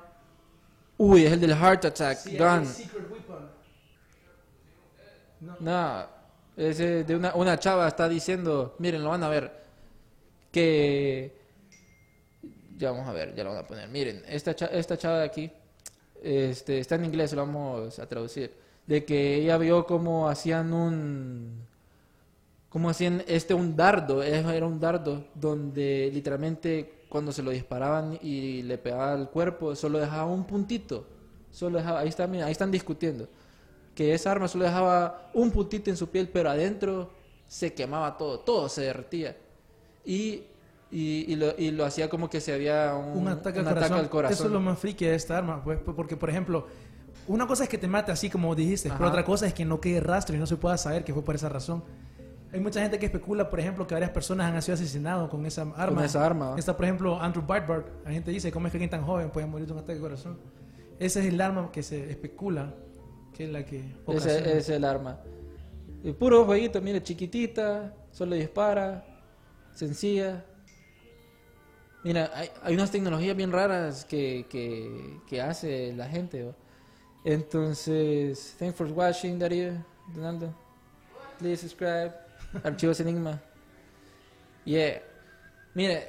Uy, 0.97 1.25
es 1.25 1.33
el 1.33 1.39
del 1.39 1.55
Heart 1.55 1.85
Attack 1.85 2.25
Gun. 2.37 2.65
Secret 2.65 3.11
Weapon. 3.11 3.49
No, 5.39 6.05
ese 6.55 7.03
de 7.03 7.15
una, 7.15 7.35
una 7.35 7.59
chava 7.59 7.87
está 7.87 8.09
diciendo, 8.09 8.75
miren, 8.79 9.03
lo 9.03 9.09
van 9.09 9.23
a 9.23 9.29
ver, 9.29 9.51
que... 10.51 11.35
Ya 12.77 12.91
vamos 12.91 13.07
a 13.07 13.11
ver, 13.13 13.33
ya 13.35 13.43
lo 13.43 13.51
van 13.51 13.59
a 13.59 13.67
poner. 13.67 13.89
Miren, 13.89 14.23
esta, 14.27 14.51
esta 14.51 14.97
chava 14.97 15.19
de 15.19 15.25
aquí, 15.25 15.51
este, 16.21 16.79
está 16.79 16.95
en 16.95 17.05
inglés, 17.05 17.33
lo 17.33 17.41
vamos 17.45 17.97
a 17.99 18.07
traducir, 18.07 18.53
de 18.85 19.03
que 19.03 19.35
ella 19.35 19.57
vio 19.57 19.85
cómo 19.85 20.29
hacían 20.29 20.73
un... 20.73 21.65
Cómo 22.69 22.89
hacían 22.89 23.23
este 23.27 23.53
un 23.53 23.75
dardo, 23.75 24.21
es- 24.21 24.45
era 24.45 24.65
un 24.67 24.79
dardo 24.79 25.25
donde 25.33 26.11
literalmente 26.13 27.05
cuando 27.09 27.31
se 27.31 27.41
lo 27.41 27.51
disparaban 27.51 28.19
y 28.21 28.61
le 28.63 28.77
pegaba 28.77 29.13
al 29.13 29.29
cuerpo, 29.31 29.75
solo 29.75 29.97
dejaba 29.99 30.25
un 30.25 30.45
puntito. 30.45 31.07
Solo 31.51 31.77
dejaba, 31.79 32.01
ahí, 32.01 32.09
está, 32.09 32.27
mira, 32.27 32.45
ahí 32.45 32.51
están 32.51 32.69
discutiendo 32.71 33.27
que 33.97 34.13
esa 34.13 34.31
arma 34.31 34.47
solo 34.47 34.63
dejaba 34.63 35.31
un 35.33 35.49
puntito 35.49 35.89
en 35.89 35.97
su 35.97 36.07
piel, 36.09 36.29
pero 36.29 36.51
adentro 36.51 37.09
se 37.47 37.73
quemaba 37.73 38.15
todo, 38.15 38.41
todo 38.41 38.69
se 38.69 38.81
derretía. 38.81 39.35
Y, 40.05 40.43
y, 40.91 41.25
y 41.27 41.35
lo, 41.35 41.57
y 41.57 41.71
lo 41.71 41.83
hacía 41.83 42.07
como 42.07 42.29
que 42.29 42.39
se 42.39 42.53
había 42.53 42.93
un, 42.93 43.23
un 43.23 43.27
ataque, 43.27 43.59
un 43.59 43.67
al, 43.67 43.73
corazón. 43.73 43.97
al 43.97 44.09
corazón. 44.09 44.33
Eso 44.35 44.45
es 44.45 44.51
lo 44.51 44.59
más 44.59 44.77
friki 44.77 45.05
de 45.05 45.15
esta 45.15 45.39
arma, 45.39 45.63
pues, 45.63 45.79
pues, 45.83 45.95
porque 45.95 46.15
por 46.15 46.29
ejemplo, 46.29 46.67
una 47.27 47.47
cosa 47.47 47.63
es 47.63 47.69
que 47.69 47.79
te 47.79 47.87
mate 47.87 48.11
así 48.11 48.29
como 48.29 48.53
dijiste, 48.53 48.89
Ajá. 48.89 48.99
pero 48.99 49.09
otra 49.09 49.25
cosa 49.25 49.47
es 49.47 49.55
que 49.55 49.65
no 49.65 49.81
quede 49.81 49.99
rastro 49.99 50.35
y 50.35 50.39
no 50.39 50.45
se 50.45 50.57
pueda 50.57 50.77
saber 50.77 51.03
que 51.03 51.11
fue 51.11 51.23
por 51.23 51.33
esa 51.33 51.49
razón. 51.49 51.83
Hay 52.53 52.59
mucha 52.59 52.79
gente 52.79 52.99
que 52.99 53.07
especula, 53.07 53.49
por 53.49 53.59
ejemplo, 53.59 53.87
que 53.87 53.95
varias 53.95 54.11
personas 54.11 54.53
han 54.53 54.61
sido 54.61 54.75
asesinadas 54.75 55.27
con 55.27 55.43
esa 55.47 55.63
arma. 55.75 55.95
Con 55.95 56.05
esa 56.05 56.23
arma. 56.23 56.53
Está, 56.55 56.77
por 56.77 56.85
ejemplo, 56.85 57.19
Andrew 57.19 57.43
Breitbart. 57.43 58.05
La 58.05 58.11
gente 58.11 58.29
dice, 58.29 58.51
¿cómo 58.51 58.67
es 58.67 58.71
que 58.71 58.77
alguien 58.77 58.91
tan 58.91 59.03
joven 59.03 59.31
puede 59.31 59.47
morir 59.47 59.65
de 59.65 59.73
un 59.73 59.79
ataque 59.79 59.95
de 59.95 60.01
corazón? 60.01 60.37
Esa 60.99 61.19
es 61.19 61.25
el 61.25 61.41
arma 61.41 61.71
que 61.71 61.81
se 61.81 62.11
especula 62.11 62.75
que 63.37 63.43
es 63.43 63.51
la 63.51 63.63
que. 63.63 63.83
Ese 64.07 64.57
es 64.57 64.69
el 64.69 64.83
arma. 64.83 65.19
Y 66.03 66.11
puro 66.11 66.43
jueguito, 66.45 66.81
mire, 66.81 67.03
chiquitita, 67.03 67.93
solo 68.11 68.35
dispara, 68.35 69.05
sencilla. 69.73 70.43
Mira, 72.03 72.31
hay, 72.33 72.49
hay 72.63 72.73
unas 72.73 72.89
tecnologías 72.89 73.35
bien 73.35 73.51
raras 73.51 74.05
que, 74.05 74.45
que, 74.49 75.19
que 75.27 75.41
hace 75.41 75.93
la 75.93 76.07
gente. 76.07 76.51
Entonces, 77.23 78.55
thanks 78.57 78.75
for 78.75 78.87
watching, 78.87 79.37
Darío, 79.37 79.73
Donaldo. 80.15 80.53
Please 81.37 81.61
subscribe. 81.61 82.13
Archivos 82.63 82.99
Enigma. 82.99 83.39
Yeah. 84.65 85.01
Mire, 85.75 86.07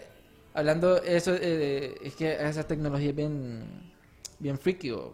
hablando 0.55 1.03
eso, 1.03 1.35
eh, 1.35 1.95
es 2.03 2.15
que 2.15 2.33
esa 2.33 2.67
tecnología 2.67 3.11
es 3.11 3.17
bien, 3.17 3.93
bien 4.39 4.59
freaky, 4.59 4.91
¿va? 4.91 5.11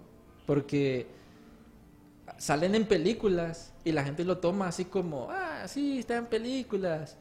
porque 0.47 1.07
salen 2.39 2.75
en 2.75 2.87
películas 2.87 3.73
y 3.85 3.93
la 3.93 4.05
gente 4.05 4.25
lo 4.25 4.39
toma 4.39 4.69
así 4.69 4.87
como, 4.87 5.29
ah, 5.31 5.67
sí, 5.67 5.99
está 5.99 6.17
en 6.17 6.27
películas. 6.27 7.17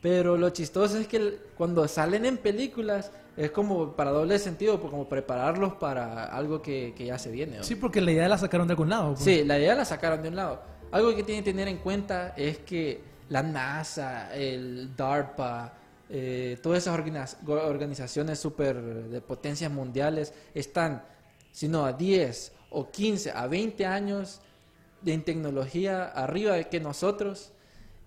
Pero 0.00 0.36
lo 0.36 0.50
chistoso 0.50 0.98
es 0.98 1.08
que 1.08 1.38
cuando 1.56 1.86
salen 1.88 2.24
en 2.24 2.36
películas 2.36 3.10
es 3.36 3.50
como 3.50 3.92
para 3.92 4.10
doble 4.10 4.38
sentido, 4.38 4.80
pues, 4.80 4.90
como 4.90 5.08
prepararlos 5.08 5.74
para 5.74 6.24
algo 6.24 6.60
que, 6.62 6.92
que 6.96 7.06
ya 7.06 7.18
se 7.18 7.30
viene. 7.30 7.62
Sí, 7.62 7.76
porque 7.76 8.00
la 8.00 8.12
idea 8.12 8.28
la 8.28 8.38
sacaron 8.38 8.66
de 8.66 8.72
algún 8.72 8.90
lado. 8.90 9.14
pues. 9.14 9.24
Sí, 9.24 9.44
la 9.44 9.58
idea 9.58 9.74
la 9.74 9.84
sacaron 9.84 10.22
de 10.22 10.28
un 10.28 10.36
lado. 10.36 10.60
Algo 10.90 11.14
que 11.14 11.22
tienen 11.22 11.44
que 11.44 11.50
tener 11.50 11.68
en 11.68 11.78
cuenta 11.78 12.34
es 12.36 12.58
que 12.58 13.00
la 13.28 13.42
NASA, 13.42 14.34
el 14.34 14.96
DARPA, 14.96 15.72
eh, 16.10 16.58
todas 16.62 16.78
esas 16.78 16.98
organizaciones 17.44 18.38
super 18.38 18.80
de 18.80 19.20
potencias 19.20 19.70
mundiales 19.70 20.32
están 20.54 21.02
sino 21.52 21.84
a 21.84 21.92
10 21.92 22.52
o 22.70 22.90
15, 22.90 23.32
a 23.32 23.46
20 23.46 23.84
años 23.86 24.40
en 25.06 25.22
tecnología 25.22 26.04
arriba 26.06 26.54
de 26.54 26.68
que 26.68 26.80
nosotros 26.80 27.52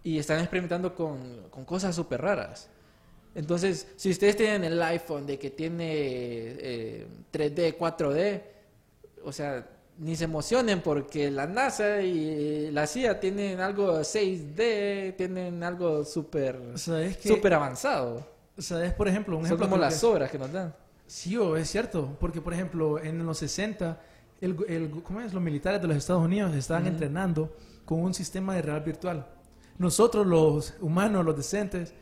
y 0.04 0.18
están 0.20 0.40
experimentando 0.40 0.96
con, 0.96 1.20
con 1.50 1.64
cosas 1.66 1.96
súper 1.96 2.22
raras. 2.22 2.70
Entonces, 3.36 3.88
si 3.96 4.10
ustedes 4.10 4.36
tienen 4.36 4.64
el 4.66 4.82
iPhone 4.82 5.26
de 5.26 5.40
que 5.40 5.50
tiene 5.52 5.86
eh, 5.94 7.08
3D, 7.32 7.78
4D, 7.78 8.42
o 9.24 9.32
sea, 9.32 9.66
ni 10.00 10.16
se 10.16 10.24
emocionen 10.26 10.82
porque 10.82 11.30
la 11.32 11.46
NASA 11.48 12.02
y 12.02 12.72
la 12.72 12.88
CIA 12.88 13.20
tienen 13.20 13.60
algo 13.62 14.00
6D, 14.02 15.16
tienen 15.16 15.64
algo 15.64 16.04
súper 16.04 16.60
súper 16.76 17.54
avanzado. 17.54 18.26
¿Sabes, 18.58 18.94
por 18.94 19.08
ejemplo? 19.08 19.38
Un 19.38 19.44
Son 19.44 19.48
ejemplo 19.48 19.68
como 19.70 19.78
las 19.82 20.00
que- 20.00 20.06
obras 20.08 20.30
que 20.32 20.38
nos 20.40 20.52
dan. 20.52 20.74
Sí, 21.08 21.36
o 21.38 21.56
es 21.58 21.70
cierto, 21.70 22.18
porque 22.20 22.42
por 22.42 22.54
ejemplo 22.54 23.00
en 23.02 23.26
los 23.26 23.38
60 23.38 24.00
el, 24.42 24.58
el- 24.68 24.90
¿cómo 25.04 25.22
es? 25.22 25.34
los 25.34 25.42
militares 25.42 25.82
de 25.82 25.88
los 25.88 25.98
Estados 25.98 26.24
Unidos 26.24 26.54
estaban 26.56 26.88
entrenando 26.88 27.56
con 27.86 28.00
un 28.02 28.14
sistema 28.14 28.56
de 28.56 28.62
real 28.62 28.82
virtual. 28.82 29.26
Nosotros 29.78 30.26
los 30.28 30.74
humanos, 30.82 31.24
los 31.26 31.36
decentes, 31.38 31.94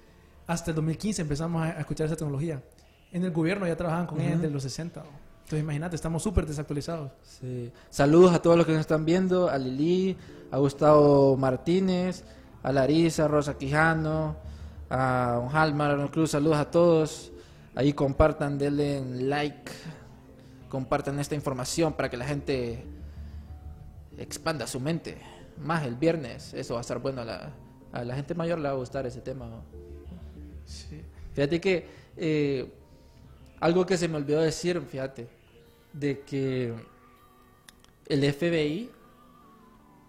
hasta 0.48 0.72
el 0.72 0.76
2015 0.76 1.22
empezamos 1.22 1.62
a, 1.62 1.66
a 1.66 1.80
escuchar 1.80 2.08
esa 2.08 2.16
tecnología. 2.16 2.62
En 3.12 3.24
el 3.24 3.32
gobierno 3.32 3.66
ya 3.68 3.76
trabajaban 3.76 4.08
con 4.08 4.20
ella 4.22 4.36
desde 4.36 4.50
los 4.50 4.64
60. 4.64 5.00
¿no? 5.02 5.06
Entonces 5.40 5.60
imagínate, 5.62 5.96
estamos 5.96 6.22
súper 6.22 6.46
desactualizados. 6.46 7.12
Sí. 7.24 7.72
Saludos 7.90 8.34
a 8.34 8.42
todos 8.42 8.56
los 8.58 8.66
que 8.66 8.72
nos 8.74 8.82
están 8.82 9.04
viendo, 9.06 9.50
a 9.50 9.58
Lili, 9.58 10.16
a 10.52 10.58
Gustavo 10.58 11.36
Martínez, 11.38 12.24
a 12.62 12.72
Larisa, 12.72 13.28
Rosa 13.28 13.58
Quijano, 13.58 14.36
a 14.90 15.48
Halmar, 15.52 16.00
a 16.00 16.08
Cruz, 16.12 16.32
saludos 16.32 16.58
a 16.58 16.70
todos. 16.70 17.32
Ahí 17.76 17.94
compartan, 17.94 18.58
denle 18.58 18.98
en 18.98 19.30
like, 19.30 19.72
compartan 20.70 21.20
esta 21.20 21.36
información 21.36 21.94
para 21.94 22.10
que 22.10 22.18
la 22.18 22.26
gente 22.26 22.84
expanda 24.18 24.68
su 24.68 24.80
mente. 24.80 25.18
Más 25.58 25.86
el 25.86 25.96
viernes, 25.96 26.54
eso 26.54 26.76
va 26.76 26.80
a 26.80 26.82
estar 26.82 27.00
bueno. 27.00 27.22
A 27.22 27.26
la, 27.26 27.54
a 27.92 28.04
la 28.04 28.16
gente 28.16 28.34
mayor 28.36 28.60
le 28.60 28.70
va 28.70 28.76
a 28.76 28.78
gustar 28.78 29.06
ese 29.06 29.22
tema. 29.22 29.50
Fíjate 31.34 31.60
que 31.60 31.88
eh, 32.18 32.72
algo 33.60 33.86
que 33.86 33.98
se 33.98 34.08
me 34.08 34.18
olvidó 34.18 34.42
decir, 34.42 34.80
fíjate, 34.82 35.28
de 35.94 36.22
que 36.22 36.74
el 38.08 38.34
FBI, 38.34 38.90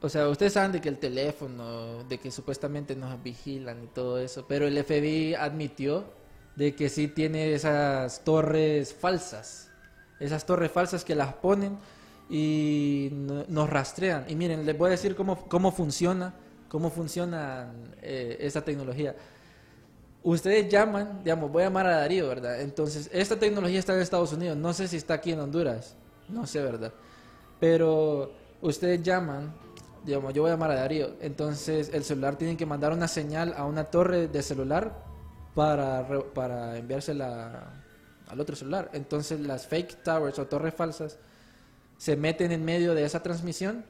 o 0.01 0.09
sea, 0.09 0.29
ustedes 0.29 0.53
saben 0.53 0.73
de 0.73 0.81
que 0.81 0.89
el 0.89 0.99
teléfono, 0.99 2.05
de 2.05 2.19
que 2.19 2.31
supuestamente 2.31 2.95
nos 2.97 3.23
vigilan 3.23 3.83
y 3.85 3.87
todo 3.89 4.19
eso, 4.19 4.47
pero 4.47 4.67
el 4.67 4.83
FBI 4.83 5.35
admitió 5.35 6.05
de 6.57 6.75
que 6.75 6.89
sí 6.89 7.09
tiene 7.09 7.53
esas 7.53 8.25
torres 8.25 8.95
falsas, 8.95 9.70
esas 10.21 10.45
torres 10.47 10.71
falsas 10.71 11.05
que 11.05 11.15
las 11.15 11.33
ponen 11.35 11.79
y 12.29 13.09
no- 13.13 13.45
nos 13.49 13.69
rastrean. 13.71 14.25
Y 14.29 14.37
miren, 14.37 14.65
les 14.65 14.77
voy 14.79 14.89
a 14.89 14.91
decir 14.93 15.17
cómo, 15.17 15.37
cómo 15.49 15.73
funciona, 15.73 16.35
cómo 16.69 16.91
funciona 16.91 17.73
eh, 18.03 18.37
esa 18.41 18.63
tecnología 18.63 19.17
ustedes 20.23 20.69
llaman, 20.69 21.21
digamos, 21.25 21.51
voy 21.51 21.63
a 21.63 21.67
llamar 21.67 21.87
a 21.87 21.97
Darío, 21.97 22.29
¿verdad? 22.29 22.61
Entonces, 22.61 23.09
esta 23.13 23.39
tecnología 23.39 23.79
está 23.79 23.95
en 23.95 24.01
Estados 24.01 24.33
Unidos, 24.33 24.57
no 24.57 24.73
sé 24.73 24.89
si 24.89 24.97
está 24.97 25.15
aquí 25.15 25.33
en 25.33 25.41
Honduras, 25.41 25.95
no 26.29 26.47
sé, 26.47 26.61
¿verdad? 26.61 26.93
Pero 27.59 28.33
ustedes 28.61 29.03
llaman, 29.03 29.53
digamos, 30.05 30.33
yo 30.35 30.43
voy 30.43 30.51
a 30.51 30.55
llamar 30.55 30.71
a 30.73 30.75
Darío, 30.77 31.11
entonces 31.21 31.91
el 31.93 32.05
celular 32.05 32.37
tiene 32.37 32.57
que 32.57 32.67
mandar 32.67 32.93
una 32.93 33.09
señal 33.09 33.55
a 33.57 33.65
una 33.65 33.85
torre 33.85 34.29
de 34.29 34.43
celular 34.43 35.05
para, 35.55 36.07
para 36.35 36.77
enviársela 36.77 37.80
al 38.31 38.41
otro 38.41 38.57
celular. 38.57 38.91
Entonces, 38.93 39.41
las 39.41 39.67
fake 39.67 40.03
towers 40.03 40.39
o 40.39 40.47
torres 40.47 40.75
falsas 40.75 41.19
se 41.99 42.17
meten 42.17 42.53
en 42.53 42.65
medio 42.65 42.95
de 42.95 43.05
esa 43.05 43.23
transmisión 43.23 43.85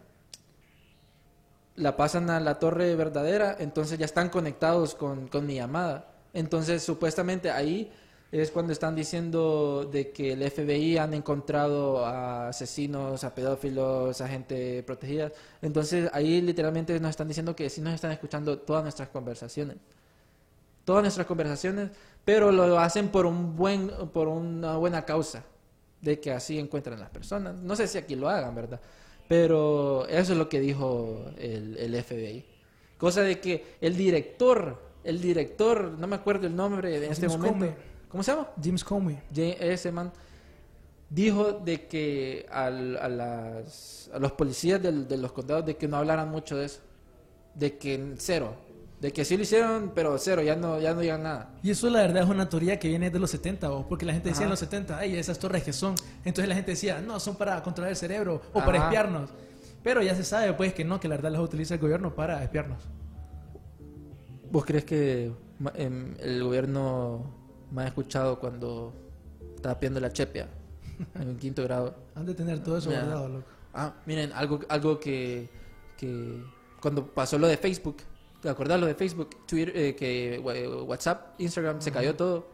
la 1.80 1.96
pasan 1.96 2.30
a 2.30 2.40
la 2.40 2.58
torre 2.58 2.94
verdadera, 2.94 3.56
entonces 3.58 3.98
ya 3.98 4.04
están 4.04 4.28
conectados 4.28 4.94
con, 4.94 5.28
mi 5.46 5.54
llamada. 5.54 6.12
Entonces, 6.34 6.82
supuestamente 6.82 7.50
ahí 7.50 7.90
es 8.30 8.50
cuando 8.50 8.72
están 8.72 8.94
diciendo 8.94 9.88
de 9.90 10.12
que 10.12 10.34
el 10.34 10.48
FBI 10.48 10.98
han 10.98 11.14
encontrado 11.14 12.04
a 12.04 12.48
asesinos, 12.48 13.24
a 13.24 13.34
pedófilos, 13.34 14.20
a 14.20 14.28
gente 14.28 14.82
protegida. 14.82 15.32
Entonces, 15.62 16.10
ahí 16.12 16.40
literalmente 16.40 16.98
nos 17.00 17.10
están 17.10 17.28
diciendo 17.28 17.56
que 17.56 17.70
sí 17.70 17.80
nos 17.80 17.94
están 17.94 18.12
escuchando 18.12 18.58
todas 18.58 18.82
nuestras 18.82 19.08
conversaciones. 19.08 19.76
Todas 20.90 21.04
nuestras 21.04 21.28
conversaciones, 21.28 21.90
pero 22.24 22.50
lo 22.50 22.76
hacen 22.80 23.10
por 23.10 23.24
un 23.24 23.54
buen 23.54 23.92
por 24.12 24.26
una 24.26 24.76
buena 24.76 25.04
causa, 25.04 25.44
de 26.00 26.18
que 26.18 26.32
así 26.32 26.58
encuentran 26.58 26.98
las 26.98 27.10
personas. 27.10 27.54
No 27.54 27.76
sé 27.76 27.86
si 27.86 27.96
aquí 27.96 28.16
lo 28.16 28.28
hagan, 28.28 28.52
¿verdad? 28.56 28.80
Pero 29.28 30.04
eso 30.08 30.32
es 30.32 30.38
lo 30.40 30.48
que 30.48 30.58
dijo 30.58 31.26
el, 31.38 31.76
el 31.76 31.94
FBI. 32.02 32.44
Cosa 32.98 33.22
de 33.22 33.38
que 33.38 33.76
el 33.80 33.96
director, 33.96 34.82
el 35.04 35.20
director, 35.20 35.92
no 35.96 36.08
me 36.08 36.16
acuerdo 36.16 36.48
el 36.48 36.56
nombre 36.56 36.96
en 36.96 37.04
este 37.12 37.28
momento. 37.28 37.54
Comey. 37.58 37.74
¿Cómo 38.08 38.22
se 38.24 38.32
llama? 38.32 38.48
James 38.60 38.82
Comey. 38.82 39.16
Ese 39.36 39.92
man 39.92 40.10
dijo 41.08 41.52
de 41.52 41.86
que 41.86 42.46
al- 42.50 42.96
a, 42.96 43.08
las, 43.08 44.10
a 44.12 44.18
los 44.18 44.32
policías 44.32 44.82
del- 44.82 45.06
de 45.06 45.16
los 45.18 45.30
condados 45.30 45.64
de 45.66 45.76
que 45.76 45.86
no 45.86 45.98
hablaran 45.98 46.28
mucho 46.28 46.56
de 46.56 46.64
eso. 46.64 46.80
De 47.54 47.78
que 47.78 48.14
cero. 48.18 48.56
De 49.00 49.12
que 49.12 49.24
sí 49.24 49.36
lo 49.36 49.44
hicieron, 49.44 49.92
pero 49.94 50.18
cero, 50.18 50.42
ya 50.42 50.56
no, 50.56 50.78
ya 50.78 50.92
no 50.92 51.00
digan 51.00 51.22
nada. 51.22 51.54
Y 51.62 51.70
eso 51.70 51.88
la 51.88 52.02
verdad 52.02 52.24
es 52.24 52.28
una 52.28 52.48
teoría 52.50 52.78
que 52.78 52.88
viene 52.88 53.08
de 53.10 53.18
los 53.18 53.30
70, 53.30 53.72
¿o? 53.72 53.88
porque 53.88 54.04
la 54.04 54.12
gente 54.12 54.28
decía 54.28 54.40
Ajá. 54.40 54.44
en 54.44 54.50
los 54.50 54.58
70, 54.58 54.98
ay, 54.98 55.16
esas 55.16 55.38
torres 55.38 55.62
que 55.62 55.72
son. 55.72 55.94
Entonces 56.24 56.48
la 56.48 56.54
gente 56.54 56.72
decía, 56.72 57.00
no, 57.00 57.18
son 57.18 57.36
para 57.36 57.62
controlar 57.62 57.90
el 57.90 57.96
cerebro 57.96 58.42
o 58.52 58.60
para 58.60 58.76
Ajá. 58.78 58.86
espiarnos. 58.88 59.30
Pero 59.82 60.02
ya 60.02 60.14
se 60.14 60.22
sabe, 60.22 60.52
pues, 60.52 60.74
que 60.74 60.84
no, 60.84 61.00
que 61.00 61.08
la 61.08 61.16
verdad 61.16 61.30
las 61.32 61.40
utiliza 61.40 61.74
el 61.74 61.80
gobierno 61.80 62.14
para 62.14 62.44
espiarnos. 62.44 62.82
¿Vos 64.50 64.64
crees 64.66 64.84
que 64.84 65.32
em, 65.74 66.14
el 66.18 66.44
gobierno 66.44 67.32
me 67.70 67.82
ha 67.82 67.86
escuchado 67.86 68.38
cuando 68.38 68.92
estaba 69.56 69.78
pidiendo 69.78 70.00
la 70.00 70.12
chepia 70.12 70.48
en 71.14 71.36
quinto 71.38 71.62
grado? 71.62 71.94
Han 72.14 72.26
de 72.26 72.34
tener 72.34 72.62
todo 72.62 72.76
eso 72.76 72.90
guardado, 72.90 73.28
loco. 73.28 73.46
Ah, 73.72 73.94
miren, 74.04 74.32
algo, 74.34 74.60
algo 74.68 74.98
que, 75.00 75.48
que 75.96 76.42
cuando 76.82 77.06
pasó 77.06 77.38
lo 77.38 77.46
de 77.46 77.56
Facebook, 77.56 77.96
¿te 78.40 78.48
acordás 78.48 78.80
lo 78.80 78.86
de 78.86 78.94
Facebook? 78.94 79.46
Twitter, 79.46 79.72
eh, 79.76 79.94
que 79.94 80.38
WhatsApp, 80.86 81.40
Instagram, 81.40 81.80
se 81.80 81.92
cayó 81.92 82.14
todo. 82.14 82.48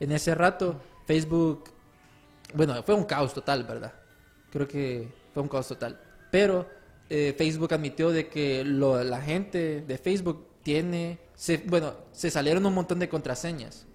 En 0.00 0.12
ese 0.12 0.34
rato, 0.34 0.80
Facebook, 1.06 1.64
bueno, 2.54 2.82
fue 2.82 2.94
un 2.94 3.04
caos 3.04 3.32
total, 3.34 3.64
¿verdad? 3.64 3.92
Creo 4.50 4.68
que 4.68 5.08
fue 5.32 5.42
un 5.42 5.48
caos 5.48 5.68
total. 5.68 5.98
Pero 6.30 6.68
eh, 7.08 7.34
Facebook 7.36 7.72
admitió 7.72 8.10
de 8.10 8.28
que 8.28 8.64
lo- 8.64 9.02
la 9.02 9.20
gente 9.22 9.80
de 9.82 9.98
Facebook 9.98 10.46
tiene, 10.62 11.18
se, 11.34 11.58
bueno, 11.58 11.94
se 12.12 12.30
salieron 12.30 12.66
un 12.66 12.74
montón 12.74 12.98
de 12.98 13.08
contraseñas 13.08 13.86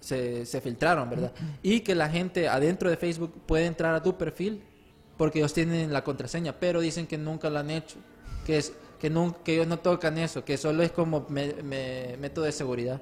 se, 0.00 0.46
se 0.46 0.60
filtraron, 0.62 1.10
¿verdad? 1.10 1.32
Y 1.62 1.80
que 1.80 1.94
la 1.94 2.08
gente 2.08 2.48
adentro 2.48 2.88
de 2.88 2.96
Facebook 2.96 3.34
puede 3.46 3.66
entrar 3.66 3.94
a 3.94 4.02
tu 4.02 4.16
perfil 4.16 4.62
porque 5.18 5.40
ellos 5.40 5.52
tienen 5.52 5.92
la 5.92 6.02
contraseña, 6.02 6.58
pero 6.58 6.80
dicen 6.80 7.06
que 7.06 7.18
nunca 7.18 7.50
lo 7.50 7.58
han 7.58 7.70
hecho, 7.70 7.96
que 8.46 8.56
es 8.56 8.72
que, 9.00 9.10
nun- 9.10 9.34
que 9.42 9.54
ellos 9.54 9.66
no 9.66 9.78
tocan 9.80 10.18
eso, 10.18 10.44
que 10.44 10.56
solo 10.56 10.82
es 10.82 10.92
como 10.92 11.26
me- 11.28 11.54
me- 11.62 12.16
método 12.18 12.44
de 12.44 12.52
seguridad. 12.52 13.00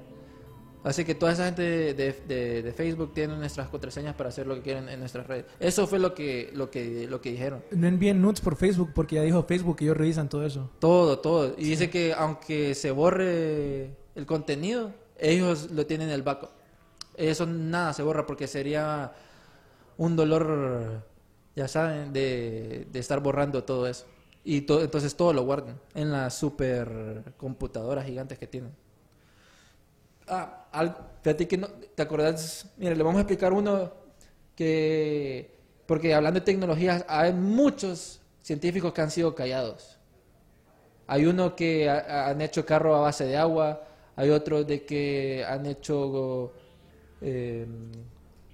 Así 0.81 1.03
que 1.03 1.13
toda 1.13 1.33
esa 1.33 1.43
gente 1.45 1.61
de, 1.61 1.93
de- 1.93 2.63
de- 2.63 2.71
Facebook 2.71 3.13
tiene 3.13 3.35
nuestras 3.35 3.67
contraseñas 3.67 4.15
para 4.15 4.29
hacer 4.29 4.47
lo 4.47 4.55
que 4.55 4.61
quieren 4.61 4.87
en 4.87 5.01
nuestras 5.01 5.27
redes. 5.27 5.45
Eso 5.59 5.85
fue 5.87 5.99
lo 5.99 6.15
que 6.15 6.51
lo 6.53 6.71
que 6.71 7.05
lo 7.07 7.19
que 7.19 7.31
dijeron. 7.31 7.61
No 7.71 7.85
envíen 7.85 8.21
nudes 8.21 8.39
por 8.39 8.55
Facebook 8.55 8.91
porque 8.95 9.15
ya 9.15 9.23
dijo 9.23 9.43
Facebook 9.43 9.75
que 9.75 9.83
ellos 9.83 9.97
revisan 9.97 10.29
todo 10.29 10.45
eso. 10.45 10.69
Todo, 10.79 11.19
todo. 11.19 11.53
Y 11.57 11.65
dice 11.65 11.89
que 11.89 12.13
aunque 12.13 12.73
se 12.75 12.91
borre 12.91 13.91
el 14.15 14.25
contenido, 14.25 14.93
ellos 15.17 15.69
lo 15.71 15.85
tienen 15.85 16.07
en 16.07 16.13
el 16.15 16.21
backup. 16.23 16.49
Eso 17.17 17.45
nada 17.45 17.91
se 17.91 18.01
borra 18.01 18.25
porque 18.25 18.47
sería 18.47 19.11
un 19.97 20.15
dolor, 20.15 21.03
ya 21.57 21.67
saben, 21.67 22.13
de, 22.13 22.87
de 22.89 22.99
estar 22.99 23.19
borrando 23.19 23.65
todo 23.65 23.85
eso. 23.85 24.05
Y 24.43 24.61
to- 24.61 24.81
entonces 24.81 25.15
todo 25.15 25.33
lo 25.33 25.43
guardan 25.43 25.79
en 25.93 26.11
las 26.11 26.33
super 26.37 27.33
computadoras 27.37 28.05
gigantes 28.05 28.37
que 28.39 28.47
tienen. 28.47 28.71
Ah, 30.27 30.67
al- 30.71 30.95
fíjate 31.23 31.47
que 31.47 31.57
no, 31.57 31.67
¿te 31.95 32.03
acordás? 32.03 32.67
Mira, 32.77 32.93
le 32.95 33.03
vamos 33.03 33.17
a 33.19 33.21
explicar 33.21 33.51
uno 33.53 33.91
que, 34.55 35.55
porque 35.87 36.13
hablando 36.13 36.39
de 36.39 36.45
tecnologías, 36.45 37.03
hay 37.07 37.33
muchos 37.33 38.21
científicos 38.41 38.93
que 38.93 39.01
han 39.01 39.11
sido 39.11 39.33
callados. 39.35 39.97
Hay 41.07 41.25
uno 41.25 41.55
que 41.55 41.89
ha- 41.89 42.29
han 42.29 42.41
hecho 42.41 42.65
carro 42.65 42.95
a 42.95 43.01
base 43.01 43.25
de 43.25 43.37
agua, 43.37 43.83
hay 44.15 44.29
otros 44.29 44.67
de 44.67 44.85
que 44.85 45.43
han 45.47 45.65
hecho 45.65 46.53
eh, 47.21 47.65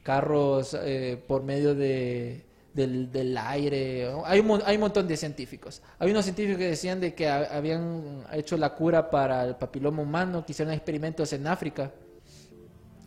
carros 0.03 0.75
eh, 0.81 1.21
por 1.27 1.43
medio 1.43 1.75
de, 1.75 2.45
del, 2.75 3.09
del 3.11 3.37
aire. 3.37 4.11
Hay 4.25 4.39
un, 4.41 4.61
hay 4.65 4.75
un 4.75 4.81
montón 4.81 5.07
de 5.07 5.15
científicos. 5.15 5.81
Hay 5.97 6.11
unos 6.11 6.25
científicos 6.25 6.57
que 6.59 6.67
decían 6.67 6.99
de 6.99 7.13
que 7.15 7.27
ha- 7.27 7.55
habían 7.57 8.25
hecho 8.33 8.57
la 8.57 8.75
cura 8.75 9.09
para 9.09 9.45
el 9.45 9.55
papiloma 9.55 10.01
humano, 10.03 10.45
que 10.45 10.51
hicieron 10.51 10.73
experimentos 10.73 11.31
en 11.33 11.47
África. 11.47 11.91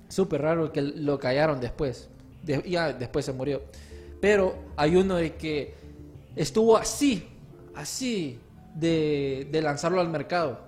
Súper 0.08 0.40
raro 0.42 0.72
que 0.72 0.80
lo 0.80 1.18
callaron 1.18 1.60
después. 1.60 2.08
De- 2.42 2.62
ya 2.68 2.92
después 2.94 3.26
se 3.26 3.32
murió. 3.32 3.62
Pero 4.20 4.54
hay 4.76 4.96
uno 4.96 5.16
de 5.16 5.34
que 5.36 5.74
estuvo 6.34 6.76
así, 6.76 7.28
así 7.74 8.40
de, 8.74 9.48
de 9.52 9.62
lanzarlo 9.62 10.00
al 10.00 10.08
mercado, 10.08 10.60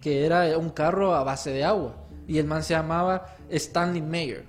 que 0.00 0.26
era 0.26 0.56
un 0.58 0.70
carro 0.70 1.14
a 1.14 1.24
base 1.24 1.50
de 1.50 1.64
agua. 1.64 1.96
Y 2.28 2.38
el 2.38 2.44
man 2.46 2.62
se 2.62 2.74
llamaba 2.74 3.34
Stanley 3.50 4.02
Mayer. 4.02 4.44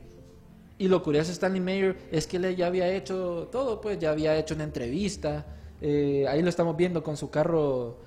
Y 0.78 0.88
lo 0.88 1.02
curioso 1.04 1.28
de 1.28 1.34
Stanley 1.34 1.62
Mayer 1.62 1.98
es 2.12 2.28
que 2.28 2.38
él 2.38 2.56
ya 2.56 2.68
había 2.68 2.88
hecho 2.90 3.48
todo, 3.52 3.80
pues 3.80 4.00
ya 4.00 4.12
había 4.12 4.36
hecho 4.38 4.56
una 4.56 4.64
entrevista. 4.64 5.46
eh, 5.82 6.26
ahí 6.30 6.42
lo 6.42 6.50
estamos 6.50 6.76
viendo 6.78 7.04
con 7.04 7.18
su 7.18 7.30
carro 7.30 8.00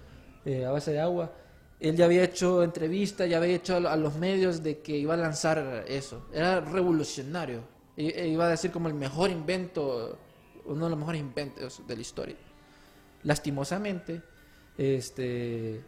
eh, 0.44 0.64
a 0.64 0.70
base 0.70 0.92
de 0.92 1.00
agua. 1.00 1.32
Él 1.78 1.94
ya 1.96 2.06
había 2.06 2.24
hecho 2.24 2.62
entrevista, 2.62 3.26
ya 3.26 3.36
había 3.36 3.54
hecho 3.54 3.76
a, 3.76 3.80
lo- 3.80 3.88
a 3.90 3.96
los 3.96 4.14
medios 4.16 4.62
de 4.62 4.78
que 4.80 4.96
iba 4.96 5.12
a 5.14 5.16
lanzar 5.18 5.84
eso. 5.88 6.26
Era 6.32 6.60
revolucionario. 6.60 7.60
I- 7.96 8.08
e 8.10 8.28
iba 8.28 8.46
a 8.46 8.48
decir 8.48 8.70
como 8.70 8.88
el 8.88 8.94
mejor 8.94 9.30
invento, 9.30 10.18
uno 10.64 10.84
de 10.84 10.90
los 10.90 10.98
mejores 10.98 11.20
inventos 11.20 11.82
de 11.86 11.94
la 11.96 12.00
historia. 12.02 12.36
Lastimosamente, 13.24 14.22
este, 14.78 15.82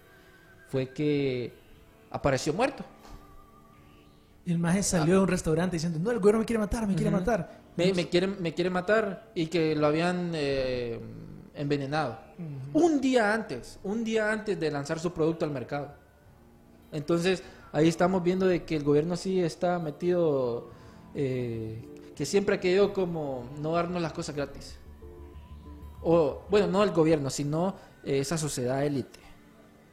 fue 0.69 0.93
que 0.93 1.53
apareció 2.11 2.53
muerto. 2.53 2.85
Y 4.49 4.53
el 4.53 4.59
maje 4.59 4.83
salió 4.83 5.17
de 5.17 5.21
un 5.21 5.29
restaurante 5.29 5.77
diciendo, 5.77 5.99
no, 5.99 6.11
el 6.11 6.21
gobierno 6.21 6.39
me 6.39 6.47
quiere 6.47 6.59
matar, 6.59 6.87
me 6.87 6.95
quiere 6.95 7.11
matar. 7.11 7.61
Me, 7.77 7.93
me 7.93 8.09
quiere, 8.09 8.29
me 8.29 8.55
quiere 8.55 8.71
matar 8.71 9.31
y 9.35 9.49
que 9.49 9.77
lo 9.77 9.87
habían 9.87 10.31
eh, 10.33 10.99
envenenado. 11.53 12.19
Un 12.73 12.99
día 12.99 13.35
antes, 13.35 13.79
un 13.85 14.03
día 14.05 14.33
antes 14.33 14.59
de 14.59 14.71
lanzar 14.71 15.01
su 15.01 15.13
producto 15.13 15.45
al 15.45 15.51
mercado. 15.51 15.93
Entonces, 16.93 17.43
ahí 17.73 17.89
estamos 17.89 18.23
viendo 18.23 18.47
de 18.47 18.65
que 18.65 18.75
el 18.75 18.85
gobierno 18.85 19.19
sí 19.19 19.39
está 19.39 19.79
metido, 19.79 20.71
eh, 21.15 21.85
que 22.17 22.25
siempre 22.25 22.55
ha 22.55 22.59
querido 22.61 22.95
como 22.95 23.51
no 23.61 23.73
darnos 23.73 24.01
las 24.01 24.15
cosas 24.15 24.35
gratis. 24.35 24.79
O, 26.01 26.41
bueno, 26.49 26.69
no 26.69 26.83
el 26.83 26.93
gobierno, 26.93 27.29
sino 27.29 27.77
eh, 28.03 28.21
esa 28.21 28.39
sociedad 28.39 28.83
élite. 28.83 29.21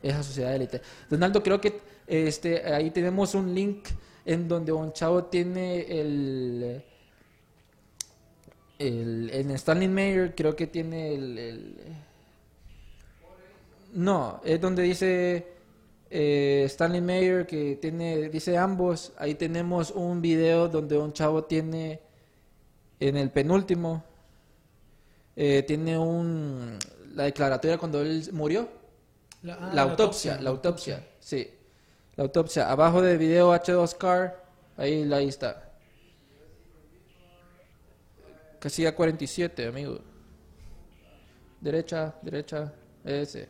Esa 0.01 0.23
sociedad 0.23 0.55
élite. 0.55 0.81
Donaldo, 1.09 1.43
creo 1.43 1.59
que 1.59 1.81
este, 2.07 2.73
ahí 2.73 2.89
tenemos 2.91 3.35
un 3.35 3.53
link 3.53 3.87
en 4.25 4.47
donde 4.47 4.71
un 4.71 4.91
chavo 4.93 5.25
tiene 5.25 5.81
el... 5.99 6.83
el 8.79 9.29
en 9.31 9.51
Stanley 9.51 9.87
Mayer 9.87 10.35
creo 10.35 10.55
que 10.55 10.67
tiene 10.67 11.13
el... 11.15 11.37
el- 11.37 11.75
no, 13.93 14.41
es 14.43 14.59
donde 14.59 14.83
dice 14.83 15.47
eh, 16.09 16.63
Stanley 16.65 17.01
Mayer 17.01 17.45
que 17.47 17.77
tiene, 17.77 18.29
dice 18.29 18.57
ambos. 18.57 19.13
Ahí 19.17 19.35
tenemos 19.35 19.91
un 19.91 20.21
video 20.21 20.67
donde 20.67 20.97
un 20.97 21.13
chavo 21.13 21.45
tiene 21.45 22.01
en 22.99 23.15
el 23.17 23.29
penúltimo, 23.29 24.03
eh, 25.35 25.63
tiene 25.63 25.97
un 25.97 26.77
la 27.13 27.23
declaratoria 27.23 27.77
cuando 27.77 28.01
él 28.01 28.27
murió. 28.33 28.67
La, 29.43 29.53
ah, 29.55 29.71
la 29.73 29.81
autopsia, 29.83 30.41
la 30.41 30.49
autopsia, 30.49 31.07
sí. 31.19 31.47
La 32.15 32.23
autopsia. 32.23 32.71
Abajo 32.71 33.01
del 33.01 33.17
video 33.17 33.53
H2 33.53 33.97
Car, 33.97 34.41
ahí, 34.77 35.11
ahí 35.11 35.27
está. 35.27 35.69
Casilla 38.59 38.95
47, 38.95 39.67
amigo. 39.67 39.99
Derecha, 41.59 42.15
derecha, 42.21 42.73
ese. 43.03 43.49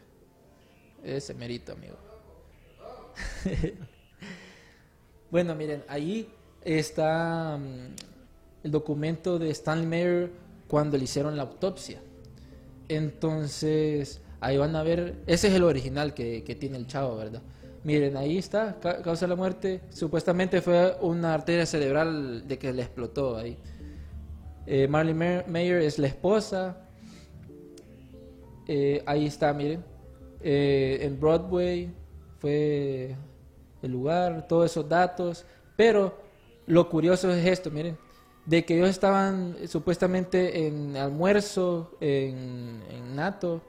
Ese 1.04 1.34
merito, 1.36 1.74
amigo. 1.74 1.96
bueno, 5.32 5.54
miren, 5.54 5.84
ahí 5.88 6.28
está 6.64 7.58
mm, 7.58 7.96
el 8.64 8.72
documento 8.72 9.38
de 9.38 9.52
Stanley 9.52 9.86
Mayer 9.86 10.32
cuando 10.68 10.98
le 10.98 11.04
hicieron 11.04 11.38
la 11.38 11.44
autopsia. 11.44 12.02
Entonces, 12.90 14.22
ahí 14.40 14.58
van 14.58 14.76
a 14.76 14.82
ver, 14.82 15.22
ese 15.28 15.50
es 15.50 15.54
el 15.54 15.64
original 15.64 16.16
que, 16.16 16.44
que 16.44 16.56
tiene 16.56 16.78
el 16.78 16.88
chavo, 16.88 17.16
¿verdad? 17.16 17.44
Miren, 17.86 18.18
ahí 18.18 18.40
está, 18.40 18.80
ca- 18.82 19.02
causa 19.04 19.26
de 19.26 19.30
la 19.30 19.36
muerte. 19.36 19.82
Supuestamente 19.92 20.60
fue 20.60 20.98
una 21.02 21.36
arteria 21.36 21.68
cerebral 21.68 22.48
de 22.48 22.58
que 22.58 22.74
le 22.74 22.82
explotó 22.82 23.38
ahí. 23.38 23.58
Eh, 24.66 24.88
Marley 24.88 25.14
Mayer 25.14 25.82
es 25.84 26.00
la 26.00 26.08
esposa. 26.08 26.78
Eh, 28.68 29.04
ahí 29.06 29.28
está, 29.28 29.54
miren. 29.54 29.84
Eh, 30.42 30.98
en 31.02 31.20
Broadway 31.20 31.94
fue 32.40 33.16
el 33.84 33.92
lugar, 33.92 34.48
todos 34.48 34.72
esos 34.72 34.90
datos. 34.90 35.46
Pero 35.78 36.18
lo 36.66 36.90
curioso 36.90 37.32
es 37.32 37.46
esto, 37.46 37.70
miren. 37.70 37.96
De 38.48 38.66
que 38.66 38.78
ellos 38.78 38.90
estaban 38.90 39.58
supuestamente 39.68 40.66
en 40.66 40.98
almuerzo, 40.98 41.96
en, 42.02 42.82
Nato, 43.16 43.62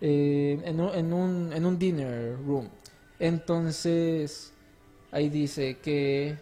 eh, 0.00 0.60
en, 0.64 0.80
un, 1.12 1.52
en 1.52 1.66
un 1.66 1.78
dinner 1.78 2.36
room. 2.46 2.68
Entonces, 3.18 4.52
ahí 5.10 5.28
dice 5.28 5.78
que 5.78 6.36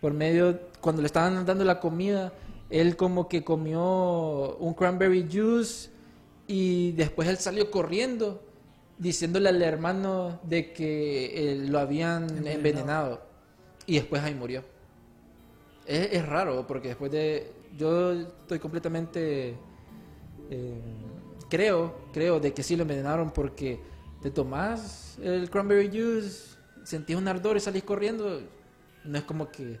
por 0.00 0.12
medio, 0.12 0.58
cuando 0.80 1.02
le 1.02 1.06
estaban 1.06 1.44
dando 1.44 1.64
la 1.64 1.80
comida, 1.80 2.32
él 2.70 2.96
como 2.96 3.28
que 3.28 3.44
comió 3.44 4.56
un 4.58 4.74
cranberry 4.74 5.26
juice 5.30 5.90
y 6.46 6.92
después 6.92 7.28
él 7.28 7.36
salió 7.38 7.70
corriendo 7.70 8.42
diciéndole 8.98 9.48
al 9.48 9.62
hermano 9.62 10.40
de 10.42 10.72
que 10.72 11.52
eh, 11.52 11.56
lo 11.68 11.78
habían 11.78 12.24
Envenenado. 12.24 12.54
envenenado 12.56 13.22
y 13.86 13.94
después 13.96 14.22
ahí 14.22 14.34
murió. 14.34 14.62
Es, 15.86 16.12
es 16.12 16.26
raro 16.26 16.66
porque 16.66 16.88
después 16.88 17.10
de... 17.12 17.52
Yo 17.76 18.12
estoy 18.12 18.58
completamente... 18.58 19.54
eh, 20.50 20.80
creo, 21.48 21.94
creo 22.12 22.40
de 22.40 22.52
que 22.52 22.62
sí 22.62 22.76
lo 22.76 22.82
envenenaron 22.82 23.30
porque 23.30 23.80
te 24.20 24.30
tomás 24.30 25.18
el 25.22 25.50
cranberry 25.50 25.88
juice, 25.88 26.56
sentís 26.84 27.16
un 27.16 27.28
ardor 27.28 27.56
y 27.56 27.60
salís 27.60 27.84
corriendo. 27.84 28.42
No 29.04 29.18
es 29.18 29.24
como 29.24 29.50
que 29.50 29.80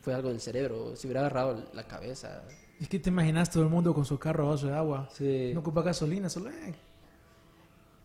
fue 0.00 0.14
algo 0.14 0.28
del 0.28 0.40
cerebro, 0.40 0.94
si 0.96 1.06
hubiera 1.06 1.20
agarrado 1.20 1.70
la 1.72 1.86
cabeza. 1.86 2.42
Es 2.80 2.88
que 2.88 2.98
te 2.98 3.10
imaginas 3.10 3.50
todo 3.50 3.62
el 3.62 3.68
mundo 3.68 3.94
con 3.94 4.04
su 4.04 4.18
carro 4.18 4.48
vaso 4.48 4.66
de 4.66 4.74
agua. 4.74 5.08
Sí. 5.12 5.52
No 5.54 5.60
ocupa 5.60 5.82
gasolina, 5.82 6.28
solo... 6.28 6.50
eh, 6.50 6.74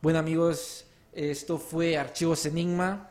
Bueno 0.02 0.20
amigos, 0.20 0.86
esto 1.14 1.58
fue 1.58 1.98
Archivos 1.98 2.46
Enigma 2.46 3.10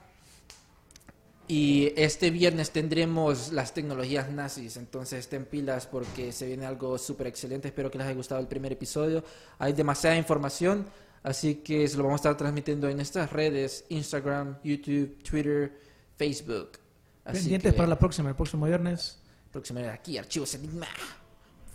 y 1.49 1.93
este 1.97 2.31
viernes 2.31 2.71
tendremos 2.71 3.53
las 3.53 3.73
tecnologías 3.75 4.31
nazis, 4.31 4.77
entonces 4.77 5.21
estén 5.21 5.45
pilas 5.45 5.87
porque 5.87 6.33
se 6.33 6.47
viene 6.47 6.67
algo 6.67 6.99
súper 6.99 7.29
excelente, 7.29 7.69
espero 7.69 7.91
que 7.91 7.99
les 7.99 8.07
haya 8.07 8.17
gustado 8.17 8.41
el 8.41 8.49
primer 8.49 8.73
episodio, 8.73 9.23
hay 9.59 9.73
demasiada 9.73 10.17
información, 10.17 10.87
así 11.27 11.57
que 11.57 11.89
se 11.89 11.97
lo 11.97 12.05
vamos 12.05 12.21
a 12.21 12.23
estar 12.23 12.37
transmitiendo 12.37 12.89
en 12.89 12.97
nuestras 12.97 13.33
redes, 13.33 13.85
Instagram, 13.89 14.59
YouTube, 14.63 15.21
Twitter, 15.29 15.77
Facebook. 16.17 16.79
Así 17.25 17.41
Pendientes 17.41 17.73
que, 17.73 17.77
para 17.77 17.89
la 17.89 17.99
próxima, 17.99 18.29
el 18.29 18.37
próximo 18.37 18.65
viernes. 18.67 19.19
próxima 19.51 19.81
aquí, 19.93 20.17
Archivos 20.19 20.55
Enigma. 20.55 20.87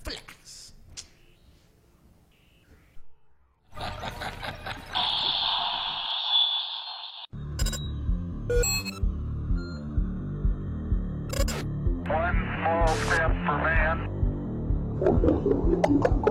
Flash. 0.03 0.21
One 12.07 12.37
small 12.57 12.87
step 12.87 13.31
for 13.45 13.57
man. 16.21 16.30